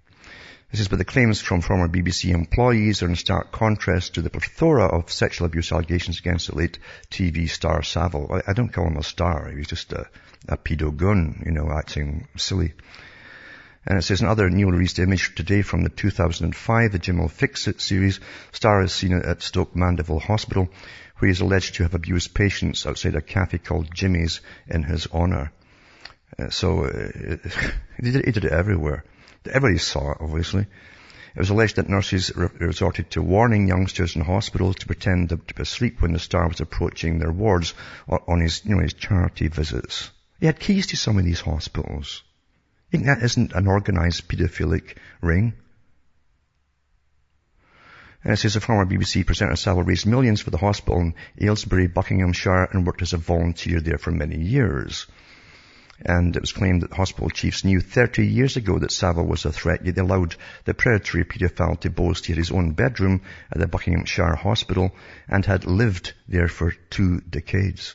This 0.71 0.81
is 0.81 0.89
but 0.89 0.99
the 0.99 1.05
claims 1.05 1.41
from 1.41 1.61
former 1.61 1.89
BBC 1.89 2.35
employees 2.35 3.01
are 3.03 3.09
in 3.09 3.15
stark 3.15 3.53
contrast 3.53 4.15
to 4.15 4.23
the 4.23 4.31
plethora 4.31 4.87
of 4.87 5.13
sexual 5.13 5.47
abuse 5.47 5.71
allegations 5.71 6.19
against 6.19 6.49
the 6.49 6.57
late 6.57 6.79
TV 7.09 7.49
star 7.49 7.85
Savile. 7.85 8.43
I, 8.47 8.53
don't 8.53 8.73
call 8.73 8.89
him 8.89 8.97
a 8.97 9.05
star. 9.05 9.49
He 9.49 9.59
was 9.59 9.69
just 9.69 9.93
a, 9.93 10.09
a 10.49 10.57
pedo 10.57 10.95
gun, 10.95 11.45
you 11.47 11.53
know, 11.53 11.71
acting 11.71 12.27
silly. 12.37 12.75
And 13.87 13.97
it 13.97 14.03
says 14.03 14.21
another 14.21 14.51
newly 14.51 14.73
released 14.73 14.99
image 14.99 15.37
today 15.37 15.63
from 15.63 15.85
the 15.85 15.89
2005 15.89 16.91
The 16.91 16.99
Jim 16.99 17.19
Will 17.19 17.29
Fix 17.29 17.69
It 17.69 17.81
series. 17.81 18.19
Star 18.51 18.83
is 18.83 18.93
seen 18.93 19.13
at 19.13 19.43
Stoke 19.43 19.77
Mandeville 19.77 20.19
Hospital 20.19 20.69
where 21.19 21.29
he 21.29 21.33
is 21.33 21.41
alleged 21.41 21.77
to 21.77 21.85
have 21.85 21.95
abused 21.95 22.35
patients 22.35 22.85
outside 22.87 23.15
a 23.15 23.21
cafe 23.21 23.59
called 23.59 23.95
Jimmy's 23.95 24.41
in 24.67 24.83
his 24.83 25.07
honour. 25.07 25.53
Uh, 26.37 26.51
so 26.51 26.85
uh, 26.87 27.37
he, 28.03 28.11
did, 28.11 28.25
he 28.25 28.33
did 28.33 28.45
it 28.45 28.53
everywhere. 28.53 29.05
Everybody 29.49 29.79
saw 29.79 30.13
it, 30.13 30.19
obviously. 30.21 30.67
It 31.37 31.41
was 31.41 31.51
alleged 31.51 31.77
that 31.77 31.89
nurses 31.89 32.35
re- 32.35 32.49
resorted 32.59 33.11
to 33.11 33.23
warning 33.23 33.69
youngsters 33.69 34.17
in 34.17 34.23
hospitals 34.23 34.77
to 34.77 34.87
pretend 34.87 35.29
to 35.29 35.37
be 35.37 35.63
asleep 35.63 36.01
when 36.01 36.13
the 36.13 36.19
star 36.19 36.49
was 36.49 36.61
approaching 36.61 37.19
their 37.19 37.31
wards 37.31 37.75
on 38.09 38.41
his, 38.41 38.65
you 38.65 38.75
know, 38.75 38.83
his 38.83 38.95
charity 38.95 39.49
visits. 39.49 40.11
He 40.41 40.47
had 40.47 40.59
keys 40.59 40.87
to 40.89 40.97
some 40.97 41.19
of 41.19 41.25
these 41.25 41.41
hospitals. 41.41 42.23
You 42.91 42.99
think 42.99 43.07
that 43.07 43.23
isn't 43.23 43.53
an 43.53 43.67
organized 43.67 44.29
paedophilic 44.29 44.97
ring? 45.21 45.55
And 48.25 48.33
it 48.33 48.39
says 48.39 48.57
a 48.57 48.61
former 48.61 48.87
BBC 48.87 49.27
presenter 49.27 49.57
Savile 49.57 49.83
raised 49.83 50.07
millions 50.07 50.41
for 50.41 50.51
the 50.51 50.59
hospital 50.59 51.01
in 51.01 51.15
Aylesbury, 51.41 51.87
Buckinghamshire 51.87 52.69
and 52.73 52.87
worked 52.87 53.03
as 53.03 53.13
a 53.13 53.19
volunteer 53.19 53.81
there 53.81 53.99
for 53.99 54.11
many 54.11 54.41
years. 54.41 55.07
And 56.05 56.37
it 56.37 56.43
was 56.43 56.53
claimed 56.53 56.83
that 56.83 56.93
hospital 56.93 57.31
chiefs 57.31 57.65
knew 57.65 57.81
30 57.81 58.27
years 58.27 58.57
ago 58.57 58.79
that 58.79 58.93
Savile 58.93 59.27
was 59.27 59.45
a 59.45 59.53
threat, 59.53 59.85
yet 59.85 59.95
they 59.95 60.03
allowed 60.03 60.37
the 60.65 60.75
predatory 60.75 61.25
paedophile 61.25 61.81
to 61.81 61.91
boast 61.91 62.27
had 62.27 62.37
his 62.37 62.51
own 62.51 62.73
bedroom 62.73 63.23
at 63.51 63.59
the 63.59 63.67
Buckinghamshire 63.67 64.35
Hospital 64.35 64.95
and 65.29 65.45
had 65.47 65.65
lived 65.65 66.13
there 66.29 66.49
for 66.49 66.73
two 66.91 67.21
decades. 67.21 67.95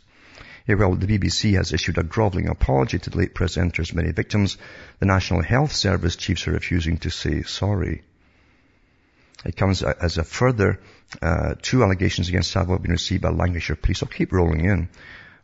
Yeah, 0.68 0.76
well, 0.76 0.96
the 0.96 1.06
BBC 1.06 1.56
has 1.56 1.74
issued 1.74 1.98
a 1.98 2.04
grovelling 2.04 2.48
apology 2.48 2.98
to 2.98 3.10
the 3.10 3.18
late 3.18 3.36
presenter's 3.36 3.94
many 3.94 4.12
victims. 4.12 4.58
The 5.00 5.06
National 5.06 5.42
Health 5.42 5.72
Service 5.72 6.16
chiefs 6.16 6.48
are 6.48 6.54
refusing 6.54 6.98
to 7.00 7.10
say 7.10 7.44
sorry. 7.44 8.04
It 9.46 9.56
comes 9.56 9.82
as 9.82 10.18
a 10.18 10.24
further 10.24 10.80
uh, 11.22 11.56
two 11.62 11.84
allegations 11.84 12.30
against 12.30 12.52
Savile 12.52 12.76
have 12.76 12.84
been 12.84 12.92
received 12.92 13.24
by 13.24 13.30
Lancashire 13.30 13.76
police. 13.76 14.04
I'll 14.04 14.10
keep 14.10 14.32
rolling 14.32 14.66
in 14.66 14.90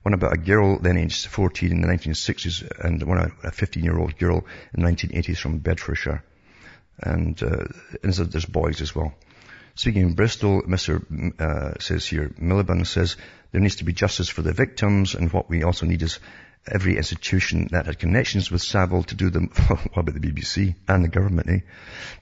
one 0.07 0.13
about 0.13 0.31
a 0.31 0.37
girl 0.37 0.79
then 0.79 0.97
aged 0.97 1.25
14 1.25 1.69
in 1.69 1.81
the 1.81 1.87
1960s 1.89 2.63
and 2.79 3.03
one 3.03 3.29
a 3.43 3.51
15 3.51 3.83
year 3.83 3.99
old 3.99 4.17
girl 4.17 4.45
in 4.73 4.81
the 4.81 4.89
1980s 4.89 5.37
from 5.37 5.57
Bedfordshire. 5.57 6.23
And, 6.97 7.43
uh, 7.43 7.65
and 8.01 8.13
there's 8.13 8.45
boys 8.45 8.79
as 8.79 8.95
well. 8.95 9.13
Speaking 9.75 10.03
in 10.03 10.13
Bristol, 10.13 10.61
Mr. 10.61 11.03
Uh, 11.41 11.77
says 11.79 12.05
here, 12.05 12.29
Miliband 12.39 12.87
says 12.87 13.17
there 13.51 13.59
needs 13.59 13.75
to 13.75 13.83
be 13.83 13.91
justice 13.91 14.29
for 14.29 14.41
the 14.41 14.53
victims 14.53 15.13
and 15.13 15.33
what 15.33 15.49
we 15.49 15.63
also 15.63 15.85
need 15.85 16.01
is 16.01 16.19
every 16.71 16.97
institution 16.97 17.67
that 17.71 17.85
had 17.85 17.99
connections 17.99 18.51
with 18.51 18.61
Savile 18.61 19.03
to 19.03 19.15
do 19.15 19.29
the, 19.29 19.39
what 19.93 19.97
about 19.97 20.13
the 20.13 20.19
BBC 20.19 20.75
and 20.87 21.03
the 21.03 21.09
government, 21.09 21.49
eh? 21.49 21.59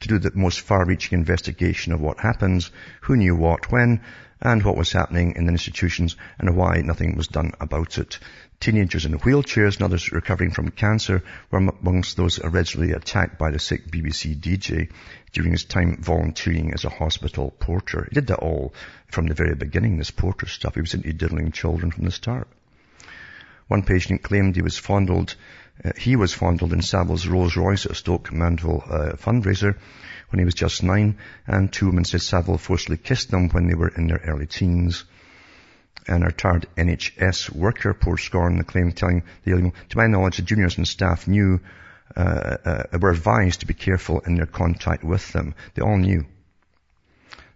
To 0.01 0.08
do 0.08 0.19
the 0.19 0.31
most 0.36 0.62
far-reaching 0.62 1.17
investigation 1.17 1.93
of 1.93 2.01
what 2.01 2.19
happens, 2.19 2.71
who 3.01 3.15
knew 3.15 3.36
what, 3.36 3.71
when, 3.71 4.01
and 4.41 4.63
what 4.63 4.77
was 4.77 4.91
happening 4.91 5.36
in 5.36 5.45
the 5.45 5.51
institutions 5.51 6.15
and 6.38 6.55
why 6.55 6.81
nothing 6.81 7.15
was 7.15 7.27
done 7.27 7.53
about 7.60 7.97
it. 7.97 8.19
Teenagers 8.60 9.05
in 9.05 9.17
wheelchairs 9.19 9.75
and 9.75 9.84
others 9.84 10.12
recovering 10.12 10.51
from 10.51 10.69
cancer 10.69 11.23
were 11.51 11.60
amongst 11.60 12.15
those 12.15 12.38
allegedly 12.38 12.91
attacked 12.91 13.38
by 13.38 13.51
the 13.51 13.60
sick 13.60 13.89
BBC 13.89 14.36
DJ 14.39 14.89
during 15.34 15.51
his 15.51 15.65
time 15.65 15.97
volunteering 16.01 16.73
as 16.73 16.86
a 16.86 16.89
hospital 16.89 17.51
porter. 17.51 18.08
He 18.10 18.15
did 18.15 18.27
that 18.27 18.39
all 18.39 18.73
from 19.08 19.27
the 19.27 19.34
very 19.34 19.55
beginning, 19.55 19.97
this 19.97 20.12
porter 20.12 20.47
stuff. 20.47 20.75
He 20.75 20.81
was 20.81 20.93
into 20.93 21.12
diddling 21.13 21.51
children 21.51 21.91
from 21.91 22.05
the 22.05 22.12
start. 22.12 22.47
One 23.67 23.84
patient 23.84 24.21
claimed 24.21 24.56
he 24.56 24.62
was 24.62 24.78
fondled, 24.78 25.36
uh, 25.84 25.91
he 25.97 26.15
was 26.15 26.34
fondled 26.34 26.71
in 26.71 26.82
Savile's 26.82 27.28
Rolls 27.28 27.58
Royce 27.58 27.86
at 27.86 27.95
Stoke 27.95 28.32
Mandeville 28.32 28.84
uh, 28.86 29.15
fundraiser 29.17 29.75
when 30.30 30.39
he 30.39 30.45
was 30.45 30.54
just 30.54 30.84
nine, 30.84 31.17
and 31.47 31.71
two 31.71 31.88
women 31.88 32.06
said 32.06 32.21
Savile 32.21 32.58
forcibly 32.58 32.97
kissed 32.97 33.32
them 33.32 33.49
when 33.49 33.67
they 33.67 33.73
were 33.73 33.88
in 33.89 34.08
their 34.08 34.21
early 34.25 34.45
teens. 34.45 35.06
And 36.08 36.23
a 36.23 36.28
retired 36.28 36.67
NHS 36.78 37.49
worker 37.49 37.93
poured 37.95 38.19
scorn 38.19 38.58
the 38.58 38.63
claim 38.63 38.91
telling 38.91 39.23
the 39.43 39.51
Daily 39.51 39.73
to 39.89 39.97
my 39.97 40.08
knowledge, 40.08 40.38
the 40.38 40.43
juniors 40.43 40.78
and 40.78 40.88
staff 40.88 41.28
knew, 41.28 41.60
uh, 42.15 42.58
uh, 42.63 42.99
were 43.01 43.10
advised 43.10 43.62
to 43.62 43.65
be 43.65 43.73
careful 43.73 44.19
in 44.19 44.36
their 44.36 44.45
contact 44.45 45.04
with 45.04 45.32
them. 45.34 45.56
They 45.73 45.82
all 45.82 45.97
knew. 45.97 46.25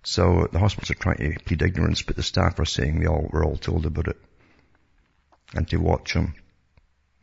So 0.02 0.48
the 0.52 0.60
hospitals 0.60 0.89
are 0.91 0.95
trying 0.95 1.17
to 1.17 1.39
plead 1.45 1.62
ignorance, 1.62 2.02
but 2.02 2.15
the 2.15 2.24
staff 2.24 2.60
are 2.60 2.65
saying 2.65 3.00
they 3.00 3.06
all 3.06 3.30
were 3.32 3.45
all 3.45 3.58
told 3.58 3.86
about 3.86 4.08
it. 4.08 4.17
And 5.53 5.67
to 5.69 5.77
watch 5.77 6.13
them. 6.13 6.35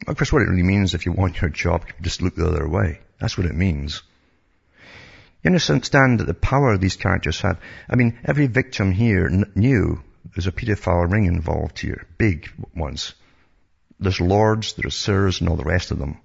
Of 0.07 0.17
course, 0.17 0.33
what 0.33 0.43
it 0.43 0.49
really 0.49 0.63
means 0.63 0.95
if 0.95 1.07
you 1.07 1.13
want 1.13 1.41
your 1.41 1.51
job, 1.51 1.87
just 2.01 2.23
look 2.23 2.35
the 2.35 2.47
other 2.47 2.69
way. 2.69 3.01
That's 3.21 3.39
what 3.39 3.47
it 3.47 3.55
means. 3.55 4.03
You 5.43 5.49
understand 5.49 6.21
that 6.21 6.27
the 6.27 6.35
power 6.35 6.77
these 6.77 6.97
characters 6.97 7.41
have. 7.43 7.61
I 7.89 7.95
mean, 7.95 8.19
every 8.25 8.47
victim 8.47 8.91
here 8.93 9.29
knew 9.55 10.03
there's 10.35 10.47
a 10.47 10.53
paedophile 10.53 11.11
ring 11.11 11.27
involved 11.27 11.79
here. 11.79 12.07
Big 12.19 12.51
ones. 12.75 13.15
There's 14.01 14.21
lords, 14.21 14.75
there's 14.75 14.97
sirs, 14.97 15.41
and 15.41 15.49
all 15.49 15.57
the 15.57 15.65
rest 15.65 15.93
of 15.93 15.99
them 15.99 16.19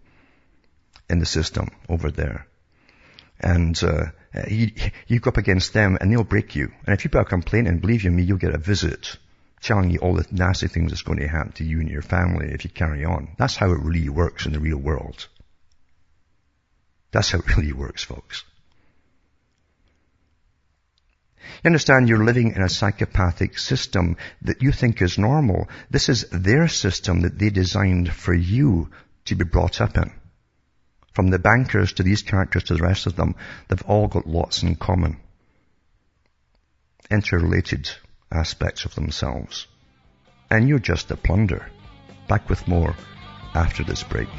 in 1.10 1.20
the 1.20 1.26
system 1.26 1.70
over 1.88 2.10
there. 2.10 2.48
And 3.40 3.82
uh, 3.84 4.06
you, 4.48 4.72
you 5.08 5.20
go 5.20 5.30
up 5.30 5.38
against 5.38 5.74
them 5.74 5.98
and 6.00 6.12
they'll 6.12 6.24
break 6.24 6.56
you. 6.56 6.72
And 6.86 6.94
if 6.94 7.04
you 7.04 7.10
put 7.10 7.22
a 7.22 7.26
complaint 7.26 7.68
and 7.68 7.82
believe 7.82 8.04
you 8.04 8.12
me, 8.12 8.24
you'll 8.24 8.38
get 8.38 8.56
a 8.56 8.60
visit 8.60 9.18
telling 9.62 9.92
you 9.92 10.00
all 10.00 10.16
the 10.16 10.26
nasty 10.32 10.68
things 10.68 10.92
that's 10.92 11.04
going 11.04 11.20
to 11.20 11.28
happen 11.28 11.52
to 11.54 11.64
you 11.64 11.80
and 11.80 11.90
your 11.90 12.02
family 12.02 12.48
if 12.52 12.64
you 12.64 12.70
carry 12.70 13.06
on. 13.06 13.30
That's 13.38 13.56
how 13.56 13.72
it 13.72 13.80
really 13.80 14.10
works 14.10 14.46
in 14.46 14.54
the 14.54 14.60
real 14.60 14.78
world. 14.78 15.28
That's 17.12 17.32
how 17.32 17.40
it 17.40 17.58
really 17.58 17.74
works, 17.74 18.04
folks. 18.04 18.44
You 21.64 21.68
understand 21.68 22.10
you're 22.10 22.24
living 22.24 22.54
in 22.56 22.62
a 22.62 22.70
psychopathic 22.70 23.58
system 23.58 24.18
that 24.44 24.62
you 24.62 24.72
think 24.72 25.02
is 25.02 25.18
normal. 25.18 25.70
This 25.90 26.10
is 26.10 26.26
their 26.32 26.68
system 26.68 27.22
that 27.22 27.38
they 27.38 27.50
designed 27.50 28.12
for 28.12 28.34
you 28.34 28.90
to 29.26 29.36
be 29.36 29.44
brought 29.44 29.82
up 29.82 29.98
in. 29.98 30.12
From 31.14 31.30
the 31.30 31.40
bankers 31.40 31.94
to 31.94 32.04
these 32.04 32.22
characters 32.22 32.64
to 32.66 32.76
the 32.76 32.84
rest 32.84 33.06
of 33.06 33.16
them, 33.16 33.36
they've 33.68 33.84
all 33.84 34.08
got 34.08 34.28
lots 34.28 34.64
in 34.64 34.76
common. 34.76 35.18
Interrelated 37.10 37.92
aspects 38.32 38.86
of 38.86 38.96
themselves. 38.96 39.68
And 40.50 40.68
you're 40.68 40.80
just 40.80 41.12
a 41.12 41.18
plunder. 41.18 41.66
Back 42.28 42.50
with 42.50 42.68
more 42.68 42.96
after 43.54 43.84
this 43.84 44.04
break. 44.04 44.30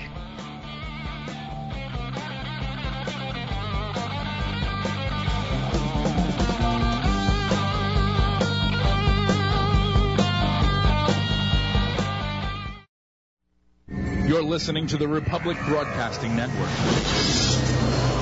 You're 14.26 14.42
listening 14.42 14.86
to 14.88 14.96
the 14.96 15.08
Republic 15.08 15.58
Broadcasting 15.66 16.34
Network. 16.34 16.70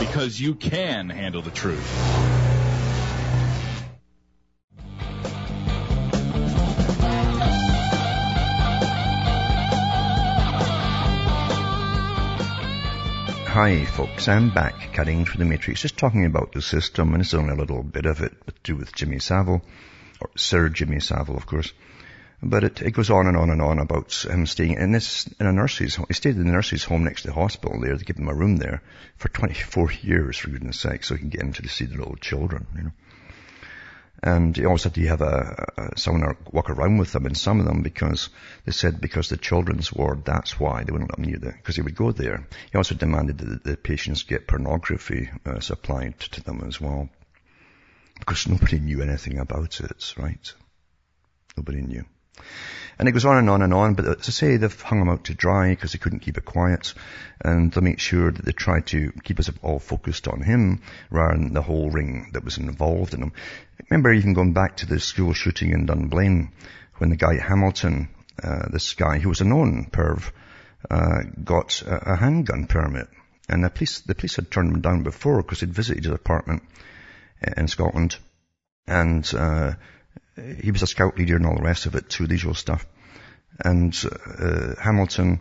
Because 0.00 0.40
you 0.40 0.54
can 0.54 1.08
handle 1.08 1.42
the 1.42 1.52
truth. 1.52 2.49
Hi 13.52 13.84
folks, 13.84 14.28
I'm 14.28 14.50
back 14.50 14.92
cutting 14.92 15.24
through 15.24 15.40
the 15.40 15.44
matrix, 15.44 15.82
just 15.82 15.96
talking 15.96 16.24
about 16.24 16.52
the 16.52 16.62
system, 16.62 17.12
and 17.12 17.20
it's 17.20 17.34
only 17.34 17.52
a 17.52 17.56
little 17.56 17.82
bit 17.82 18.06
of 18.06 18.20
it 18.20 18.32
to 18.46 18.54
do 18.62 18.76
with 18.76 18.94
Jimmy 18.94 19.18
Savile, 19.18 19.60
or 20.20 20.30
Sir 20.36 20.68
Jimmy 20.68 21.00
Savile, 21.00 21.36
of 21.36 21.46
course. 21.46 21.72
But 22.40 22.62
it, 22.62 22.80
it 22.80 22.92
goes 22.92 23.10
on 23.10 23.26
and 23.26 23.36
on 23.36 23.50
and 23.50 23.60
on 23.60 23.80
about 23.80 24.12
him 24.24 24.46
staying 24.46 24.74
in 24.74 24.92
this, 24.92 25.26
in 25.40 25.48
a 25.48 25.52
nurse's 25.52 25.96
home. 25.96 26.06
He 26.06 26.14
stayed 26.14 26.36
in 26.36 26.44
the 26.44 26.52
nurse's 26.52 26.84
home 26.84 27.02
next 27.02 27.22
to 27.22 27.28
the 27.28 27.34
hospital 27.34 27.80
there. 27.80 27.96
They 27.96 28.04
give 28.04 28.18
him 28.18 28.28
a 28.28 28.34
room 28.34 28.56
there 28.56 28.82
for 29.16 29.28
24 29.30 29.92
years, 30.02 30.38
for 30.38 30.50
goodness 30.50 30.78
sake, 30.78 31.02
so 31.02 31.16
he 31.16 31.20
can 31.20 31.30
get 31.30 31.42
into 31.42 31.62
to 31.62 31.68
see 31.68 31.86
the 31.86 31.96
little 31.96 32.14
children, 32.14 32.68
you 32.76 32.82
know. 32.84 32.92
And 34.22 34.54
he 34.54 34.66
also 34.66 34.90
had 34.90 34.94
to 34.94 35.06
have 35.06 35.22
a, 35.22 35.66
a, 35.78 35.98
someone 35.98 36.36
walk 36.52 36.68
around 36.68 36.98
with 36.98 37.12
them 37.12 37.24
in 37.24 37.34
some 37.34 37.58
of 37.58 37.66
them 37.66 37.82
because 37.82 38.28
they 38.66 38.72
said 38.72 39.00
because 39.00 39.30
the 39.30 39.38
children's 39.38 39.92
ward, 39.92 40.24
that's 40.24 40.60
why 40.60 40.84
they 40.84 40.92
wouldn't 40.92 41.10
let 41.10 41.18
him 41.18 41.30
near 41.30 41.38
there, 41.38 41.56
because 41.56 41.76
he 41.76 41.82
would 41.82 41.94
go 41.96 42.12
there. 42.12 42.46
He 42.70 42.76
also 42.76 42.94
demanded 42.94 43.38
that 43.38 43.64
the 43.64 43.76
patients 43.76 44.24
get 44.24 44.46
pornography 44.46 45.30
uh, 45.46 45.60
supplied 45.60 46.20
to 46.20 46.42
them 46.42 46.62
as 46.66 46.80
well. 46.80 47.08
Because 48.18 48.46
nobody 48.46 48.78
knew 48.78 49.00
anything 49.00 49.38
about 49.38 49.80
it, 49.80 50.14
right? 50.18 50.52
Nobody 51.56 51.80
knew. 51.80 52.04
And 53.00 53.08
it 53.08 53.12
goes 53.12 53.24
on 53.24 53.38
and 53.38 53.48
on 53.48 53.62
and 53.62 53.72
on, 53.72 53.94
but 53.94 54.04
as 54.04 54.28
I 54.28 54.30
say, 54.30 54.56
they've 54.58 54.82
hung 54.82 55.00
him 55.00 55.08
out 55.08 55.24
to 55.24 55.34
dry 55.34 55.70
because 55.70 55.92
they 55.92 55.98
couldn't 55.98 56.18
keep 56.18 56.36
it 56.36 56.44
quiet. 56.44 56.92
And 57.40 57.72
they 57.72 57.80
make 57.80 57.98
sure 57.98 58.30
that 58.30 58.44
they 58.44 58.52
try 58.52 58.80
to 58.80 59.10
keep 59.24 59.40
us 59.40 59.50
all 59.62 59.78
focused 59.78 60.28
on 60.28 60.42
him 60.42 60.82
rather 61.10 61.38
than 61.38 61.54
the 61.54 61.62
whole 61.62 61.90
ring 61.90 62.28
that 62.34 62.44
was 62.44 62.58
involved 62.58 63.14
in 63.14 63.22
him. 63.22 63.32
Remember 63.88 64.12
even 64.12 64.34
going 64.34 64.52
back 64.52 64.76
to 64.76 64.86
the 64.86 65.00
school 65.00 65.32
shooting 65.32 65.72
in 65.72 65.86
Dunblane 65.86 66.52
when 66.98 67.08
the 67.08 67.16
guy 67.16 67.38
Hamilton, 67.38 68.10
uh, 68.42 68.68
this 68.68 68.92
guy 68.92 69.18
who 69.18 69.30
was 69.30 69.40
a 69.40 69.44
known 69.44 69.88
perv, 69.90 70.30
uh, 70.90 71.22
got 71.42 71.80
a, 71.80 72.12
a, 72.12 72.16
handgun 72.16 72.66
permit. 72.66 73.08
And 73.48 73.64
the 73.64 73.70
police, 73.70 74.00
the 74.00 74.14
police 74.14 74.36
had 74.36 74.50
turned 74.50 74.74
him 74.74 74.82
down 74.82 75.04
before 75.04 75.42
because 75.42 75.60
he'd 75.60 75.72
visited 75.72 76.04
his 76.04 76.12
apartment 76.12 76.64
in 77.56 77.66
Scotland. 77.66 78.18
And, 78.86 79.26
uh, 79.34 79.72
he 80.60 80.70
was 80.70 80.82
a 80.82 80.86
scout 80.86 81.18
leader 81.18 81.36
and 81.36 81.46
all 81.46 81.56
the 81.56 81.62
rest 81.62 81.86
of 81.86 81.94
it 81.94 82.08
too, 82.08 82.26
the 82.26 82.34
usual 82.34 82.54
stuff. 82.54 82.86
And 83.62 83.94
uh, 84.38 84.74
Hamilton 84.80 85.40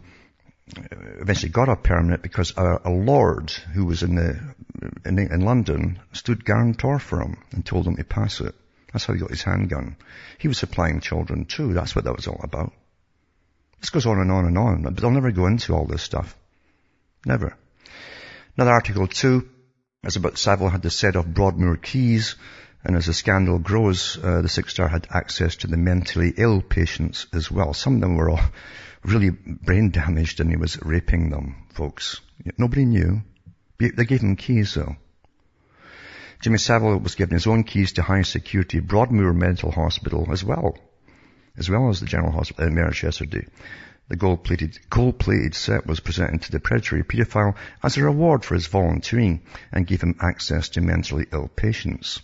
eventually 0.75 1.51
got 1.51 1.69
a 1.69 1.75
permit 1.75 2.21
because 2.21 2.53
a, 2.57 2.81
a 2.85 2.89
lord 2.91 3.49
who 3.49 3.85
was 3.85 4.03
in 4.03 4.15
the 4.15 4.39
in, 5.05 5.17
in, 5.17 5.41
London 5.41 5.99
stood 6.13 6.45
guarantor 6.45 6.99
for 6.99 7.21
him 7.21 7.37
and 7.51 7.65
told 7.65 7.87
him 7.87 7.95
to 7.95 8.03
pass 8.03 8.39
it. 8.41 8.53
That's 8.91 9.05
how 9.05 9.13
he 9.13 9.19
got 9.19 9.31
his 9.31 9.43
handgun. 9.43 9.95
He 10.37 10.47
was 10.47 10.57
supplying 10.57 10.99
children 10.99 11.45
too. 11.45 11.73
That's 11.73 11.95
what 11.95 12.05
that 12.05 12.15
was 12.15 12.27
all 12.27 12.39
about. 12.43 12.73
This 13.79 13.89
goes 13.89 14.05
on 14.05 14.19
and 14.19 14.31
on 14.31 14.45
and 14.45 14.57
on, 14.57 14.83
but 14.83 14.97
they'll 14.97 15.11
never 15.11 15.31
go 15.31 15.47
into 15.47 15.73
all 15.73 15.85
this 15.85 16.03
stuff. 16.03 16.35
Never. 17.25 17.55
Another 18.57 18.71
article 18.71 19.07
too 19.07 19.47
is 20.03 20.15
about 20.15 20.37
Savile 20.37 20.69
had 20.69 20.81
the 20.81 20.89
set 20.89 21.15
of 21.15 21.33
Broadmoor 21.33 21.77
keys 21.77 22.35
and 22.83 22.95
as 22.95 23.07
the 23.07 23.13
scandal 23.13 23.59
grows, 23.59 24.17
uh, 24.23 24.41
the 24.41 24.49
Six 24.49 24.73
Star 24.73 24.87
had 24.87 25.07
access 25.09 25.57
to 25.57 25.67
the 25.67 25.77
mentally 25.77 26.33
ill 26.37 26.61
patients 26.61 27.27
as 27.33 27.51
well. 27.51 27.73
Some 27.73 27.95
of 27.95 28.01
them 28.01 28.15
were 28.15 28.29
all 28.29 28.41
really 29.03 29.29
brain 29.29 29.91
damaged 29.91 30.39
and 30.39 30.49
he 30.49 30.57
was 30.57 30.81
raping 30.81 31.29
them, 31.29 31.55
folks. 31.73 32.21
Nobody 32.57 32.85
knew. 32.85 33.21
They 33.77 34.05
gave 34.05 34.21
him 34.21 34.35
keys 34.35 34.73
though. 34.73 34.95
Jimmy 36.41 36.57
Savile 36.57 36.99
was 36.99 37.15
given 37.15 37.33
his 37.33 37.47
own 37.47 37.63
keys 37.63 37.93
to 37.93 38.01
high 38.01 38.21
security 38.21 38.79
Broadmoor 38.79 39.33
Mental 39.33 39.71
Hospital 39.71 40.29
as 40.31 40.41
well, 40.41 40.77
as 41.57 41.69
well 41.69 41.89
as 41.89 41.99
the 41.99 42.05
General 42.05 42.31
Hospital 42.31 42.67
in 42.67 42.75
Manchester. 42.75 43.25
The 44.07 44.15
gold-plated, 44.15 44.79
gold-plated 44.89 45.53
set 45.53 45.85
was 45.85 45.99
presented 45.99 46.43
to 46.43 46.51
the 46.51 46.59
predatory 46.59 47.03
paedophile 47.03 47.55
as 47.83 47.97
a 47.97 48.03
reward 48.03 48.45
for 48.45 48.55
his 48.55 48.67
volunteering 48.67 49.41
and 49.71 49.85
gave 49.85 50.01
him 50.01 50.15
access 50.21 50.69
to 50.69 50.81
mentally 50.81 51.27
ill 51.31 51.49
patients. 51.49 52.21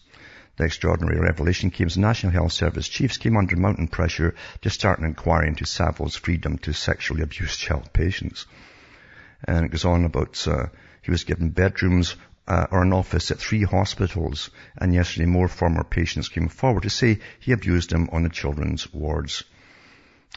The 0.58 0.64
extraordinary 0.64 1.20
revelation 1.20 1.70
came 1.70 1.88
as 1.88 1.98
National 1.98 2.32
Health 2.32 2.54
Service 2.54 2.88
chiefs 2.88 3.18
came 3.18 3.36
under 3.36 3.58
mountain 3.58 3.90
pressure 3.90 4.36
to 4.62 4.70
start 4.70 5.00
an 5.00 5.06
inquiry 5.06 5.50
into 5.50 5.66
Savile's 5.66 6.16
freedom 6.16 6.58
to 6.60 6.72
sexually 6.72 7.24
abuse 7.24 7.58
child 7.58 7.92
patients. 7.92 8.46
And 9.44 9.66
it 9.66 9.72
goes 9.72 9.84
on 9.84 10.06
about 10.06 10.48
uh, 10.48 10.68
he 11.02 11.12
was 11.12 11.26
given 11.26 11.50
bedrooms 11.50 12.16
uh, 12.48 12.68
or 12.72 12.84
an 12.84 12.94
office 12.94 13.32
at 13.32 13.40
three 13.40 13.64
hospitals, 13.64 14.50
and 14.78 14.94
yesterday 14.94 15.26
more 15.26 15.48
former 15.48 15.84
patients 15.84 16.30
came 16.30 16.48
forward 16.48 16.84
to 16.84 16.90
say 16.90 17.20
he 17.40 17.52
abused 17.52 17.90
them 17.90 18.10
on 18.12 18.24
the 18.24 18.30
children's 18.30 18.94
wards. 18.94 19.44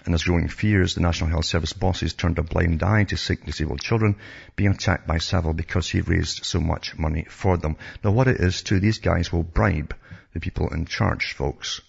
And 0.05 0.15
as 0.15 0.25
growing 0.25 0.49
fears, 0.49 0.95
the 0.95 1.01
National 1.01 1.31
Health 1.31 1.45
Service 1.45 1.73
bosses 1.73 2.15
turned 2.15 2.39
a 2.39 2.43
blind 2.43 2.83
eye 2.83 3.05
to 3.05 3.17
sick 3.17 3.45
disabled 3.45 3.81
children 3.81 4.17
being 4.57 4.71
attacked 4.71 5.07
by 5.07 5.19
Savile 5.19 5.53
because 5.53 5.89
he 5.89 6.01
raised 6.01 6.45
so 6.45 6.61
much 6.61 6.97
money 6.97 7.27
for 7.29 7.57
them. 7.57 7.77
Now 8.03 8.13
what 8.13 8.29
it 8.29 8.41
is 8.41 8.63
too, 8.63 8.81
these 8.81 8.99
guys 8.99 9.33
will 9.33 9.43
bribe 9.43 9.95
the 10.33 10.41
people 10.41 10.69
in 10.73 10.87
charge, 10.87 11.33
folks. 11.33 11.81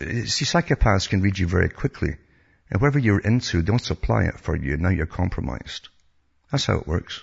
Eh, 0.00 0.24
see, 0.24 0.44
psychopaths 0.44 1.08
can 1.08 1.20
read 1.20 1.38
you 1.38 1.46
very 1.46 1.68
quickly. 1.68 2.16
And 2.70 2.80
whatever 2.80 2.98
you're 2.98 3.20
into, 3.20 3.62
they'll 3.62 3.78
supply 3.78 4.24
it 4.24 4.40
for 4.40 4.56
you. 4.56 4.76
Now 4.76 4.88
you're 4.88 5.06
compromised. 5.06 5.88
That's 6.50 6.66
how 6.66 6.78
it 6.78 6.86
works. 6.86 7.22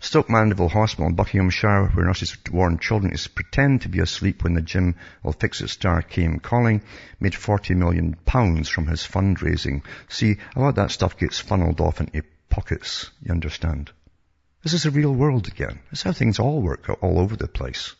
Stoke 0.00 0.30
Mandeville 0.30 0.68
Hospital 0.68 1.06
in 1.06 1.14
Buckinghamshire, 1.14 1.86
where 1.88 2.06
nurses 2.06 2.36
warned 2.52 2.80
children 2.80 3.16
to 3.16 3.30
pretend 3.30 3.82
to 3.82 3.88
be 3.88 3.98
asleep 3.98 4.44
when 4.44 4.54
the 4.54 4.62
Jim 4.62 4.94
will 5.24 5.32
fix 5.32 5.60
it 5.60 5.68
star 5.68 6.02
came 6.02 6.38
calling, 6.38 6.82
made 7.18 7.34
40 7.34 7.74
million 7.74 8.14
pounds 8.24 8.68
from 8.68 8.86
his 8.86 9.00
fundraising. 9.00 9.82
See, 10.08 10.38
a 10.54 10.60
lot 10.60 10.68
of 10.68 10.74
that 10.76 10.92
stuff 10.92 11.18
gets 11.18 11.40
funneled 11.40 11.80
off 11.80 12.00
into 12.00 12.22
pockets, 12.48 13.10
you 13.22 13.32
understand. 13.32 13.90
This 14.62 14.72
is 14.72 14.84
the 14.84 14.92
real 14.92 15.12
world 15.12 15.48
again. 15.48 15.80
Is 15.90 16.02
how 16.02 16.12
things 16.12 16.38
all 16.38 16.62
work 16.62 16.88
all 17.02 17.18
over 17.18 17.34
the 17.34 17.48
place. 17.48 17.94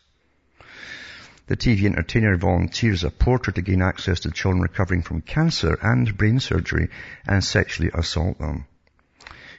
The 1.47 1.57
TV 1.57 1.85
entertainer 1.85 2.37
volunteers 2.37 3.03
a 3.03 3.09
porter 3.09 3.51
to 3.51 3.61
gain 3.61 3.81
access 3.81 4.21
to 4.21 4.31
children 4.31 4.61
recovering 4.61 5.01
from 5.01 5.21
cancer 5.21 5.77
and 5.81 6.17
brain 6.17 6.39
surgery 6.39 6.89
and 7.27 7.43
sexually 7.43 7.91
assault 7.93 8.39
them. 8.39 8.65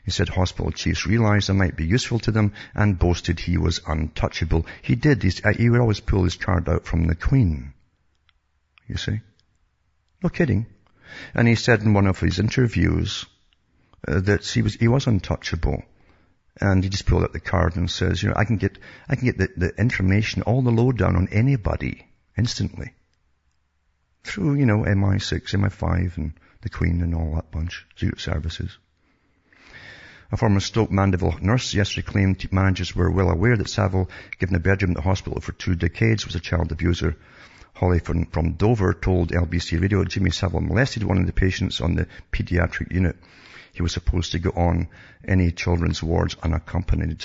He 0.05 0.11
said 0.11 0.29
hospital 0.29 0.73
chiefs 0.73 1.07
realized 1.07 1.51
I 1.51 1.55
might 1.55 1.77
be 1.77 1.87
useful 1.87 2.19
to 2.21 2.31
them 2.31 2.53
and 2.75 2.99
boasted 2.99 3.39
he 3.39 3.59
was 3.59 3.81
untouchable. 3.87 4.67
He 4.83 4.95
did. 4.95 5.25
Uh, 5.45 5.53
he 5.53 5.69
would 5.69 5.81
always 5.81 6.01
pull 6.01 6.25
his 6.25 6.37
card 6.37 6.69
out 6.69 6.87
from 6.87 7.07
the 7.07 7.15
Queen. 7.15 7.75
You 8.87 8.97
see? 8.97 9.21
No 10.23 10.31
kidding. 10.31 10.67
And 11.35 11.47
he 11.47 11.55
said 11.55 11.83
in 11.83 11.93
one 11.93 12.07
of 12.07 12.19
his 12.19 12.39
interviews 12.39 13.27
uh, 14.07 14.21
that 14.21 14.47
he 14.47 14.63
was, 14.63 14.75
he 14.75 14.89
was 14.89 15.07
untouchable. 15.07 15.83
And 16.61 16.83
he 16.83 16.91
just 16.91 17.07
pulled 17.07 17.23
out 17.23 17.33
the 17.33 17.41
card 17.41 17.77
and 17.77 17.91
says, 17.91 18.23
you 18.23 18.29
know, 18.29 18.35
I 18.37 18.45
can 18.45 18.57
get, 18.57 18.79
I 19.09 19.17
can 19.17 19.27
get 19.27 19.39
the, 19.39 19.49
the 19.57 19.81
information, 19.81 20.43
all 20.43 20.63
the 20.63 20.71
lowdown 20.71 21.17
on 21.17 21.29
anybody 21.31 22.07
instantly. 22.37 22.93
Through, 24.25 24.55
you 24.55 24.67
know, 24.67 24.79
MI6, 24.79 25.55
MI5 25.55 26.17
and 26.17 26.33
the 26.63 26.69
Queen 26.69 27.01
and 27.01 27.15
all 27.15 27.35
that 27.37 27.51
bunch, 27.51 27.87
secret 27.97 28.21
services. 28.21 28.77
A 30.33 30.37
former 30.37 30.61
Stoke 30.61 30.91
Mandeville 30.91 31.39
nurse 31.41 31.75
yesterday 31.75 32.07
claimed 32.07 32.53
managers 32.53 32.95
were 32.95 33.11
well 33.11 33.31
aware 33.31 33.57
that 33.57 33.69
Savile, 33.69 34.09
given 34.39 34.55
a 34.55 34.61
bedroom 34.61 34.93
at 34.93 34.97
the 34.97 35.03
hospital 35.03 35.41
for 35.41 35.53
two 35.53 35.75
decades, 35.75 36.25
was 36.25 36.35
a 36.35 36.41
child 36.41 36.71
abuser. 36.71 37.17
Holly 37.75 37.99
from, 37.99 38.27
from 38.27 38.53
Dover 38.53 38.95
told 38.95 39.31
LBC 39.31 39.81
Radio 39.81 40.05
Jimmy 40.05 40.31
Savile 40.31 40.61
molested 40.61 41.03
one 41.03 41.19
of 41.19 41.27
the 41.27 41.33
patients 41.33 41.81
on 41.81 41.95
the 41.95 42.07
pediatric 42.33 42.93
unit 42.93 43.17
he 43.73 43.83
was 43.83 43.93
supposed 43.93 44.33
to 44.33 44.39
go 44.39 44.51
on 44.51 44.89
any 45.27 45.51
children's 45.53 46.03
wards 46.03 46.37
unaccompanied. 46.43 47.25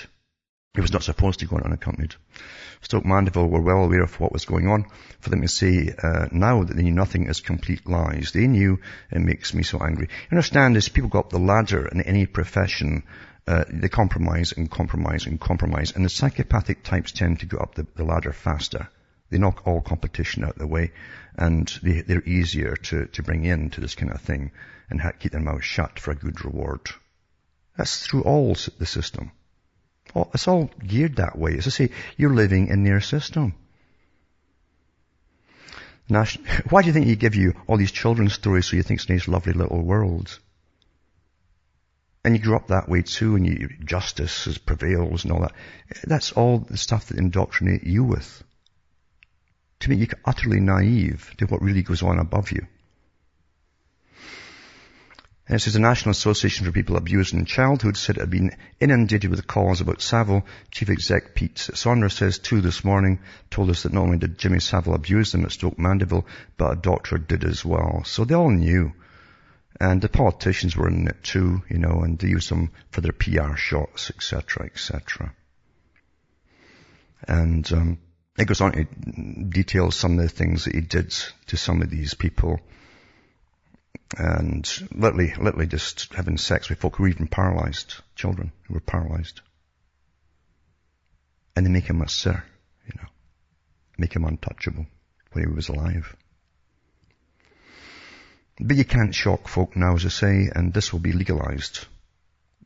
He 0.75 0.81
was 0.81 0.91
not 0.91 1.03
supposed 1.03 1.39
to 1.39 1.45
go 1.45 1.55
on 1.55 1.63
unaccompanied. 1.63 2.15
Stoke 2.81 3.05
Mandeville 3.05 3.47
were 3.47 3.61
well 3.61 3.85
aware 3.85 4.03
of 4.03 4.19
what 4.19 4.33
was 4.33 4.43
going 4.43 4.67
on. 4.67 4.85
For 5.21 5.29
them 5.29 5.41
to 5.41 5.47
say 5.47 5.95
uh, 6.03 6.27
now 6.33 6.63
that 6.63 6.75
they 6.75 6.83
knew 6.83 6.91
nothing 6.91 7.27
is 7.27 7.39
complete 7.39 7.88
lies. 7.88 8.33
They 8.33 8.47
knew 8.47 8.81
it 9.09 9.21
makes 9.21 9.53
me 9.53 9.63
so 9.63 9.79
angry. 9.79 10.09
You 10.09 10.35
understand 10.35 10.75
this, 10.75 10.89
people 10.89 11.09
go 11.09 11.19
up 11.19 11.29
the 11.29 11.39
ladder 11.39 11.88
in 11.88 12.01
any 12.01 12.25
profession, 12.25 13.03
uh, 13.47 13.63
they 13.69 13.88
compromise 13.88 14.51
and 14.51 14.69
compromise 14.69 15.25
and 15.25 15.39
compromise. 15.39 15.93
And 15.93 16.03
the 16.03 16.09
psychopathic 16.09 16.83
types 16.83 17.13
tend 17.13 17.39
to 17.39 17.45
go 17.45 17.57
up 17.57 17.75
the, 17.75 17.88
the 17.95 18.03
ladder 18.03 18.33
faster. 18.33 18.89
They 19.29 19.38
knock 19.38 19.65
all 19.65 19.79
competition 19.79 20.43
out 20.43 20.51
of 20.51 20.59
the 20.59 20.67
way 20.67 20.91
and 21.38 21.67
they, 21.81 22.13
are 22.13 22.23
easier 22.25 22.75
to, 22.75 23.05
to 23.05 23.23
bring 23.23 23.45
in 23.45 23.69
to 23.71 23.81
this 23.81 23.95
kind 23.95 24.11
of 24.11 24.21
thing 24.21 24.51
and 24.89 25.01
keep 25.19 25.31
their 25.31 25.41
mouth 25.41 25.63
shut 25.63 25.99
for 25.99 26.11
a 26.11 26.15
good 26.15 26.43
reward. 26.43 26.81
That's 27.77 28.05
through 28.05 28.23
all 28.23 28.55
the 28.77 28.85
system. 28.85 29.31
It's 30.15 30.47
all 30.47 30.69
geared 30.86 31.17
that 31.17 31.38
way. 31.38 31.58
As 31.58 31.67
I 31.67 31.69
say, 31.71 31.89
you're 32.15 32.34
living 32.34 32.67
in 32.67 32.84
their 32.84 33.01
system. 33.01 33.54
Now, 36.08 36.25
why 36.69 36.82
do 36.82 36.88
you 36.88 36.93
think 36.93 37.08
he 37.08 37.15
give 37.15 37.36
you 37.36 37.54
all 37.67 37.78
these 37.78 37.91
children's 37.91 38.34
stories 38.34 38.65
so 38.65 38.78
you 38.78 38.84
think 38.84 38.99
it's 38.99 39.10
nice, 39.10 39.28
lovely 39.28 39.54
little 39.54 39.82
worlds? 39.82 40.39
And 42.23 42.36
you 42.36 42.41
grew 42.41 42.56
up 42.56 42.67
that 42.67 42.89
way 42.89 43.04
too, 43.04 43.36
and 43.36 43.45
you, 43.45 43.69
justice 43.84 44.58
prevails 44.58 45.23
and 45.23 45.34
all 45.34 45.41
that. 45.41 45.54
That's 46.04 46.32
all 46.32 46.60
the 46.60 46.78
stuff 46.78 47.08
that 47.08 47.17
indoctrinate 47.19 47.84
you 47.84 48.04
with. 48.04 48.43
To 49.82 49.89
make 49.89 49.99
you 49.99 50.08
utterly 50.23 50.60
naive 50.60 51.36
to 51.38 51.45
what 51.45 51.62
really 51.62 51.84
goes 51.84 52.01
on 52.01 52.17
above 52.17 52.51
you. 52.51 52.65
And 55.47 55.58
it 55.58 55.60
says 55.60 55.73
the 55.73 55.79
National 55.79 56.12
Association 56.12 56.65
for 56.65 56.71
People 56.71 56.97
Abused 56.97 57.36
in 57.36 57.45
Childhood 57.45 57.97
said 57.97 58.17
it 58.17 58.21
had 58.21 58.31
been 58.31 58.55
inundated 58.79 59.29
with 59.29 59.45
calls 59.45 59.79
about 59.79 60.01
Savile. 60.01 60.43
Chief 60.71 60.89
Exec 60.89 61.36
Pete 61.36 61.60
Saunders 61.60 62.15
says 62.15 62.39
too 62.39 62.62
this 62.62 62.84
morning, 62.84 63.19
told 63.51 63.69
us 63.69 63.84
that 63.84 63.93
not 63.93 64.01
only 64.01 64.17
did 64.17 64.39
Jimmy 64.39 64.60
Savile 64.60 64.95
abuse 64.95 65.31
them 65.31 65.45
at 65.45 65.51
Stoke 65.51 65.77
Mandeville, 65.77 66.25
but 66.58 66.71
a 66.71 66.81
doctor 66.81 67.19
did 67.19 67.43
as 67.43 67.63
well. 67.63 68.03
So 68.05 68.25
they 68.25 68.34
all 68.34 68.49
knew. 68.49 68.93
And 69.79 70.01
the 70.01 70.10
politicians 70.10 70.75
were 70.75 70.88
in 70.88 71.08
it 71.08 71.21
too, 71.21 71.62
you 71.69 71.77
know, 71.77 72.01
and 72.01 72.17
they 72.17 72.29
used 72.29 72.49
them 72.49 72.71
for 72.89 73.01
their 73.01 73.12
PR 73.12 73.55
shots, 73.55 74.10
etc., 74.10 74.65
etc. 74.65 75.31
And 77.27 77.71
um, 77.71 77.97
it 78.39 78.45
goes 78.45 78.62
on 78.62 78.71
to 78.71 78.86
detail 79.49 79.91
some 79.91 80.17
of 80.17 80.23
the 80.23 80.29
things 80.29 80.65
that 80.65 80.73
he 80.73 80.81
did 80.81 81.12
to 81.47 81.58
some 81.58 81.84
of 81.84 81.89
these 81.91 82.15
people 82.15 82.62
and 84.17 84.67
literally, 84.93 85.34
literally 85.38 85.67
just 85.67 86.13
having 86.13 86.38
sex 86.38 86.69
with 86.69 86.80
folk 86.80 86.95
who 86.95 87.04
were 87.04 87.10
even 87.10 87.28
paralyzed, 87.28 87.95
children 88.15 88.51
who 88.63 88.73
were 88.73 88.80
paralyzed. 88.80 89.41
And 91.56 91.65
they 91.65 91.69
make 91.69 91.86
him 91.86 92.01
a 92.01 92.10
sir, 92.10 92.43
you 92.86 92.93
know, 93.01 93.08
make 93.97 94.13
him 94.13 94.25
untouchable 94.25 94.86
when 95.32 95.47
he 95.47 95.54
was 95.54 95.69
alive. 95.69 96.15
But 98.60 98.78
you 98.78 98.86
can't 98.86 99.13
shock 99.13 99.47
folk 99.47 99.75
now, 99.75 99.95
as 99.95 100.06
I 100.06 100.10
say, 100.10 100.49
and 100.54 100.73
this 100.73 100.93
will 100.93 101.01
be 101.01 101.12
legalized. 101.12 101.86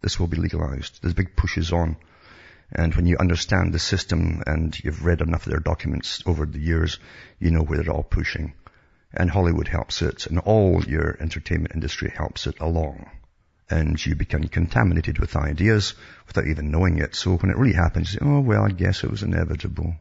This 0.02 0.20
will 0.20 0.28
be 0.28 0.38
legalized. 0.38 1.02
There's 1.02 1.16
big 1.16 1.36
pushes 1.36 1.74
on. 1.74 1.98
And 2.72 2.94
when 2.94 3.08
you 3.08 3.18
understand 3.18 3.74
the 3.74 3.80
system 3.80 4.44
and 4.46 4.78
you've 4.80 5.04
read 5.04 5.22
enough 5.22 5.48
of 5.48 5.52
their 5.52 5.60
documents 5.60 6.22
over 6.28 6.46
the 6.46 6.60
years, 6.60 7.00
you 7.40 7.50
know 7.50 7.64
where 7.64 7.82
they're 7.82 7.92
all 7.92 8.04
pushing. 8.04 8.54
And 9.13 9.30
Hollywood 9.30 9.67
helps 9.67 10.02
it, 10.02 10.28
and 10.28 10.39
all 10.39 10.84
your 10.84 11.17
entertainment 11.19 11.74
industry 11.74 12.13
helps 12.15 12.45
it 12.45 12.60
along. 12.60 13.10
And 13.69 14.04
you 14.04 14.15
become 14.15 14.43
contaminated 14.43 15.19
with 15.19 15.36
ideas 15.36 15.95
without 16.28 16.48
even 16.48 16.72
knowing 16.72 17.00
it. 17.00 17.15
So 17.15 17.38
when 17.38 17.52
it 17.52 17.58
really 17.58 17.74
happens, 17.74 18.12
say, 18.12 18.19
oh 18.22 18.39
well, 18.39 18.65
I 18.65 18.69
guess 18.69 19.04
it 19.04 19.12
was 19.12 19.24
inevitable. 19.24 19.95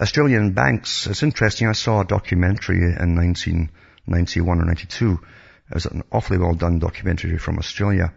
Australian 0.00 0.52
banks, 0.52 1.08
it's 1.08 1.24
interesting, 1.24 1.66
I 1.66 1.72
saw 1.72 2.02
a 2.02 2.04
documentary 2.04 2.76
in 2.76 3.16
1991 3.16 4.60
or 4.60 4.64
92. 4.64 5.12
It 5.70 5.74
was 5.74 5.86
an 5.86 6.04
awfully 6.12 6.38
well 6.38 6.54
done 6.54 6.78
documentary 6.78 7.36
from 7.38 7.58
Australia 7.58 8.12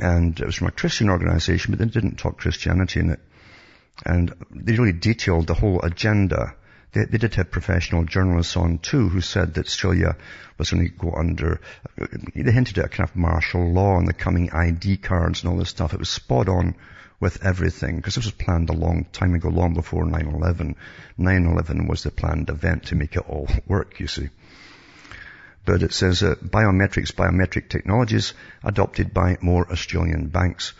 and 0.00 0.38
it 0.38 0.46
was 0.46 0.56
from 0.56 0.68
a 0.68 0.72
Christian 0.72 1.10
organization, 1.10 1.72
but 1.72 1.78
they 1.78 1.86
didn't 1.86 2.16
talk 2.16 2.38
Christianity 2.38 3.00
in 3.00 3.10
it. 3.10 3.20
And 4.04 4.34
they 4.50 4.72
really 4.72 4.92
detailed 4.92 5.46
the 5.46 5.54
whole 5.54 5.80
agenda. 5.82 6.54
They, 6.94 7.04
they 7.04 7.18
did 7.18 7.34
have 7.34 7.50
professional 7.50 8.04
journalists 8.04 8.56
on 8.56 8.78
too 8.78 9.08
who 9.10 9.20
said 9.20 9.54
that 9.54 9.66
Australia 9.66 10.16
was 10.56 10.70
going 10.70 10.88
to 10.88 10.94
go 10.94 11.12
under, 11.12 11.60
they 12.34 12.50
hinted 12.50 12.78
at 12.78 12.86
a 12.86 12.88
kind 12.88 13.08
of 13.08 13.14
martial 13.14 13.70
law 13.70 13.98
and 13.98 14.08
the 14.08 14.14
coming 14.14 14.50
ID 14.50 14.96
cards 14.96 15.42
and 15.42 15.52
all 15.52 15.58
this 15.58 15.68
stuff. 15.68 15.92
It 15.92 15.98
was 15.98 16.08
spot 16.08 16.48
on 16.48 16.74
with 17.20 17.44
everything 17.44 17.96
because 17.96 18.14
this 18.14 18.24
was 18.24 18.34
planned 18.34 18.70
a 18.70 18.74
long 18.74 19.04
time 19.12 19.34
ago, 19.34 19.48
long 19.48 19.74
before 19.74 20.04
9-11. 20.04 20.76
9-11 21.18 21.88
was 21.88 22.04
the 22.04 22.10
planned 22.10 22.48
event 22.48 22.86
to 22.86 22.94
make 22.94 23.16
it 23.16 23.28
all 23.28 23.48
work, 23.66 24.00
you 24.00 24.06
see 24.06 24.30
but 25.64 25.82
it 25.82 25.92
says 25.92 26.22
uh, 26.22 26.34
biometrics, 26.34 27.12
biometric 27.12 27.68
technologies 27.68 28.34
adopted 28.62 29.14
by 29.14 29.38
more 29.40 29.70
Australian 29.70 30.28
banks. 30.28 30.74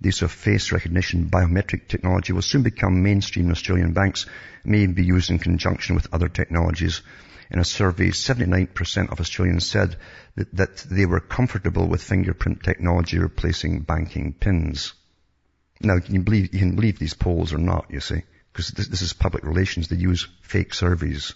The 0.00 0.08
use 0.08 0.22
of 0.22 0.30
face 0.30 0.70
recognition 0.70 1.28
biometric 1.28 1.88
technology 1.88 2.32
will 2.32 2.42
soon 2.42 2.62
become 2.62 3.02
mainstream 3.02 3.46
in 3.46 3.52
Australian 3.52 3.92
banks, 3.92 4.26
may 4.64 4.86
be 4.86 5.04
used 5.04 5.30
in 5.30 5.40
conjunction 5.40 5.96
with 5.96 6.12
other 6.12 6.28
technologies. 6.28 7.02
In 7.50 7.58
a 7.58 7.64
survey, 7.64 8.10
79% 8.10 9.10
of 9.10 9.20
Australians 9.20 9.68
said 9.68 9.96
that, 10.36 10.54
that 10.54 10.76
they 10.88 11.04
were 11.04 11.18
comfortable 11.18 11.88
with 11.88 12.02
fingerprint 12.02 12.62
technology 12.62 13.18
replacing 13.18 13.80
banking 13.80 14.34
pins. 14.34 14.92
Now, 15.80 15.98
can 15.98 16.14
you 16.14 16.20
believe, 16.20 16.52
you 16.52 16.60
can 16.60 16.76
believe 16.76 16.98
these 16.98 17.14
polls 17.14 17.52
or 17.52 17.58
not, 17.58 17.86
you 17.90 18.00
see, 18.00 18.22
because 18.52 18.68
this, 18.68 18.86
this 18.86 19.02
is 19.02 19.12
public 19.12 19.44
relations. 19.44 19.88
They 19.88 19.96
use 19.96 20.28
fake 20.42 20.74
surveys. 20.74 21.34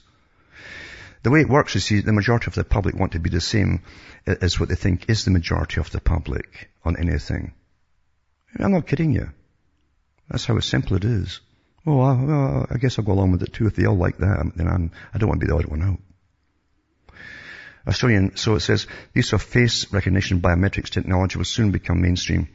The 1.24 1.30
way 1.30 1.40
it 1.40 1.48
works 1.48 1.74
is 1.74 1.84
see, 1.84 2.00
the 2.00 2.12
majority 2.12 2.46
of 2.46 2.54
the 2.54 2.64
public 2.64 2.94
want 2.94 3.12
to 3.12 3.20
be 3.20 3.30
the 3.30 3.40
same 3.40 3.82
as 4.26 4.60
what 4.60 4.68
they 4.68 4.76
think 4.76 5.08
is 5.08 5.24
the 5.24 5.30
majority 5.32 5.80
of 5.80 5.90
the 5.90 6.00
public 6.00 6.70
on 6.84 6.96
anything. 6.96 7.54
I'm 8.58 8.72
not 8.72 8.86
kidding 8.86 9.12
you. 9.12 9.30
That's 10.28 10.44
how 10.44 10.58
simple 10.60 10.96
it 10.96 11.04
is. 11.04 11.40
Oh, 11.86 12.00
I, 12.00 12.12
well, 12.22 12.66
I 12.70 12.76
guess 12.78 12.98
I'll 12.98 13.04
go 13.04 13.12
along 13.12 13.32
with 13.32 13.42
it 13.42 13.52
too. 13.52 13.66
If 13.66 13.76
they 13.76 13.86
all 13.86 13.96
like 13.96 14.18
that, 14.18 14.52
then 14.54 14.68
I'm, 14.68 14.92
I 15.12 15.18
don't 15.18 15.28
want 15.28 15.40
to 15.40 15.46
be 15.46 15.50
the 15.50 15.56
odd 15.56 15.66
one 15.66 15.82
out. 15.82 15.98
Australian, 17.86 18.36
so 18.36 18.54
it 18.54 18.60
says, 18.60 18.86
the 18.86 19.20
use 19.20 19.32
of 19.32 19.42
face 19.42 19.92
recognition 19.92 20.40
biometrics 20.40 20.90
technology 20.90 21.38
will 21.38 21.44
soon 21.44 21.72
become 21.72 22.00
mainstream. 22.00 22.48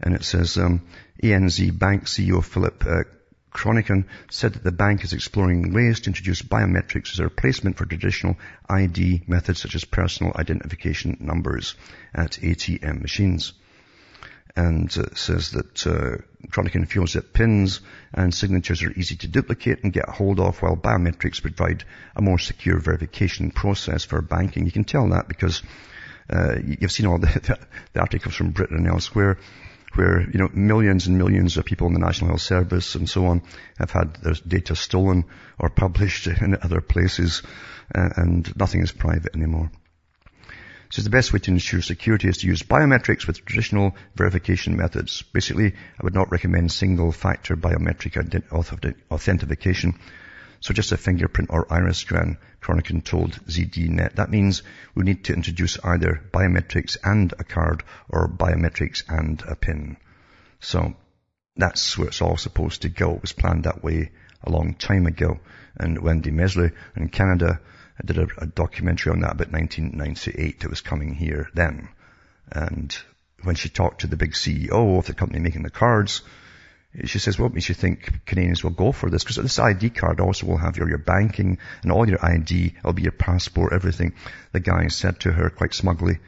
And 0.00 0.14
it 0.14 0.24
says, 0.24 0.58
um, 0.58 0.82
ANZ 1.22 1.78
Bank 1.78 2.04
CEO 2.04 2.42
Philip 2.42 2.84
uh, 2.84 3.04
Chronican 3.52 4.04
said 4.30 4.54
that 4.54 4.64
the 4.64 4.72
bank 4.72 5.04
is 5.04 5.12
exploring 5.12 5.72
ways 5.72 6.00
to 6.00 6.10
introduce 6.10 6.42
biometrics 6.42 7.12
as 7.12 7.20
a 7.20 7.24
replacement 7.24 7.76
for 7.76 7.86
traditional 7.86 8.36
ID 8.68 9.22
methods 9.26 9.60
such 9.60 9.74
as 9.74 9.84
personal 9.84 10.32
identification 10.36 11.16
numbers 11.20 11.74
at 12.14 12.32
ATM 12.32 13.00
machines. 13.00 13.52
And 14.58 14.90
uh, 14.98 15.14
says 15.14 15.52
that 15.52 15.86
uh, 15.86 16.16
Chronican 16.48 16.88
feels 16.88 17.12
that 17.12 17.32
pins 17.32 17.80
and 18.12 18.34
signatures 18.34 18.82
are 18.82 18.90
easy 18.90 19.14
to 19.16 19.28
duplicate 19.28 19.84
and 19.84 19.92
get 19.92 20.08
hold 20.08 20.40
of, 20.40 20.60
while 20.60 20.76
biometrics 20.76 21.40
provide 21.40 21.84
a 22.16 22.22
more 22.22 22.40
secure 22.40 22.80
verification 22.80 23.52
process 23.52 24.04
for 24.04 24.20
banking. 24.20 24.64
You 24.66 24.72
can 24.72 24.82
tell 24.82 25.08
that 25.10 25.28
because 25.28 25.62
uh, 26.28 26.56
you've 26.80 26.90
seen 26.90 27.06
all 27.06 27.18
the, 27.26 27.58
the 27.92 28.00
articles 28.00 28.34
from 28.34 28.50
Britain 28.50 28.78
and 28.78 28.88
elsewhere 28.88 29.38
where, 29.94 30.20
you 30.20 30.38
know, 30.38 30.48
millions 30.52 31.06
and 31.06 31.16
millions 31.16 31.56
of 31.56 31.64
people 31.64 31.86
in 31.86 31.92
the 31.92 32.00
National 32.00 32.30
Health 32.30 32.42
Service 32.42 32.94
and 32.94 33.08
so 33.08 33.26
on 33.26 33.42
have 33.78 33.90
had 33.90 34.16
their 34.16 34.34
data 34.46 34.76
stolen 34.76 35.24
or 35.58 35.70
published 35.70 36.26
in 36.42 36.58
other 36.60 36.80
places, 36.80 37.42
uh, 37.94 38.08
and 38.16 38.56
nothing 38.56 38.82
is 38.82 38.92
private 38.92 39.34
anymore. 39.34 39.70
So 40.90 41.02
the 41.02 41.10
best 41.10 41.32
way 41.32 41.38
to 41.40 41.50
ensure 41.50 41.82
security 41.82 42.28
is 42.28 42.38
to 42.38 42.46
use 42.46 42.62
biometrics 42.62 43.26
with 43.26 43.44
traditional 43.44 43.94
verification 44.14 44.76
methods. 44.76 45.22
Basically, 45.32 45.74
I 45.74 46.02
would 46.02 46.14
not 46.14 46.30
recommend 46.30 46.72
single 46.72 47.12
factor 47.12 47.56
biometric 47.56 48.16
authentication 49.10 49.98
so 50.60 50.74
just 50.74 50.90
a 50.90 50.96
fingerprint 50.96 51.50
or 51.50 51.72
iris 51.72 51.98
scan, 51.98 52.36
Chronican 52.60 53.04
told 53.04 53.32
ZDNet. 53.46 54.16
That 54.16 54.30
means 54.30 54.62
we 54.94 55.04
need 55.04 55.24
to 55.24 55.32
introduce 55.32 55.78
either 55.84 56.20
biometrics 56.32 56.96
and 57.04 57.32
a 57.38 57.44
card 57.44 57.84
or 58.08 58.28
biometrics 58.28 59.04
and 59.08 59.40
a 59.46 59.54
pin. 59.54 59.96
So 60.60 60.94
that's 61.56 61.96
where 61.96 62.08
it's 62.08 62.22
all 62.22 62.36
supposed 62.36 62.82
to 62.82 62.88
go. 62.88 63.14
It 63.14 63.22
was 63.22 63.32
planned 63.32 63.64
that 63.64 63.84
way 63.84 64.10
a 64.42 64.50
long 64.50 64.74
time 64.74 65.06
ago. 65.06 65.38
And 65.76 66.02
Wendy 66.02 66.32
Mesley 66.32 66.72
in 66.96 67.08
Canada 67.08 67.60
did 68.04 68.18
a, 68.18 68.28
a 68.38 68.46
documentary 68.46 69.12
on 69.12 69.20
that 69.20 69.32
about 69.32 69.52
1998. 69.52 70.64
It 70.64 70.70
was 70.70 70.80
coming 70.80 71.14
here 71.14 71.48
then. 71.54 71.88
And 72.50 72.96
when 73.42 73.54
she 73.54 73.68
talked 73.68 74.02
to 74.02 74.06
the 74.06 74.16
big 74.16 74.32
CEO 74.32 74.98
of 74.98 75.06
the 75.06 75.14
company 75.14 75.40
making 75.40 75.62
the 75.62 75.70
cards, 75.70 76.22
she 77.04 77.18
says, 77.18 77.38
what 77.38 77.52
makes 77.52 77.68
you 77.68 77.74
think 77.74 78.24
Canadians 78.24 78.64
will 78.64 78.70
go 78.70 78.92
for 78.92 79.10
this? 79.10 79.22
Because 79.22 79.36
this 79.36 79.58
ID 79.58 79.90
card 79.90 80.20
also 80.20 80.46
will 80.46 80.56
have 80.56 80.76
your, 80.76 80.88
your 80.88 80.98
banking 80.98 81.58
and 81.82 81.92
all 81.92 82.08
your 82.08 82.24
ID. 82.24 82.74
It'll 82.78 82.92
be 82.92 83.02
your 83.02 83.12
passport, 83.12 83.72
everything. 83.72 84.14
The 84.52 84.60
guy 84.60 84.88
said 84.88 85.20
to 85.20 85.32
her 85.32 85.50
quite 85.50 85.74
smugly 85.74 86.18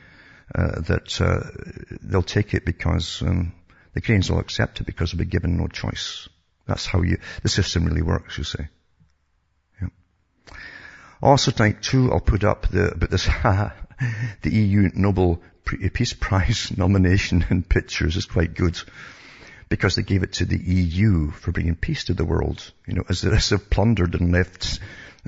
uh, 0.54 0.80
that 0.82 1.20
uh, 1.20 1.96
they'll 2.02 2.22
take 2.22 2.54
it 2.54 2.64
because 2.64 3.22
um, 3.22 3.52
the 3.94 4.00
Canadians 4.00 4.30
will 4.30 4.40
accept 4.40 4.80
it 4.80 4.84
because 4.84 5.12
they'll 5.12 5.18
be 5.18 5.24
given 5.24 5.56
no 5.56 5.66
choice. 5.66 6.28
That's 6.66 6.86
how 6.86 7.02
you, 7.02 7.18
the 7.42 7.48
system 7.48 7.86
really 7.86 8.02
works, 8.02 8.38
you 8.38 8.44
see. 8.44 8.64
Also 11.22 11.50
tonight 11.50 11.82
too, 11.82 12.10
I'll 12.10 12.20
put 12.20 12.44
up 12.44 12.68
the, 12.68 12.94
but 12.96 13.10
this, 13.10 13.26
the 14.42 14.50
EU 14.50 14.90
Nobel 14.94 15.42
Peace 15.64 16.14
Prize 16.14 16.72
nomination 16.76 17.44
in 17.50 17.62
pictures 17.62 18.16
is 18.16 18.24
quite 18.24 18.54
good 18.54 18.80
because 19.68 19.96
they 19.96 20.02
gave 20.02 20.22
it 20.22 20.32
to 20.34 20.44
the 20.46 20.58
EU 20.58 21.30
for 21.30 21.52
bringing 21.52 21.76
peace 21.76 22.04
to 22.04 22.14
the 22.14 22.24
world. 22.24 22.72
You 22.86 22.94
know, 22.94 23.04
as, 23.08 23.20
the 23.20 23.30
they've 23.30 23.70
plundered 23.70 24.14
and 24.14 24.32
left 24.32 24.80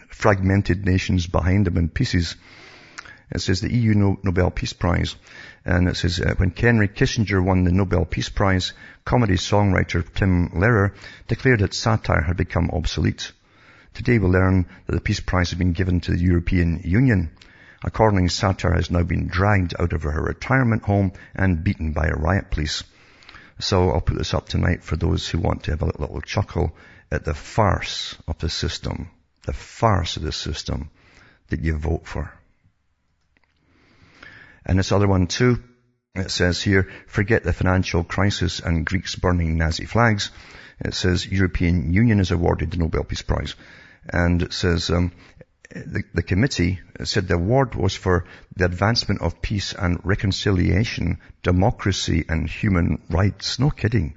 fragmented 0.09 0.85
nations 0.85 1.27
behind 1.27 1.67
them 1.67 1.77
in 1.77 1.89
pieces. 1.91 2.37
It 3.31 3.41
says 3.41 3.61
the 3.61 3.73
EU 3.73 4.17
Nobel 4.23 4.51
Peace 4.51 4.73
Prize. 4.73 5.15
And 5.65 5.89
it 5.89 5.97
says, 5.97 6.21
uh, 6.21 6.35
when 6.37 6.51
Henry 6.51 6.89
Kissinger 6.89 7.43
won 7.43 7.65
the 7.65 7.71
Nobel 7.71 8.05
Peace 8.05 8.29
Prize, 8.29 8.73
comedy 9.05 9.35
songwriter 9.35 10.03
Tom 10.13 10.51
Lehrer 10.55 10.95
declared 11.29 11.61
that 11.61 11.75
satire 11.75 12.23
had 12.23 12.37
become 12.37 12.71
obsolete. 12.71 13.33
Today 13.95 14.19
we 14.19 14.27
learn 14.27 14.67
that 14.87 14.95
the 14.95 15.01
Peace 15.03 15.21
Prize 15.21 15.51
has 15.51 15.59
been 15.59 15.75
given 15.75 16.01
to 16.01 16.13
the 16.13 16.19
European 16.19 16.81
Union. 16.83 17.31
Accordingly, 17.85 18.29
satire 18.29 18.73
has 18.75 18.91
now 18.91 19.03
been 19.03 19.29
dragged 19.29 19.75
out 19.79 19.93
of 19.93 20.05
her 20.05 20.23
retirement 20.23 20.83
home 20.83 21.13
and 21.35 21.63
beaten 21.63 21.93
by 21.93 22.07
a 22.07 22.15
riot 22.15 22.51
police. 22.51 22.85
So 23.59 23.91
I'll 23.91 24.01
put 24.01 24.17
this 24.17 24.33
up 24.33 24.49
tonight 24.49 24.83
for 24.83 24.97
those 24.97 25.29
who 25.29 25.39
want 25.39 25.65
to 25.65 25.73
have 25.73 25.83
a 25.83 25.87
little 26.01 26.23
chuckle 26.23 26.75
at 27.11 27.27
the 27.27 27.35
farce 27.35 28.17
of 28.27 28.39
the 28.39 28.49
system, 28.49 29.11
the 29.45 29.53
farce 29.53 30.17
of 30.17 30.23
the 30.23 30.33
system 30.33 30.89
that 31.49 31.61
you 31.61 31.77
vote 31.77 32.07
for. 32.07 32.33
And 34.65 34.79
this 34.79 34.91
other 34.91 35.07
one 35.07 35.27
too, 35.27 35.63
it 36.15 36.31
says 36.31 36.63
here, 36.63 36.89
forget 37.07 37.43
the 37.43 37.53
financial 37.53 38.05
crisis 38.05 38.61
and 38.61 38.87
Greeks 38.87 39.17
burning 39.17 39.59
Nazi 39.59 39.85
flags. 39.85 40.31
It 40.81 40.95
says 40.95 41.27
European 41.27 41.93
Union 41.93 42.21
is 42.21 42.31
awarded 42.31 42.71
the 42.71 42.79
Nobel 42.79 43.05
Peace 43.05 43.23
Prize. 43.23 43.55
And 44.09 44.43
it 44.43 44.53
says, 44.53 44.91
um, 44.91 45.13
the, 45.71 46.03
the, 46.13 46.23
committee 46.23 46.81
said 47.05 47.29
the 47.29 47.35
award 47.35 47.75
was 47.75 47.95
for 47.95 48.25
the 48.57 48.65
advancement 48.65 49.23
of 49.23 49.41
peace 49.41 49.73
and 49.73 50.01
reconciliation, 50.05 51.19
democracy 51.43 52.25
and 52.29 52.49
human 52.49 53.03
rights. 53.09 53.59
No 53.59 53.71
kidding. 53.71 54.15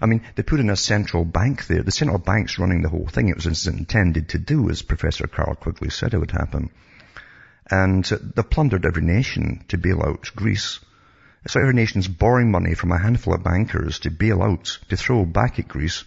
I 0.00 0.06
mean, 0.06 0.22
they 0.34 0.42
put 0.42 0.60
in 0.60 0.70
a 0.70 0.76
central 0.76 1.24
bank 1.24 1.66
there. 1.66 1.82
The 1.82 1.92
central 1.92 2.18
bank's 2.18 2.58
running 2.58 2.82
the 2.82 2.88
whole 2.88 3.06
thing. 3.06 3.28
It 3.28 3.44
was 3.44 3.66
intended 3.66 4.30
to 4.30 4.38
do, 4.38 4.70
as 4.70 4.80
Professor 4.80 5.26
Carroll 5.26 5.56
Quigley 5.56 5.90
said 5.90 6.14
it 6.14 6.18
would 6.18 6.30
happen. 6.30 6.70
And 7.70 8.04
they 8.04 8.42
plundered 8.42 8.86
every 8.86 9.02
nation 9.02 9.64
to 9.68 9.78
bail 9.78 10.02
out 10.02 10.30
Greece. 10.34 10.80
So 11.46 11.60
every 11.60 11.74
nation's 11.74 12.08
borrowing 12.08 12.50
money 12.50 12.74
from 12.74 12.92
a 12.92 12.98
handful 12.98 13.34
of 13.34 13.44
bankers 13.44 14.00
to 14.00 14.10
bail 14.10 14.42
out, 14.42 14.78
to 14.88 14.96
throw 14.96 15.24
back 15.24 15.58
at 15.58 15.68
Greece. 15.68 16.04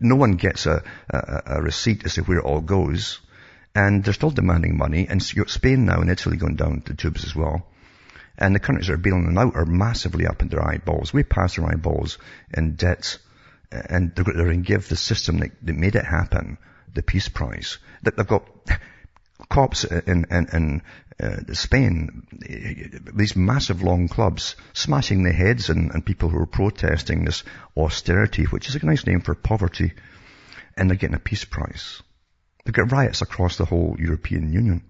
No 0.00 0.16
one 0.16 0.32
gets 0.32 0.66
a, 0.66 0.82
a, 1.10 1.42
a 1.46 1.62
receipt 1.62 2.04
as 2.04 2.14
to 2.14 2.22
where 2.22 2.38
it 2.38 2.44
all 2.44 2.60
goes 2.60 3.20
And 3.76 4.02
they're 4.02 4.14
still 4.14 4.30
demanding 4.30 4.78
money. 4.78 5.06
And 5.06 5.22
Spain 5.22 5.84
now 5.84 6.00
and 6.00 6.10
Italy 6.10 6.38
going 6.38 6.56
down 6.56 6.82
the 6.86 6.94
tubes 6.94 7.24
as 7.24 7.36
well. 7.36 7.66
And 8.38 8.54
the 8.54 8.58
countries 8.58 8.86
that 8.86 8.94
are 8.94 8.98
bailing 8.98 9.26
them 9.26 9.36
out 9.36 9.54
are 9.54 9.66
massively 9.66 10.26
up 10.26 10.40
in 10.40 10.48
their 10.48 10.66
eyeballs. 10.66 11.12
We 11.12 11.24
pass 11.24 11.58
our 11.58 11.70
eyeballs 11.70 12.16
in 12.54 12.76
debt. 12.76 13.18
And 13.70 14.14
they're 14.14 14.24
going 14.24 14.48
to 14.48 14.56
give 14.56 14.88
the 14.88 14.96
system 14.96 15.38
that, 15.38 15.50
that 15.62 15.76
made 15.76 15.94
it 15.94 16.06
happen 16.06 16.56
the 16.94 17.02
Peace 17.02 17.28
Prize. 17.28 17.76
That 18.02 18.16
They've 18.16 18.26
got 18.26 18.48
cops 19.56 19.84
in, 19.84 20.26
in, 20.30 20.46
in 20.52 20.82
uh, 21.18 21.54
Spain, 21.54 22.26
these 23.14 23.34
massive 23.34 23.82
long 23.82 24.06
clubs, 24.06 24.54
smashing 24.74 25.22
the 25.22 25.32
heads 25.32 25.70
and, 25.70 26.04
people 26.04 26.28
who 26.28 26.38
are 26.38 26.46
protesting 26.46 27.24
this 27.24 27.42
austerity, 27.74 28.44
which 28.44 28.68
is 28.68 28.76
a 28.76 28.84
nice 28.84 29.06
name 29.06 29.22
for 29.22 29.34
poverty, 29.34 29.94
and 30.76 30.90
they're 30.90 30.98
getting 30.98 31.16
a 31.16 31.30
peace 31.30 31.46
prize. 31.46 32.02
They've 32.64 32.74
got 32.74 32.92
riots 32.92 33.22
across 33.22 33.56
the 33.56 33.64
whole 33.64 33.96
European 33.98 34.52
Union, 34.52 34.82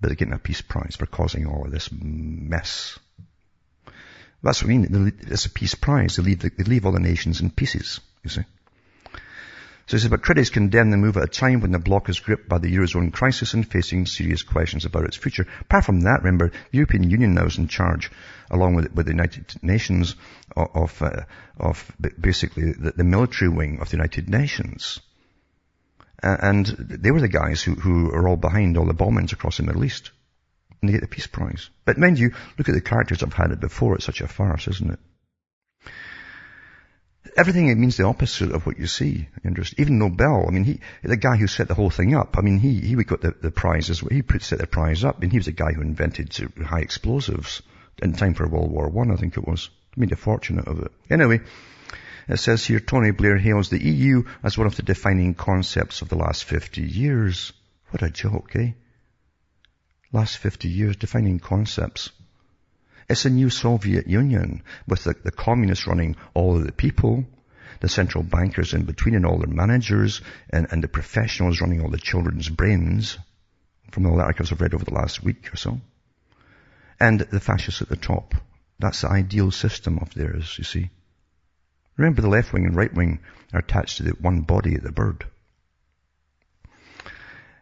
but 0.00 0.08
they're 0.08 0.16
getting 0.22 0.34
a 0.34 0.38
peace 0.38 0.62
prize 0.62 0.94
for 0.94 1.06
causing 1.06 1.46
all 1.48 1.64
of 1.64 1.72
this 1.72 1.90
mess. 1.90 3.00
That's 4.40 4.62
what 4.62 4.70
I 4.70 4.76
mean. 4.76 5.14
It's 5.26 5.46
a 5.46 5.50
peace 5.50 5.74
prize. 5.74 6.14
They 6.14 6.22
leave, 6.22 6.42
they 6.42 6.64
leave 6.64 6.86
all 6.86 6.92
the 6.92 7.00
nations 7.00 7.40
in 7.40 7.50
pieces, 7.50 7.98
you 8.22 8.30
see. 8.30 8.44
So 9.86 9.96
he 9.96 10.00
says, 10.00 10.10
but 10.10 10.22
critics 10.22 10.50
condemn 10.50 10.90
the 10.90 10.96
move 10.96 11.16
at 11.16 11.22
a 11.22 11.28
time 11.28 11.60
when 11.60 11.70
the 11.70 11.78
bloc 11.78 12.08
is 12.08 12.18
gripped 12.18 12.48
by 12.48 12.58
the 12.58 12.74
Eurozone 12.74 13.12
crisis 13.12 13.54
and 13.54 13.66
facing 13.66 14.06
serious 14.06 14.42
questions 14.42 14.84
about 14.84 15.04
its 15.04 15.16
future. 15.16 15.46
Apart 15.60 15.84
from 15.84 16.00
that, 16.00 16.24
remember, 16.24 16.48
the 16.48 16.78
European 16.78 17.08
Union 17.08 17.34
now 17.34 17.44
is 17.44 17.56
in 17.56 17.68
charge, 17.68 18.10
along 18.50 18.74
with, 18.74 18.92
with 18.92 19.06
the 19.06 19.12
United 19.12 19.54
Nations, 19.62 20.16
of, 20.56 21.00
uh, 21.00 21.22
of 21.56 21.88
basically 22.20 22.72
the, 22.72 22.94
the, 22.96 23.04
military 23.04 23.48
wing 23.48 23.78
of 23.80 23.88
the 23.88 23.96
United 23.96 24.28
Nations. 24.28 24.98
Uh, 26.20 26.36
and 26.40 26.66
they 26.66 27.12
were 27.12 27.20
the 27.20 27.28
guys 27.28 27.62
who, 27.62 27.74
who 27.74 28.10
are 28.10 28.26
all 28.26 28.36
behind 28.36 28.76
all 28.76 28.86
the 28.86 28.94
bombings 28.94 29.32
across 29.32 29.58
the 29.58 29.62
Middle 29.62 29.84
East. 29.84 30.10
And 30.82 30.88
they 30.88 30.94
get 30.94 31.02
the 31.02 31.06
Peace 31.06 31.28
Prize. 31.28 31.70
But 31.84 31.96
mind 31.96 32.18
you, 32.18 32.32
look 32.58 32.68
at 32.68 32.74
the 32.74 32.80
characters 32.80 33.22
I've 33.22 33.32
had 33.32 33.52
it 33.52 33.60
before. 33.60 33.94
It's 33.94 34.04
such 34.04 34.20
a 34.20 34.26
farce, 34.26 34.66
isn't 34.66 34.94
it? 34.94 34.98
Everything 37.36 37.68
it 37.68 37.78
means 37.78 37.96
the 37.96 38.04
opposite 38.04 38.52
of 38.52 38.66
what 38.66 38.78
you 38.78 38.86
see. 38.86 39.28
Even 39.76 39.98
Nobel, 39.98 40.46
I 40.48 40.50
mean, 40.50 40.64
he, 40.64 40.80
the 41.02 41.16
guy 41.16 41.36
who 41.36 41.46
set 41.46 41.68
the 41.68 41.74
whole 41.74 41.90
thing 41.90 42.14
up, 42.14 42.36
I 42.38 42.40
mean, 42.40 42.58
he, 42.58 42.80
he 42.80 42.94
got 42.96 43.20
the, 43.20 43.34
the 43.40 43.50
prize 43.50 43.90
as 43.90 44.02
well. 44.02 44.10
He 44.10 44.22
set 44.40 44.58
the 44.58 44.66
prize 44.66 45.04
up. 45.04 45.16
I 45.16 45.20
mean, 45.20 45.30
he 45.30 45.38
was 45.38 45.46
the 45.46 45.52
guy 45.52 45.72
who 45.72 45.82
invented 45.82 46.36
high 46.64 46.80
explosives 46.80 47.62
in 48.02 48.12
time 48.12 48.34
for 48.34 48.46
World 48.48 48.70
War 48.70 48.88
One, 48.88 49.10
I, 49.10 49.14
I 49.14 49.16
think 49.16 49.36
it 49.36 49.46
was. 49.46 49.70
Made 49.98 50.12
a 50.12 50.16
fortune 50.16 50.58
out 50.58 50.68
of 50.68 50.80
it. 50.80 50.92
Anyway, 51.08 51.40
it 52.28 52.38
says 52.38 52.66
here, 52.66 52.80
Tony 52.80 53.12
Blair 53.12 53.38
hails 53.38 53.70
the 53.70 53.82
EU 53.82 54.24
as 54.42 54.58
one 54.58 54.66
of 54.66 54.76
the 54.76 54.82
defining 54.82 55.32
concepts 55.32 56.02
of 56.02 56.10
the 56.10 56.16
last 56.16 56.44
50 56.44 56.82
years. 56.82 57.52
What 57.90 58.02
a 58.02 58.10
joke, 58.10 58.54
eh? 58.56 58.72
Last 60.12 60.36
50 60.36 60.68
years, 60.68 60.96
defining 60.96 61.38
concepts. 61.38 62.10
It's 63.08 63.24
a 63.24 63.30
new 63.30 63.50
Soviet 63.50 64.06
Union 64.06 64.62
with 64.88 65.04
the, 65.04 65.14
the 65.22 65.30
communists 65.30 65.86
running 65.86 66.16
all 66.34 66.56
of 66.56 66.64
the 66.64 66.72
people, 66.72 67.24
the 67.80 67.88
central 67.88 68.24
bankers 68.24 68.74
in 68.74 68.84
between 68.84 69.14
and 69.14 69.24
all 69.24 69.38
their 69.38 69.46
managers, 69.46 70.20
and, 70.50 70.66
and 70.70 70.82
the 70.82 70.88
professionals 70.88 71.60
running 71.60 71.80
all 71.80 71.90
the 71.90 71.98
children's 71.98 72.48
brains 72.48 73.18
from 73.92 74.06
all 74.06 74.16
the 74.16 74.22
articles 74.22 74.50
I've 74.52 74.60
read 74.60 74.74
over 74.74 74.84
the 74.84 74.94
last 74.94 75.22
week 75.22 75.52
or 75.52 75.56
so. 75.56 75.80
And 76.98 77.20
the 77.20 77.40
fascists 77.40 77.82
at 77.82 77.88
the 77.88 77.96
top. 77.96 78.34
That's 78.78 79.02
the 79.02 79.10
ideal 79.10 79.50
system 79.50 79.98
of 80.00 80.12
theirs, 80.12 80.56
you 80.58 80.64
see. 80.64 80.90
Remember 81.96 82.22
the 82.22 82.28
left 82.28 82.52
wing 82.52 82.66
and 82.66 82.76
right 82.76 82.92
wing 82.92 83.20
are 83.52 83.60
attached 83.60 83.98
to 83.98 84.02
the 84.02 84.10
one 84.10 84.42
body, 84.42 84.76
of 84.76 84.82
the 84.82 84.92
bird. 84.92 85.24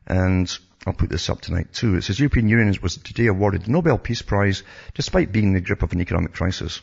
And 0.06 0.56
I'll 0.86 0.92
put 0.92 1.08
this 1.08 1.30
up 1.30 1.40
tonight 1.40 1.72
too. 1.72 1.96
It 1.96 2.02
says 2.02 2.20
European 2.20 2.48
Union 2.48 2.76
was 2.82 2.98
today 2.98 3.26
awarded 3.26 3.64
the 3.64 3.70
Nobel 3.70 3.96
Peace 3.96 4.20
Prize 4.20 4.62
despite 4.92 5.32
being 5.32 5.46
in 5.46 5.52
the 5.54 5.60
grip 5.60 5.82
of 5.82 5.92
an 5.92 6.00
economic 6.02 6.34
crisis. 6.34 6.82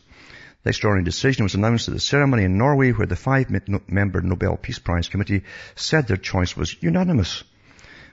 The 0.64 0.70
extraordinary 0.70 1.06
decision 1.06 1.44
was 1.44 1.54
announced 1.54 1.88
at 1.88 1.94
the 1.94 2.00
ceremony 2.00 2.44
in 2.44 2.58
Norway 2.58 2.92
where 2.92 3.06
the 3.06 3.16
five-member 3.16 4.22
Nobel 4.22 4.58
Peace 4.58 4.80
Prize 4.80 5.08
Committee 5.08 5.44
said 5.76 6.08
their 6.08 6.18
choice 6.18 6.58
was 6.58 6.82
unanimous. 6.82 7.44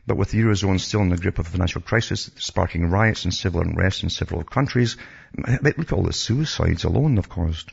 But 0.07 0.19
with 0.19 0.31
the 0.31 0.41
Eurozone 0.41 0.79
still 0.81 1.01
in 1.01 1.09
the 1.09 1.17
grip 1.17 1.39
of 1.39 1.47
a 1.47 1.51
financial 1.51 1.81
crisis, 1.81 2.31
sparking 2.37 2.91
riots 2.91 3.25
and 3.25 3.33
civil 3.33 3.63
unrest 3.63 4.03
in 4.03 4.11
several 4.11 4.45
countries, 4.45 4.97
look 5.37 5.79
at 5.79 5.93
all 5.93 6.03
the 6.03 6.13
suicides 6.13 6.85
alone 6.85 7.15
they've 7.15 7.29
caused 7.29 7.73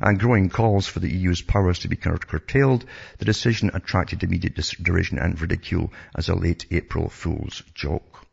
and 0.00 0.18
growing 0.18 0.48
calls 0.48 0.86
for 0.86 1.00
the 1.00 1.10
EU's 1.10 1.42
powers 1.42 1.80
to 1.80 1.88
be 1.88 1.96
curtailed, 1.96 2.84
the 3.18 3.24
decision 3.24 3.70
attracted 3.74 4.22
immediate 4.22 4.54
derision 4.82 5.18
and 5.18 5.40
ridicule 5.40 5.92
as 6.14 6.28
a 6.28 6.34
late 6.34 6.66
April 6.70 7.08
fool's 7.08 7.62
joke. 7.74 8.26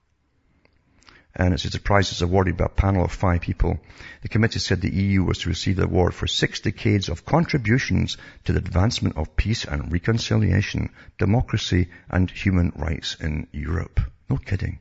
And 1.38 1.54
it 1.54 1.60
says 1.60 1.74
the 1.74 1.80
prize 1.80 2.14
is 2.14 2.22
awarded 2.22 2.56
by 2.56 2.66
a 2.66 2.70
panel 2.70 3.04
of 3.04 3.12
five 3.12 3.42
people. 3.42 3.78
The 4.22 4.30
committee 4.30 4.60
said 4.60 4.80
the 4.80 4.90
EU 4.90 5.24
was 5.24 5.40
to 5.40 5.50
receive 5.50 5.76
the 5.76 5.84
award 5.84 6.14
for 6.14 6.28
six 6.28 6.62
decades 6.62 7.10
of 7.10 7.26
contributions 7.26 8.16
to 8.46 8.54
the 8.54 8.60
advancement 8.60 9.18
of 9.18 9.36
peace 9.36 9.66
and 9.66 9.92
reconciliation, 9.92 10.92
democracy 11.18 11.90
and 12.10 12.32
human 12.32 12.72
rights 12.78 13.18
in 13.20 13.48
Europe. 13.52 14.00
No 14.30 14.38
kidding. 14.38 14.80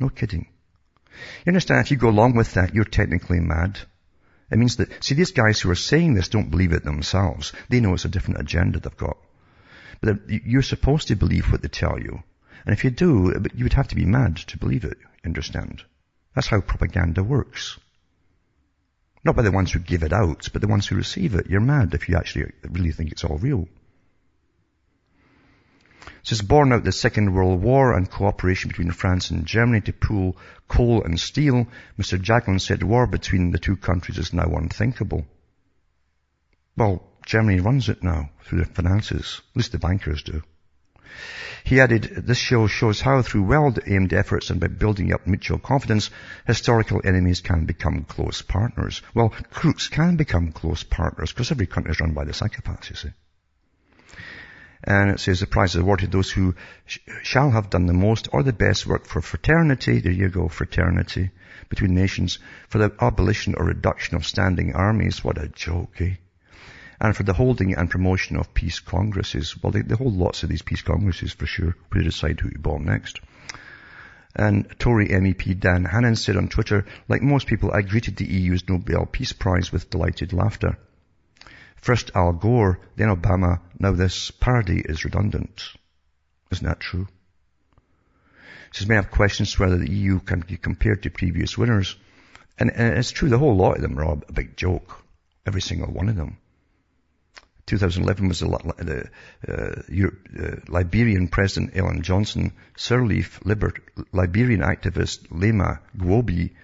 No 0.00 0.08
kidding. 0.08 0.46
You 1.44 1.50
understand, 1.50 1.84
if 1.84 1.90
you 1.90 1.98
go 1.98 2.08
along 2.08 2.34
with 2.36 2.54
that, 2.54 2.74
you're 2.74 2.84
technically 2.84 3.40
mad. 3.40 3.78
It 4.54 4.58
means 4.58 4.76
that, 4.76 5.02
see, 5.02 5.16
these 5.16 5.32
guys 5.32 5.60
who 5.60 5.68
are 5.72 5.74
saying 5.74 6.14
this 6.14 6.28
don't 6.28 6.52
believe 6.52 6.72
it 6.72 6.84
themselves. 6.84 7.52
They 7.68 7.80
know 7.80 7.94
it's 7.94 8.04
a 8.04 8.08
different 8.08 8.38
agenda 8.38 8.78
they've 8.78 8.96
got. 8.96 9.16
But 10.00 10.28
you're 10.28 10.62
supposed 10.62 11.08
to 11.08 11.16
believe 11.16 11.50
what 11.50 11.60
they 11.60 11.66
tell 11.66 11.98
you. 11.98 12.22
And 12.64 12.72
if 12.72 12.84
you 12.84 12.90
do, 12.90 13.34
you 13.52 13.64
would 13.64 13.72
have 13.72 13.88
to 13.88 13.96
be 13.96 14.04
mad 14.04 14.36
to 14.36 14.58
believe 14.58 14.84
it, 14.84 14.96
understand? 15.24 15.82
That's 16.36 16.46
how 16.46 16.60
propaganda 16.60 17.24
works. 17.24 17.80
Not 19.24 19.34
by 19.34 19.42
the 19.42 19.50
ones 19.50 19.72
who 19.72 19.80
give 19.80 20.04
it 20.04 20.12
out, 20.12 20.48
but 20.52 20.62
the 20.62 20.68
ones 20.68 20.86
who 20.86 20.94
receive 20.94 21.34
it. 21.34 21.48
You're 21.48 21.60
mad 21.60 21.92
if 21.92 22.08
you 22.08 22.16
actually 22.16 22.52
really 22.62 22.92
think 22.92 23.10
it's 23.10 23.24
all 23.24 23.38
real. 23.38 23.66
Is 26.30 26.42
born 26.42 26.72
out 26.72 26.84
the 26.84 26.90
Second 26.90 27.32
World 27.32 27.62
War 27.62 27.96
and 27.96 28.10
cooperation 28.10 28.68
between 28.68 28.90
France 28.90 29.30
and 29.30 29.46
Germany 29.46 29.82
to 29.82 29.92
pool 29.92 30.36
coal 30.66 31.04
and 31.04 31.20
steel. 31.20 31.68
Mr. 31.98 32.18
Jagland 32.18 32.60
said 32.60 32.82
war 32.82 33.06
between 33.06 33.50
the 33.50 33.58
two 33.58 33.76
countries 33.76 34.18
is 34.18 34.32
now 34.32 34.56
unthinkable. 34.56 35.26
Well, 36.76 37.06
Germany 37.24 37.60
runs 37.60 37.88
it 37.88 38.02
now 38.02 38.30
through 38.42 38.58
their 38.58 38.74
finances. 38.74 39.42
At 39.50 39.56
least 39.56 39.72
the 39.72 39.78
bankers 39.78 40.22
do. 40.22 40.42
He 41.62 41.80
added, 41.80 42.02
this 42.26 42.38
show 42.38 42.66
shows 42.66 43.00
how 43.00 43.22
through 43.22 43.44
well-aimed 43.44 44.12
efforts 44.12 44.50
and 44.50 44.60
by 44.60 44.66
building 44.66 45.12
up 45.12 45.26
mutual 45.26 45.58
confidence, 45.58 46.10
historical 46.46 47.00
enemies 47.04 47.42
can 47.42 47.64
become 47.64 48.04
close 48.04 48.42
partners. 48.42 49.02
Well, 49.14 49.28
crooks 49.50 49.88
can 49.88 50.16
become 50.16 50.52
close 50.52 50.82
partners 50.82 51.32
because 51.32 51.52
every 51.52 51.66
country 51.66 51.92
is 51.92 52.00
run 52.00 52.12
by 52.12 52.24
the 52.24 52.32
psychopaths, 52.32 52.90
you 52.90 52.96
see. 52.96 53.10
And 54.86 55.10
it 55.10 55.20
says 55.20 55.40
the 55.40 55.46
prize 55.46 55.74
is 55.74 55.80
awarded 55.80 56.10
to 56.10 56.16
those 56.18 56.30
who 56.30 56.54
sh- 56.84 56.98
shall 57.22 57.50
have 57.50 57.70
done 57.70 57.86
the 57.86 57.94
most 57.94 58.28
or 58.32 58.42
the 58.42 58.52
best 58.52 58.86
work 58.86 59.06
for 59.06 59.22
fraternity. 59.22 60.00
There 60.00 60.12
you 60.12 60.28
go, 60.28 60.48
fraternity 60.48 61.30
between 61.70 61.94
nations 61.94 62.38
for 62.68 62.76
the 62.76 62.92
abolition 63.00 63.54
or 63.56 63.64
reduction 63.64 64.16
of 64.16 64.26
standing 64.26 64.74
armies. 64.74 65.24
What 65.24 65.42
a 65.42 65.48
joke, 65.48 66.00
eh? 66.00 66.16
And 67.00 67.16
for 67.16 67.22
the 67.22 67.32
holding 67.32 67.74
and 67.74 67.90
promotion 67.90 68.36
of 68.36 68.52
peace 68.52 68.78
congresses. 68.78 69.56
Well, 69.62 69.72
they, 69.72 69.80
they 69.80 69.94
hold 69.94 70.14
lots 70.14 70.42
of 70.42 70.50
these 70.50 70.62
peace 70.62 70.82
congresses 70.82 71.32
for 71.32 71.46
sure. 71.46 71.74
We 71.90 72.04
decide 72.04 72.40
who 72.40 72.50
to 72.50 72.58
bomb 72.58 72.84
next. 72.84 73.20
And 74.36 74.68
Tory 74.78 75.08
MEP 75.08 75.58
Dan 75.58 75.84
Hannan 75.84 76.16
said 76.16 76.36
on 76.36 76.48
Twitter, 76.48 76.84
like 77.08 77.22
most 77.22 77.46
people, 77.46 77.70
I 77.72 77.82
greeted 77.82 78.16
the 78.16 78.26
EU's 78.26 78.68
Nobel 78.68 79.06
Peace 79.06 79.32
Prize 79.32 79.72
with 79.72 79.90
delighted 79.90 80.32
laughter. 80.32 80.76
First 81.84 82.12
Al 82.14 82.32
Gore, 82.32 82.80
then 82.96 83.14
Obama, 83.14 83.60
now 83.78 83.92
this 83.92 84.30
parody 84.30 84.80
is 84.80 85.04
redundant. 85.04 85.64
Isn't 86.50 86.66
that 86.66 86.80
true? 86.80 87.08
Says 88.72 88.88
may 88.88 88.94
have 88.94 89.10
questions 89.10 89.58
whether 89.58 89.76
the 89.76 89.92
EU 89.92 90.20
can 90.20 90.40
be 90.40 90.56
compared 90.56 91.02
to 91.02 91.10
previous 91.10 91.58
winners. 91.58 91.94
And, 92.58 92.70
and 92.70 92.96
it's 92.96 93.10
true, 93.10 93.28
the 93.28 93.36
whole 93.36 93.54
lot 93.54 93.76
of 93.76 93.82
them 93.82 93.98
are 93.98 94.12
a 94.12 94.32
big 94.32 94.56
joke. 94.56 95.04
Every 95.44 95.60
single 95.60 95.92
one 95.92 96.08
of 96.08 96.16
them. 96.16 96.38
2011 97.66 98.28
was 98.28 98.40
the, 98.40 99.10
uh, 99.46 99.82
Europe, 99.86 100.26
uh, 100.42 100.56
Liberian 100.68 101.28
President 101.28 101.76
Ellen 101.76 102.00
Johnson, 102.00 102.54
Sirleaf, 102.78 103.44
Liber, 103.44 103.74
Liberian 104.10 104.62
activist 104.62 105.28
Lema 105.28 105.80
Gwobi, 105.98 106.54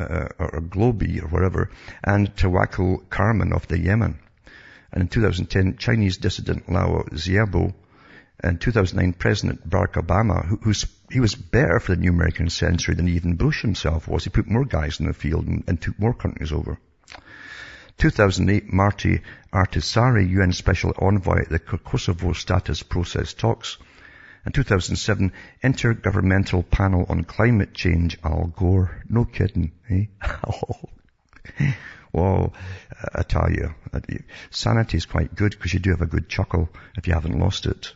uh, 0.00 0.28
or 0.36 0.60
Globi, 0.62 1.22
or 1.22 1.28
whatever, 1.28 1.70
and 2.02 2.34
Tawakkul 2.34 3.04
Karman 3.04 3.54
of 3.54 3.68
the 3.68 3.78
Yemen. 3.78 4.18
And 4.94 5.02
in 5.02 5.08
2010, 5.08 5.76
Chinese 5.76 6.18
dissident 6.18 6.70
Lao 6.70 7.02
Xiaobo 7.10 7.74
and 8.38 8.60
2009 8.60 9.14
President 9.14 9.68
Barack 9.68 9.94
Obama, 9.94 10.46
who, 10.46 10.72
he 11.10 11.18
was 11.18 11.34
better 11.34 11.80
for 11.80 11.96
the 11.96 12.00
new 12.00 12.10
American 12.10 12.48
century 12.48 12.94
than 12.94 13.08
even 13.08 13.34
Bush 13.34 13.62
himself 13.62 14.06
was. 14.06 14.22
He 14.22 14.30
put 14.30 14.48
more 14.48 14.64
guys 14.64 15.00
in 15.00 15.06
the 15.06 15.12
field 15.12 15.48
and, 15.48 15.64
and 15.66 15.82
took 15.82 15.98
more 15.98 16.14
countries 16.14 16.52
over. 16.52 16.78
2008, 17.98 18.72
Martti 18.72 19.20
Ahtisaari, 19.52 20.30
UN 20.30 20.52
Special 20.52 20.94
Envoy 20.96 21.40
at 21.40 21.48
the 21.48 21.58
Kosovo 21.58 22.32
Status 22.32 22.84
Process 22.84 23.34
talks, 23.34 23.78
And 24.44 24.54
2007, 24.54 25.32
Intergovernmental 25.64 26.70
Panel 26.70 27.04
on 27.08 27.24
Climate 27.24 27.74
Change, 27.74 28.16
Al 28.22 28.52
Gore. 28.56 29.02
No 29.08 29.24
kidding, 29.24 29.72
eh? 29.90 30.06
well, 32.14 32.54
I 33.12 33.22
tell 33.24 33.50
you, 33.50 33.74
sanity 34.50 34.96
is 34.96 35.04
quite 35.04 35.34
good 35.34 35.50
because 35.50 35.74
you 35.74 35.80
do 35.80 35.90
have 35.90 36.00
a 36.00 36.06
good 36.06 36.28
chuckle 36.28 36.68
if 36.96 37.08
you 37.08 37.12
haven't 37.12 37.38
lost 37.38 37.66
it. 37.66 37.92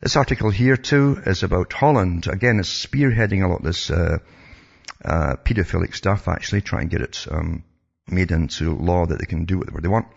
This 0.00 0.16
article 0.16 0.50
here 0.50 0.76
too 0.76 1.22
is 1.26 1.42
about 1.42 1.72
Holland. 1.72 2.26
Again, 2.26 2.58
it's 2.58 2.86
spearheading 2.86 3.44
a 3.44 3.48
lot 3.48 3.58
of 3.58 3.64
this 3.64 3.90
uh, 3.90 4.18
uh, 5.04 5.36
pedophilic 5.44 5.94
stuff, 5.94 6.26
actually, 6.26 6.62
trying 6.62 6.88
to 6.88 6.98
get 6.98 7.06
it 7.06 7.26
um, 7.30 7.64
made 8.08 8.32
into 8.32 8.74
law 8.74 9.04
that 9.06 9.18
they 9.18 9.26
can 9.26 9.44
do 9.44 9.58
whatever 9.58 9.80
they 9.80 9.88
want. 9.88 10.08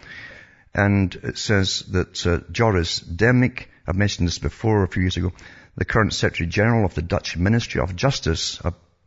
And 0.74 1.14
it 1.16 1.38
says 1.38 1.82
that 1.92 2.26
uh, 2.26 2.40
Joris 2.50 3.00
Demmink, 3.02 3.66
I've 3.86 3.96
mentioned 3.96 4.28
this 4.28 4.40
before 4.40 4.84
a 4.84 4.88
few 4.88 5.04
years 5.04 5.18
ago, 5.18 5.34
the 5.76 5.86
current 5.86 6.14
Secretary 6.14 6.48
General 6.48 6.86
of 6.86 6.96
the 6.96 7.02
Dutch 7.02 7.36
Ministry 7.38 7.82
of 7.82 7.96
Justice, 7.96 8.60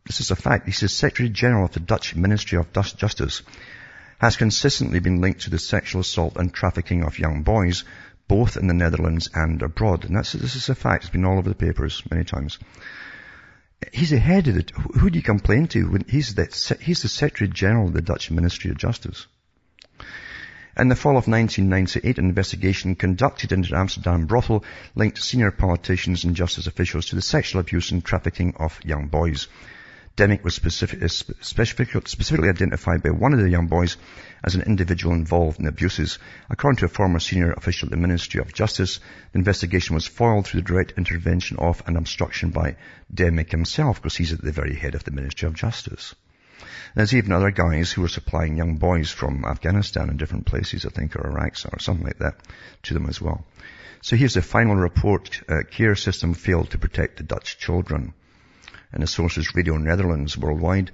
this 0.09 0.21
is 0.21 0.31
a 0.31 0.35
fact, 0.35 0.65
he 0.65 0.71
says 0.71 0.91
Secretary 0.91 1.29
General 1.29 1.65
of 1.65 1.71
the 1.73 1.79
Dutch 1.79 2.15
Ministry 2.15 2.57
of 2.57 2.73
Justice, 2.73 3.43
has 4.17 4.37
consistently 4.37 4.99
been 4.99 5.21
linked 5.21 5.41
to 5.41 5.51
the 5.51 5.59
sexual 5.59 6.01
assault 6.01 6.35
and 6.35 6.51
trafficking 6.51 7.03
of 7.03 7.19
young 7.19 7.43
boys, 7.43 7.83
both 8.27 8.57
in 8.57 8.65
the 8.65 8.73
Netherlands 8.73 9.29
and 9.35 9.61
abroad. 9.61 10.05
And 10.05 10.15
that's, 10.15 10.31
this 10.31 10.55
is 10.55 10.67
a 10.67 10.73
fact. 10.73 11.03
It's 11.03 11.11
been 11.11 11.25
all 11.25 11.37
over 11.37 11.47
the 11.47 11.53
papers 11.53 12.01
many 12.09 12.23
times. 12.23 12.57
He's 13.93 14.09
the 14.09 14.17
head 14.17 14.47
of 14.47 14.57
it. 14.57 14.71
Who 14.71 15.11
do 15.11 15.19
you 15.19 15.21
complain 15.21 15.67
to 15.67 15.91
when 15.91 16.05
he's 16.09 16.33
the, 16.33 16.77
he's 16.81 17.03
the 17.03 17.07
Secretary 17.07 17.47
General 17.47 17.89
of 17.89 17.93
the 17.93 18.01
Dutch 18.01 18.31
Ministry 18.31 18.71
of 18.71 18.77
Justice? 18.77 19.27
In 20.75 20.87
the 20.87 20.95
fall 20.95 21.17
of 21.17 21.27
1998, 21.27 22.17
an 22.17 22.25
investigation 22.25 22.95
conducted 22.95 23.51
into 23.51 23.77
Amsterdam 23.77 24.25
brothel 24.25 24.65
linked 24.95 25.21
senior 25.21 25.51
politicians 25.51 26.23
and 26.23 26.35
justice 26.35 26.65
officials 26.65 27.05
to 27.07 27.15
the 27.15 27.21
sexual 27.21 27.61
abuse 27.61 27.91
and 27.91 28.03
trafficking 28.03 28.55
of 28.55 28.79
young 28.83 29.05
boys. 29.05 29.47
Demmink 30.19 30.43
was 30.43 30.53
specific, 30.53 30.99
specific, 31.09 32.05
specifically 32.09 32.49
identified 32.49 33.01
by 33.01 33.11
one 33.11 33.31
of 33.31 33.39
the 33.39 33.49
young 33.49 33.67
boys 33.67 33.95
as 34.43 34.53
an 34.53 34.63
individual 34.63 35.15
involved 35.15 35.61
in 35.61 35.65
abuses. 35.65 36.19
According 36.49 36.79
to 36.79 36.85
a 36.87 36.89
former 36.89 37.19
senior 37.19 37.53
official 37.53 37.85
at 37.85 37.91
the 37.91 37.95
Ministry 37.95 38.41
of 38.41 38.53
Justice, 38.53 38.99
the 39.31 39.39
investigation 39.39 39.95
was 39.95 40.07
foiled 40.07 40.45
through 40.45 40.59
the 40.59 40.67
direct 40.67 40.95
intervention 40.97 41.55
of 41.55 41.81
and 41.87 41.95
obstruction 41.95 42.49
by 42.49 42.75
Demmink 43.13 43.51
himself, 43.51 44.01
because 44.01 44.17
he's 44.17 44.33
at 44.33 44.41
the 44.41 44.51
very 44.51 44.75
head 44.75 44.93
of 44.93 45.05
the 45.05 45.11
Ministry 45.11 45.47
of 45.47 45.53
Justice. 45.53 46.13
There's 46.95 47.15
even 47.15 47.31
other 47.31 47.51
guys 47.51 47.89
who 47.89 48.01
were 48.01 48.09
supplying 48.09 48.57
young 48.57 48.75
boys 48.75 49.09
from 49.09 49.45
Afghanistan 49.45 50.09
and 50.09 50.19
different 50.19 50.47
places, 50.47 50.85
I 50.85 50.89
think, 50.89 51.15
or 51.15 51.27
Iraq 51.27 51.53
or 51.71 51.79
something 51.79 52.05
like 52.05 52.19
that, 52.19 52.35
to 52.83 52.93
them 52.93 53.07
as 53.07 53.21
well. 53.21 53.45
So 54.01 54.17
here's 54.17 54.33
the 54.33 54.41
final 54.41 54.75
report. 54.75 55.41
Uh, 55.47 55.59
care 55.71 55.95
system 55.95 56.33
failed 56.33 56.71
to 56.71 56.77
protect 56.77 57.15
the 57.15 57.23
Dutch 57.23 57.57
children 57.57 58.13
and 58.91 59.03
the 59.03 59.07
sources 59.07 59.55
Radio 59.55 59.77
Netherlands 59.77 60.37
worldwide. 60.37 60.91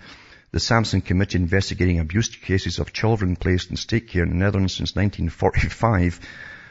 The 0.52 0.60
Samson 0.60 1.02
Committee 1.02 1.38
investigating 1.38 2.00
abuse 2.00 2.30
cases 2.30 2.80
of 2.80 2.94
children 2.94 3.36
placed 3.36 3.70
in 3.70 3.78
state 3.78 4.08
care 4.08 4.24
in 4.24 4.30
the 4.30 4.36
Netherlands 4.36 4.74
since 4.74 4.96
1945 4.96 6.20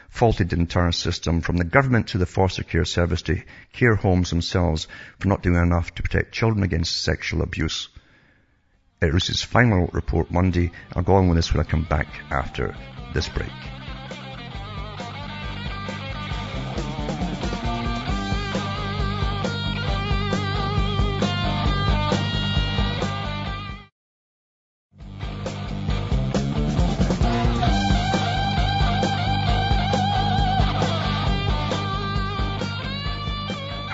faulted 0.09 0.49
the 0.49 0.55
entire 0.55 0.91
system 0.91 1.41
from 1.41 1.57
the 1.57 1.63
government 1.63 2.07
to 2.07 2.17
the 2.17 2.25
foster 2.25 2.63
care 2.63 2.85
service 2.85 3.21
to 3.23 3.41
care 3.73 3.95
homes 3.95 4.29
themselves 4.29 4.87
for 5.19 5.27
not 5.27 5.43
doing 5.43 5.61
enough 5.61 5.93
to 5.93 6.03
protect 6.03 6.31
children 6.31 6.63
against 6.63 7.03
sexual 7.03 7.41
abuse. 7.41 7.89
It 9.01 9.13
was 9.13 9.29
its 9.29 9.41
final 9.41 9.87
report 9.91 10.31
Monday. 10.31 10.71
I'll 10.95 11.03
go 11.03 11.15
on 11.15 11.27
with 11.27 11.37
this 11.37 11.53
when 11.53 11.65
I 11.65 11.69
come 11.69 11.83
back 11.83 12.07
after 12.31 12.75
this 13.13 13.27
break. 13.27 13.74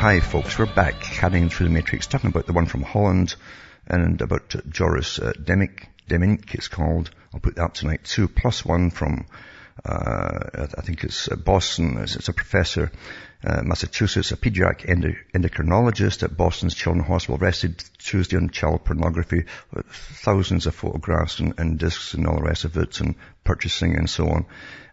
Hi 0.01 0.19
folks, 0.19 0.57
we're 0.57 0.65
back 0.65 0.99
cutting 0.99 1.49
through 1.49 1.67
the 1.67 1.73
matrix, 1.73 2.07
talking 2.07 2.31
about 2.31 2.47
the 2.47 2.53
one 2.53 2.65
from 2.65 2.81
Holland 2.81 3.35
and 3.85 4.19
about 4.19 4.55
Joris 4.67 5.19
uh, 5.19 5.33
Demmink, 5.39 5.85
Demmink 6.09 6.55
it's 6.55 6.69
called. 6.69 7.11
I'll 7.31 7.39
put 7.39 7.53
that 7.57 7.65
up 7.65 7.75
tonight. 7.75 8.03
Too, 8.03 8.27
plus 8.27 8.65
one 8.65 8.89
from, 8.89 9.27
uh, 9.85 10.65
I 10.75 10.81
think 10.81 11.03
it's 11.03 11.27
uh, 11.27 11.35
Boston, 11.35 11.99
it's 11.99 12.27
a 12.27 12.33
professor, 12.33 12.91
uh, 13.43 13.61
Massachusetts, 13.63 14.31
a 14.31 14.37
pediatric 14.37 14.85
endocrinologist 15.33 16.23
at 16.23 16.37
Boston's 16.37 16.75
Children's 16.75 17.07
Hospital, 17.07 17.43
arrested 17.43 17.83
Tuesday 17.97 18.37
on 18.37 18.49
child 18.49 18.85
pornography, 18.85 19.45
thousands 19.89 20.67
of 20.67 20.75
photographs 20.75 21.39
and, 21.39 21.53
and 21.57 21.79
discs 21.79 22.13
and 22.13 22.27
all 22.27 22.35
the 22.35 22.43
rest 22.43 22.65
of 22.65 22.77
it, 22.77 22.99
and 22.99 23.15
purchasing 23.43 23.95
and 23.95 24.09
so 24.09 24.27
on. 24.29 24.45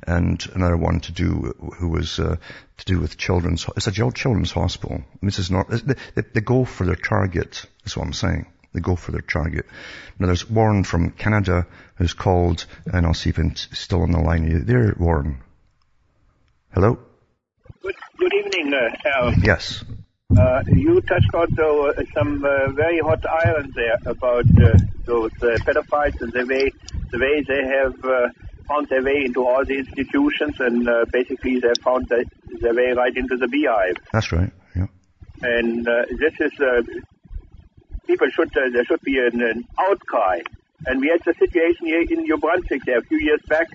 And 0.06 0.42
another 0.54 0.76
one 0.76 1.00
to 1.00 1.12
do, 1.12 1.54
who 1.78 1.88
was 1.88 2.18
uh, 2.18 2.36
to 2.78 2.84
do 2.84 3.00
with 3.00 3.18
children's, 3.18 3.66
it's 3.76 3.86
a 3.86 3.92
children's 3.92 4.52
hospital. 4.52 5.02
This 5.20 5.38
is 5.38 5.50
not, 5.50 5.68
they, 5.68 6.22
they 6.32 6.40
go 6.40 6.64
for 6.64 6.86
their 6.86 6.96
target, 6.96 7.64
That's 7.84 7.96
what 7.96 8.06
I'm 8.06 8.12
saying. 8.12 8.46
They 8.72 8.80
go 8.80 8.96
for 8.96 9.12
their 9.12 9.22
target. 9.22 9.66
Now 10.18 10.26
there's 10.26 10.48
Warren 10.48 10.84
from 10.84 11.10
Canada 11.10 11.66
who's 11.96 12.12
called, 12.12 12.66
and 12.86 13.06
I'll 13.06 13.14
see 13.14 13.30
if 13.30 13.36
he's 13.36 13.68
still 13.72 14.02
on 14.02 14.12
the 14.12 14.20
line. 14.20 14.64
There, 14.66 14.94
Warren. 14.98 15.40
Hello? 16.72 16.98
Evening, 18.48 18.72
uh, 18.72 19.08
Al. 19.16 19.34
Yes. 19.42 19.84
Uh, 20.36 20.62
you 20.68 21.00
touched 21.02 21.34
on 21.34 21.48
uh, 21.58 22.02
some 22.14 22.42
uh, 22.44 22.70
very 22.72 22.98
hot 23.00 23.22
irons 23.44 23.74
there 23.74 23.96
about 24.06 24.44
uh, 24.62 24.76
those 25.04 25.32
uh, 25.42 25.56
pedophiles 25.66 26.20
and 26.20 26.32
the 26.32 26.46
way 26.46 26.70
the 27.10 27.18
way 27.18 27.42
they 27.46 27.62
have 27.66 27.94
uh, 28.04 28.28
found 28.68 28.88
their 28.88 29.02
way 29.02 29.24
into 29.24 29.46
all 29.46 29.64
the 29.64 29.78
institutions 29.78 30.54
and 30.60 30.88
basically 31.12 31.58
they 31.60 31.72
found 31.82 32.06
their, 32.08 32.24
their 32.60 32.74
way 32.74 32.92
right 32.92 33.16
into 33.16 33.36
the 33.36 33.48
beehive. 33.48 33.96
That's 34.12 34.30
right. 34.32 34.52
Yeah. 34.76 34.86
And 35.42 35.84
this 35.84 36.34
is 36.40 36.52
people 38.06 38.28
should 38.30 38.50
there 38.52 38.84
should 38.84 39.00
be 39.02 39.18
an, 39.18 39.42
an, 39.42 39.64
outcry. 39.78 40.40
And 40.86 41.00
we 41.00 41.08
had 41.08 41.20
the 41.24 41.34
situation 41.38 41.86
here 41.86 42.02
in 42.02 42.22
New 42.22 42.38
Brunswick 42.38 42.82
there 42.84 42.98
a 42.98 43.02
few 43.02 43.18
years 43.18 43.40
back 43.48 43.68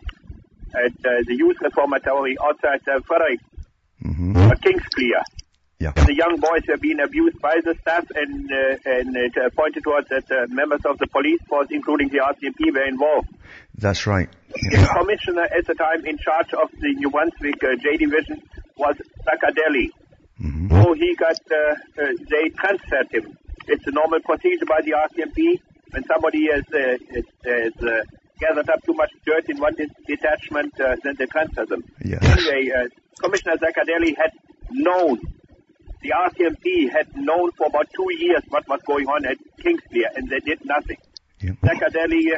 at 0.76 0.94
the 1.02 1.36
youth 1.36 1.58
reformatory 1.62 2.38
outside 2.40 2.82
uh, 2.88 3.00
Frederick 3.06 3.40
mm-hmm. 4.04 4.38
uh, 4.38 4.56
Kingsclear. 4.62 5.24
Yeah. 5.80 5.92
The 5.92 6.16
young 6.16 6.40
boys 6.40 6.64
were 6.68 6.78
being 6.78 7.00
abused 7.04 7.42
by 7.42 7.60
the 7.64 7.76
staff, 7.82 8.06
and 8.16 8.48
uh, 8.48 8.78
and 8.86 9.16
it 9.18 9.36
uh, 9.36 9.50
pointed 9.52 9.84
towards 9.84 10.08
that 10.10 10.24
uh, 10.32 10.48
members 10.48 10.80
of 10.86 10.98
the 10.98 11.08
police 11.08 11.42
force, 11.50 11.68
including 11.72 12.08
the 12.08 12.20
RCMP, 12.24 12.72
were 12.72 12.88
involved. 12.88 13.28
That's 13.76 14.08
right. 14.08 14.30
Yeah. 14.72 14.80
The 14.80 14.88
commissioner 14.96 15.44
at 15.44 15.68
the 15.68 15.74
time 15.74 16.06
in 16.06 16.18
charge 16.20 16.54
of 16.54 16.72
the 16.80 16.94
New 16.96 17.10
Brunswick 17.10 17.60
uh, 17.64 17.76
J 17.84 17.98
Division 17.98 18.40
was 18.78 18.96
Zaccardelli. 19.28 19.92
Mm-hmm. 20.40 20.72
So 20.72 20.94
he 20.94 21.16
got, 21.16 21.36
uh, 21.52 21.76
uh, 22.00 22.16
they 22.32 22.50
transferred 22.56 23.12
him. 23.12 23.36
It's 23.68 23.86
a 23.88 23.92
normal 23.92 24.20
procedure 24.22 24.66
by 24.66 24.82
the 24.88 24.96
RCMP. 24.96 25.60
When 25.92 26.04
somebody 26.08 26.48
has, 26.48 26.64
has, 26.72 27.26
has 27.44 28.06
gathered 28.40 28.70
up 28.70 28.84
too 28.86 28.94
much 28.94 29.12
dirt 29.26 29.50
in 29.50 29.58
one 29.58 29.76
detachment, 30.08 30.74
then 30.78 31.16
they 31.18 31.26
transfer 31.26 31.66
them. 31.66 31.84
Yeah. 32.04 32.20
Anyway, 32.22 32.72
Commissioner 33.22 33.56
Zaccardelli 33.58 34.16
had 34.18 34.32
known, 34.72 35.20
the 36.02 36.10
RCMP 36.10 36.90
had 36.92 37.08
known 37.16 37.52
for 37.58 37.68
about 37.68 37.88
two 37.96 38.08
years 38.18 38.44
what 38.50 38.68
was 38.68 38.82
going 38.86 39.08
on 39.08 39.26
at 39.26 39.38
Kingsclear, 39.62 40.10
and 40.16 40.30
they 40.30 40.40
did 40.40 40.60
nothing. 40.66 40.98
Zaccardelli, 41.42 42.36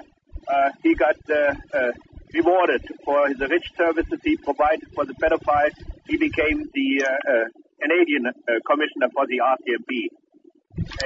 uh, 0.47 0.69
he 0.83 0.93
got 0.95 1.15
uh, 1.29 1.53
uh, 1.73 1.91
rewarded 2.33 2.81
for 3.03 3.33
the 3.33 3.47
rich 3.47 3.65
services 3.77 4.19
he 4.23 4.35
provided 4.37 4.85
for 4.93 5.05
the 5.05 5.13
pedophiles. 5.13 5.73
He 6.07 6.17
became 6.17 6.69
the 6.73 7.05
uh, 7.05 7.31
uh, 7.31 7.45
Canadian 7.81 8.27
uh, 8.27 8.31
commissioner 8.69 9.09
for 9.13 9.25
the 9.27 9.41
RCMP. 9.41 10.09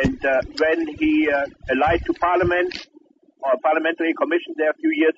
And 0.03 0.19
when 0.57 0.87
he 0.97 1.29
lied 1.75 2.03
to 2.05 2.13
Parliament, 2.13 2.87
or 3.43 3.55
Parliamentary 3.61 4.13
Commission 4.13 4.53
there 4.57 4.71
a 4.71 4.77
few 4.79 4.91
years 4.93 5.15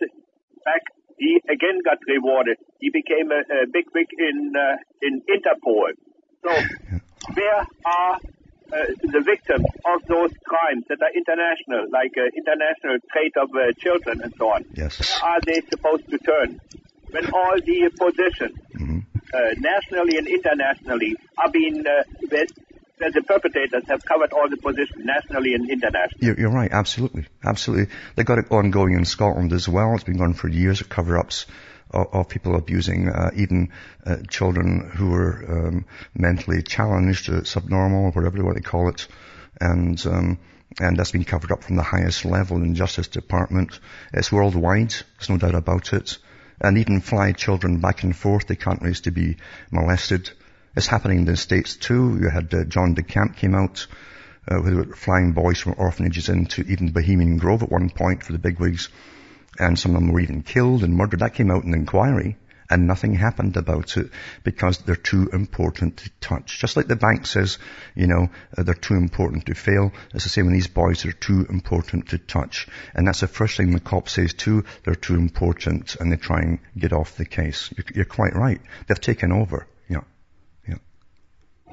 back, 0.66 0.82
he 1.18 1.42
again 1.50 1.80
got 1.86 1.98
rewarded. 2.08 2.58
He 2.80 2.90
became 2.90 3.32
a, 3.32 3.42
a 3.42 3.68
big 3.72 3.86
wig 3.94 4.08
in 4.18 4.54
uh, 4.56 4.78
in 5.02 5.22
Interpol. 5.30 5.94
So 6.44 6.50
where 7.36 7.66
are 7.86 8.16
uh, 8.74 8.88
the 9.02 9.22
victims 9.22 9.66
of 9.86 10.02
those 10.08 10.32
crimes 10.46 10.86
that 10.90 11.02
are 11.02 11.14
international, 11.14 11.86
like 11.92 12.16
uh, 12.18 12.26
international 12.34 12.98
trade 13.12 13.36
of 13.38 13.50
uh, 13.54 13.74
children 13.78 14.22
and 14.22 14.34
so 14.38 14.50
on? 14.50 14.66
Yes. 14.74 15.00
Where 15.00 15.32
are 15.32 15.42
they 15.46 15.62
supposed 15.70 16.10
to 16.10 16.18
turn? 16.18 16.60
When 17.12 17.26
all 17.34 17.56
the 17.60 17.92
positions, 17.98 18.58
mm-hmm. 18.76 19.00
Uh, 19.34 19.56
nationally 19.60 20.18
and 20.18 20.28
internationally, 20.28 21.16
are 21.38 21.50
being 21.52 21.86
uh, 23.02 23.10
the 23.14 23.22
perpetrators 23.22 23.84
have 23.88 24.04
covered 24.06 24.34
all 24.34 24.50
the 24.50 24.58
positions 24.58 25.04
nationally 25.04 25.54
and 25.54 25.70
internationally. 25.70 26.36
You're, 26.38 26.52
right, 26.52 26.72
absolutely, 26.72 27.26
absolutely. 27.44 27.94
They 28.16 28.24
got 28.24 28.38
it 28.40 28.52
ongoing 28.52 28.94
in 28.94 29.06
Scotland 29.06 29.54
as 29.54 29.68
well. 29.68 29.94
It's 29.96 30.04
been 30.04 30.18
going 30.18 30.34
for 30.34 30.48
years 30.48 30.82
of 30.82 30.90
cover-ups 30.90 31.46
of, 31.94 32.30
people 32.30 32.56
abusing 32.56 33.10
uh, 33.10 33.32
even 33.36 33.70
uh, 34.06 34.18
children 34.30 34.92
who 34.96 35.10
were 35.10 35.68
um, 35.68 35.86
mentally 36.16 36.64
challenged, 36.64 37.30
uh, 37.30 37.44
subnormal, 37.44 38.12
whatever 38.12 38.38
you 38.38 38.46
want 38.46 38.58
to 38.58 38.64
call 38.64 38.90
it, 38.90 39.08
and 39.60 40.06
um, 40.08 40.40
and 40.80 40.98
that's 40.98 41.12
been 41.12 41.26
covered 41.26 41.52
up 41.52 41.64
from 41.64 41.76
the 41.76 41.84
highest 41.84 42.24
level 42.24 42.58
in 42.58 42.70
the 42.70 42.76
Justice 42.76 43.10
Department. 43.10 43.80
It's 44.14 44.32
worldwide, 44.32 44.92
there's 44.92 45.30
no 45.30 45.38
doubt 45.38 45.56
about 45.56 45.92
it. 45.94 46.18
And 46.62 46.78
even 46.78 47.02
fly 47.02 47.34
children 47.34 47.82
back 47.82 48.04
and 48.04 48.16
forth, 48.16 48.48
they 48.48 48.56
can't 48.56 48.82
raise 48.82 49.02
to 49.02 49.12
be 49.12 49.38
molested. 49.72 50.30
It's 50.74 50.88
happening 50.88 51.20
in 51.20 51.26
the 51.26 51.36
States 51.36 51.76
too. 51.76 52.18
You 52.22 52.30
had 52.30 52.54
uh, 52.54 52.64
John 52.64 52.96
DeCamp 52.96 53.36
came 53.36 53.56
out 53.56 53.88
uh, 54.50 54.62
with 54.62 54.96
flying 54.96 55.34
boys 55.34 55.60
from 55.60 55.76
orphanages 55.78 56.30
into 56.30 56.62
even 56.62 56.92
Bohemian 56.92 57.38
Grove 57.38 57.64
at 57.64 57.72
one 57.72 57.90
point 57.90 58.24
for 58.24 58.32
the 58.32 58.40
bigwigs 58.40 58.88
and 59.60 59.78
some 59.78 59.96
of 59.96 60.02
them 60.02 60.12
were 60.12 60.22
even 60.22 60.44
killed 60.44 60.84
and 60.84 60.96
murdered. 60.96 61.20
That 61.20 61.34
came 61.34 61.52
out 61.52 61.66
in 61.66 61.72
the 61.72 61.78
inquiry 61.78 62.38
and 62.70 62.88
nothing 62.88 63.14
happened 63.14 63.58
about 63.58 63.98
it 63.98 64.12
because 64.46 64.78
they're 64.78 64.96
too 64.96 65.30
important 65.34 65.98
to 65.98 66.10
touch. 66.22 66.58
Just 66.58 66.78
like 66.78 66.88
the 66.88 66.96
bank 66.96 67.26
says, 67.26 67.58
you 67.94 68.08
know, 68.08 68.30
uh, 68.58 68.64
they're 68.64 68.74
too 68.74 68.96
important 68.96 69.48
to 69.48 69.54
fail. 69.54 69.92
It's 70.14 70.24
the 70.24 70.30
same 70.30 70.46
with 70.46 70.54
these 70.54 70.68
boys, 70.68 71.04
they're 71.04 71.12
too 71.12 71.46
important 71.50 72.10
to 72.10 72.18
touch. 72.18 72.70
And 72.96 73.06
that's 73.06 73.20
the 73.20 73.28
first 73.28 73.58
thing 73.58 73.72
the 73.72 73.82
cop 73.82 74.08
says 74.08 74.34
too, 74.34 74.64
they're 74.86 74.96
too 74.96 75.16
important 75.16 75.98
and 76.00 76.10
they 76.10 76.16
try 76.16 76.40
and 76.40 76.60
get 76.78 76.94
off 76.94 77.18
the 77.18 77.26
case. 77.26 77.74
You're, 77.76 77.86
you're 77.94 78.06
quite 78.06 78.36
right. 78.36 78.62
They've 78.88 79.02
taken 79.02 79.34
over. 79.34 79.68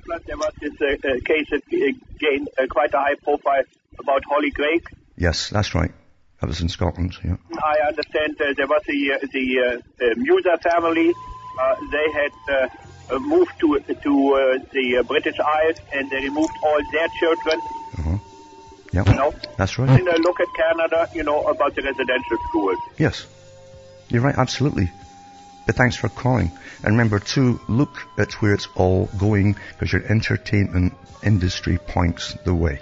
Yeah. 0.06 0.12
Yeah. 0.14 0.18
Plus 0.18 0.22
there 0.26 0.36
was 0.36 0.52
this 0.60 0.80
uh, 0.80 1.08
uh, 1.08 1.14
case 1.24 1.46
that 1.50 1.62
uh, 1.72 1.98
gained 2.18 2.48
uh, 2.58 2.66
quite 2.68 2.94
a 2.94 2.98
high 2.98 3.14
profile 3.22 3.62
about 3.98 4.22
Hollie 4.24 4.50
Craig. 4.50 4.82
Yes, 5.16 5.50
that's 5.50 5.74
right. 5.74 5.90
That 6.40 6.46
was 6.46 6.60
in 6.60 6.68
Scotland, 6.68 7.16
yeah. 7.24 7.36
I 7.64 7.88
understand 7.88 8.40
uh, 8.40 8.54
there 8.56 8.66
was 8.68 8.82
the 8.86 9.12
uh, 9.12 9.26
the 9.32 9.80
uh, 10.00 10.14
Muser 10.16 10.56
family. 10.58 11.12
Uh, 11.60 11.74
they 11.90 12.12
had 12.12 12.32
uh, 12.48 12.68
uh, 13.10 13.18
moved 13.18 13.52
to 13.58 13.78
to 13.80 14.34
uh, 14.34 14.64
the 14.72 14.98
uh, 14.98 15.02
British 15.02 15.34
Isles 15.40 15.78
and 15.92 16.08
they 16.10 16.20
removed 16.20 16.52
all 16.62 16.78
their 16.92 17.08
children. 17.18 17.60
Uh-huh. 17.98 18.18
Yeah, 18.92 19.04
You 19.10 19.14
know, 19.16 19.34
that's 19.56 19.78
right. 19.78 19.88
and 19.90 20.08
uh, 20.08 20.12
look 20.18 20.38
at 20.40 20.46
Canada. 20.54 21.08
You 21.12 21.24
know 21.24 21.42
about 21.42 21.74
the 21.74 21.82
residential 21.82 22.38
schools. 22.48 22.78
Yes. 22.98 23.26
You're 24.08 24.22
right, 24.22 24.38
absolutely. 24.38 24.90
But 25.68 25.76
thanks 25.76 25.96
for 25.96 26.08
calling. 26.08 26.50
And 26.82 26.92
remember 26.92 27.18
to 27.18 27.60
look 27.68 28.02
at 28.16 28.40
where 28.40 28.54
it's 28.54 28.68
all 28.74 29.04
going 29.18 29.54
because 29.72 29.92
your 29.92 30.02
entertainment 30.06 30.94
industry 31.22 31.76
points 31.76 32.32
the 32.46 32.54
way. 32.54 32.80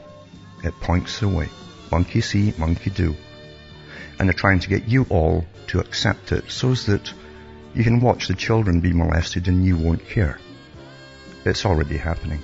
It 0.63 0.73
points 0.81 1.19
the 1.19 1.29
way. 1.29 1.49
Monkey 1.91 2.21
see, 2.21 2.55
monkey 2.57 2.91
do. 2.91 3.17
And 4.21 4.29
they're 4.29 4.35
trying 4.35 4.61
to 4.61 4.69
get 4.69 4.87
you 4.87 5.05
all 5.11 5.45
to 5.67 5.81
accept 5.81 6.31
it 6.31 6.49
so 6.49 6.75
that 6.75 7.13
you 7.75 7.83
can 7.83 7.99
watch 7.99 8.29
the 8.29 8.37
children 8.37 8.79
be 8.79 8.93
molested 8.93 9.49
and 9.49 9.65
you 9.65 9.77
won't 9.77 10.07
care. 10.07 10.39
It's 11.45 11.67
already 11.67 11.97
happening. 11.97 12.41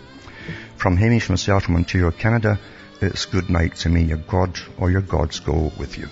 From 0.76 0.96
Hamish 0.96 1.30
myself 1.30 1.62
from 1.62 1.76
Ontario, 1.76 2.10
Canada, 2.10 2.58
it's 3.00 3.26
good 3.26 3.48
night 3.48 3.76
to 3.76 3.88
me. 3.88 4.02
Your 4.02 4.18
God 4.18 4.58
or 4.76 4.90
your 4.90 5.02
gods 5.02 5.38
go 5.38 5.70
with 5.78 5.98
you. 5.98 6.08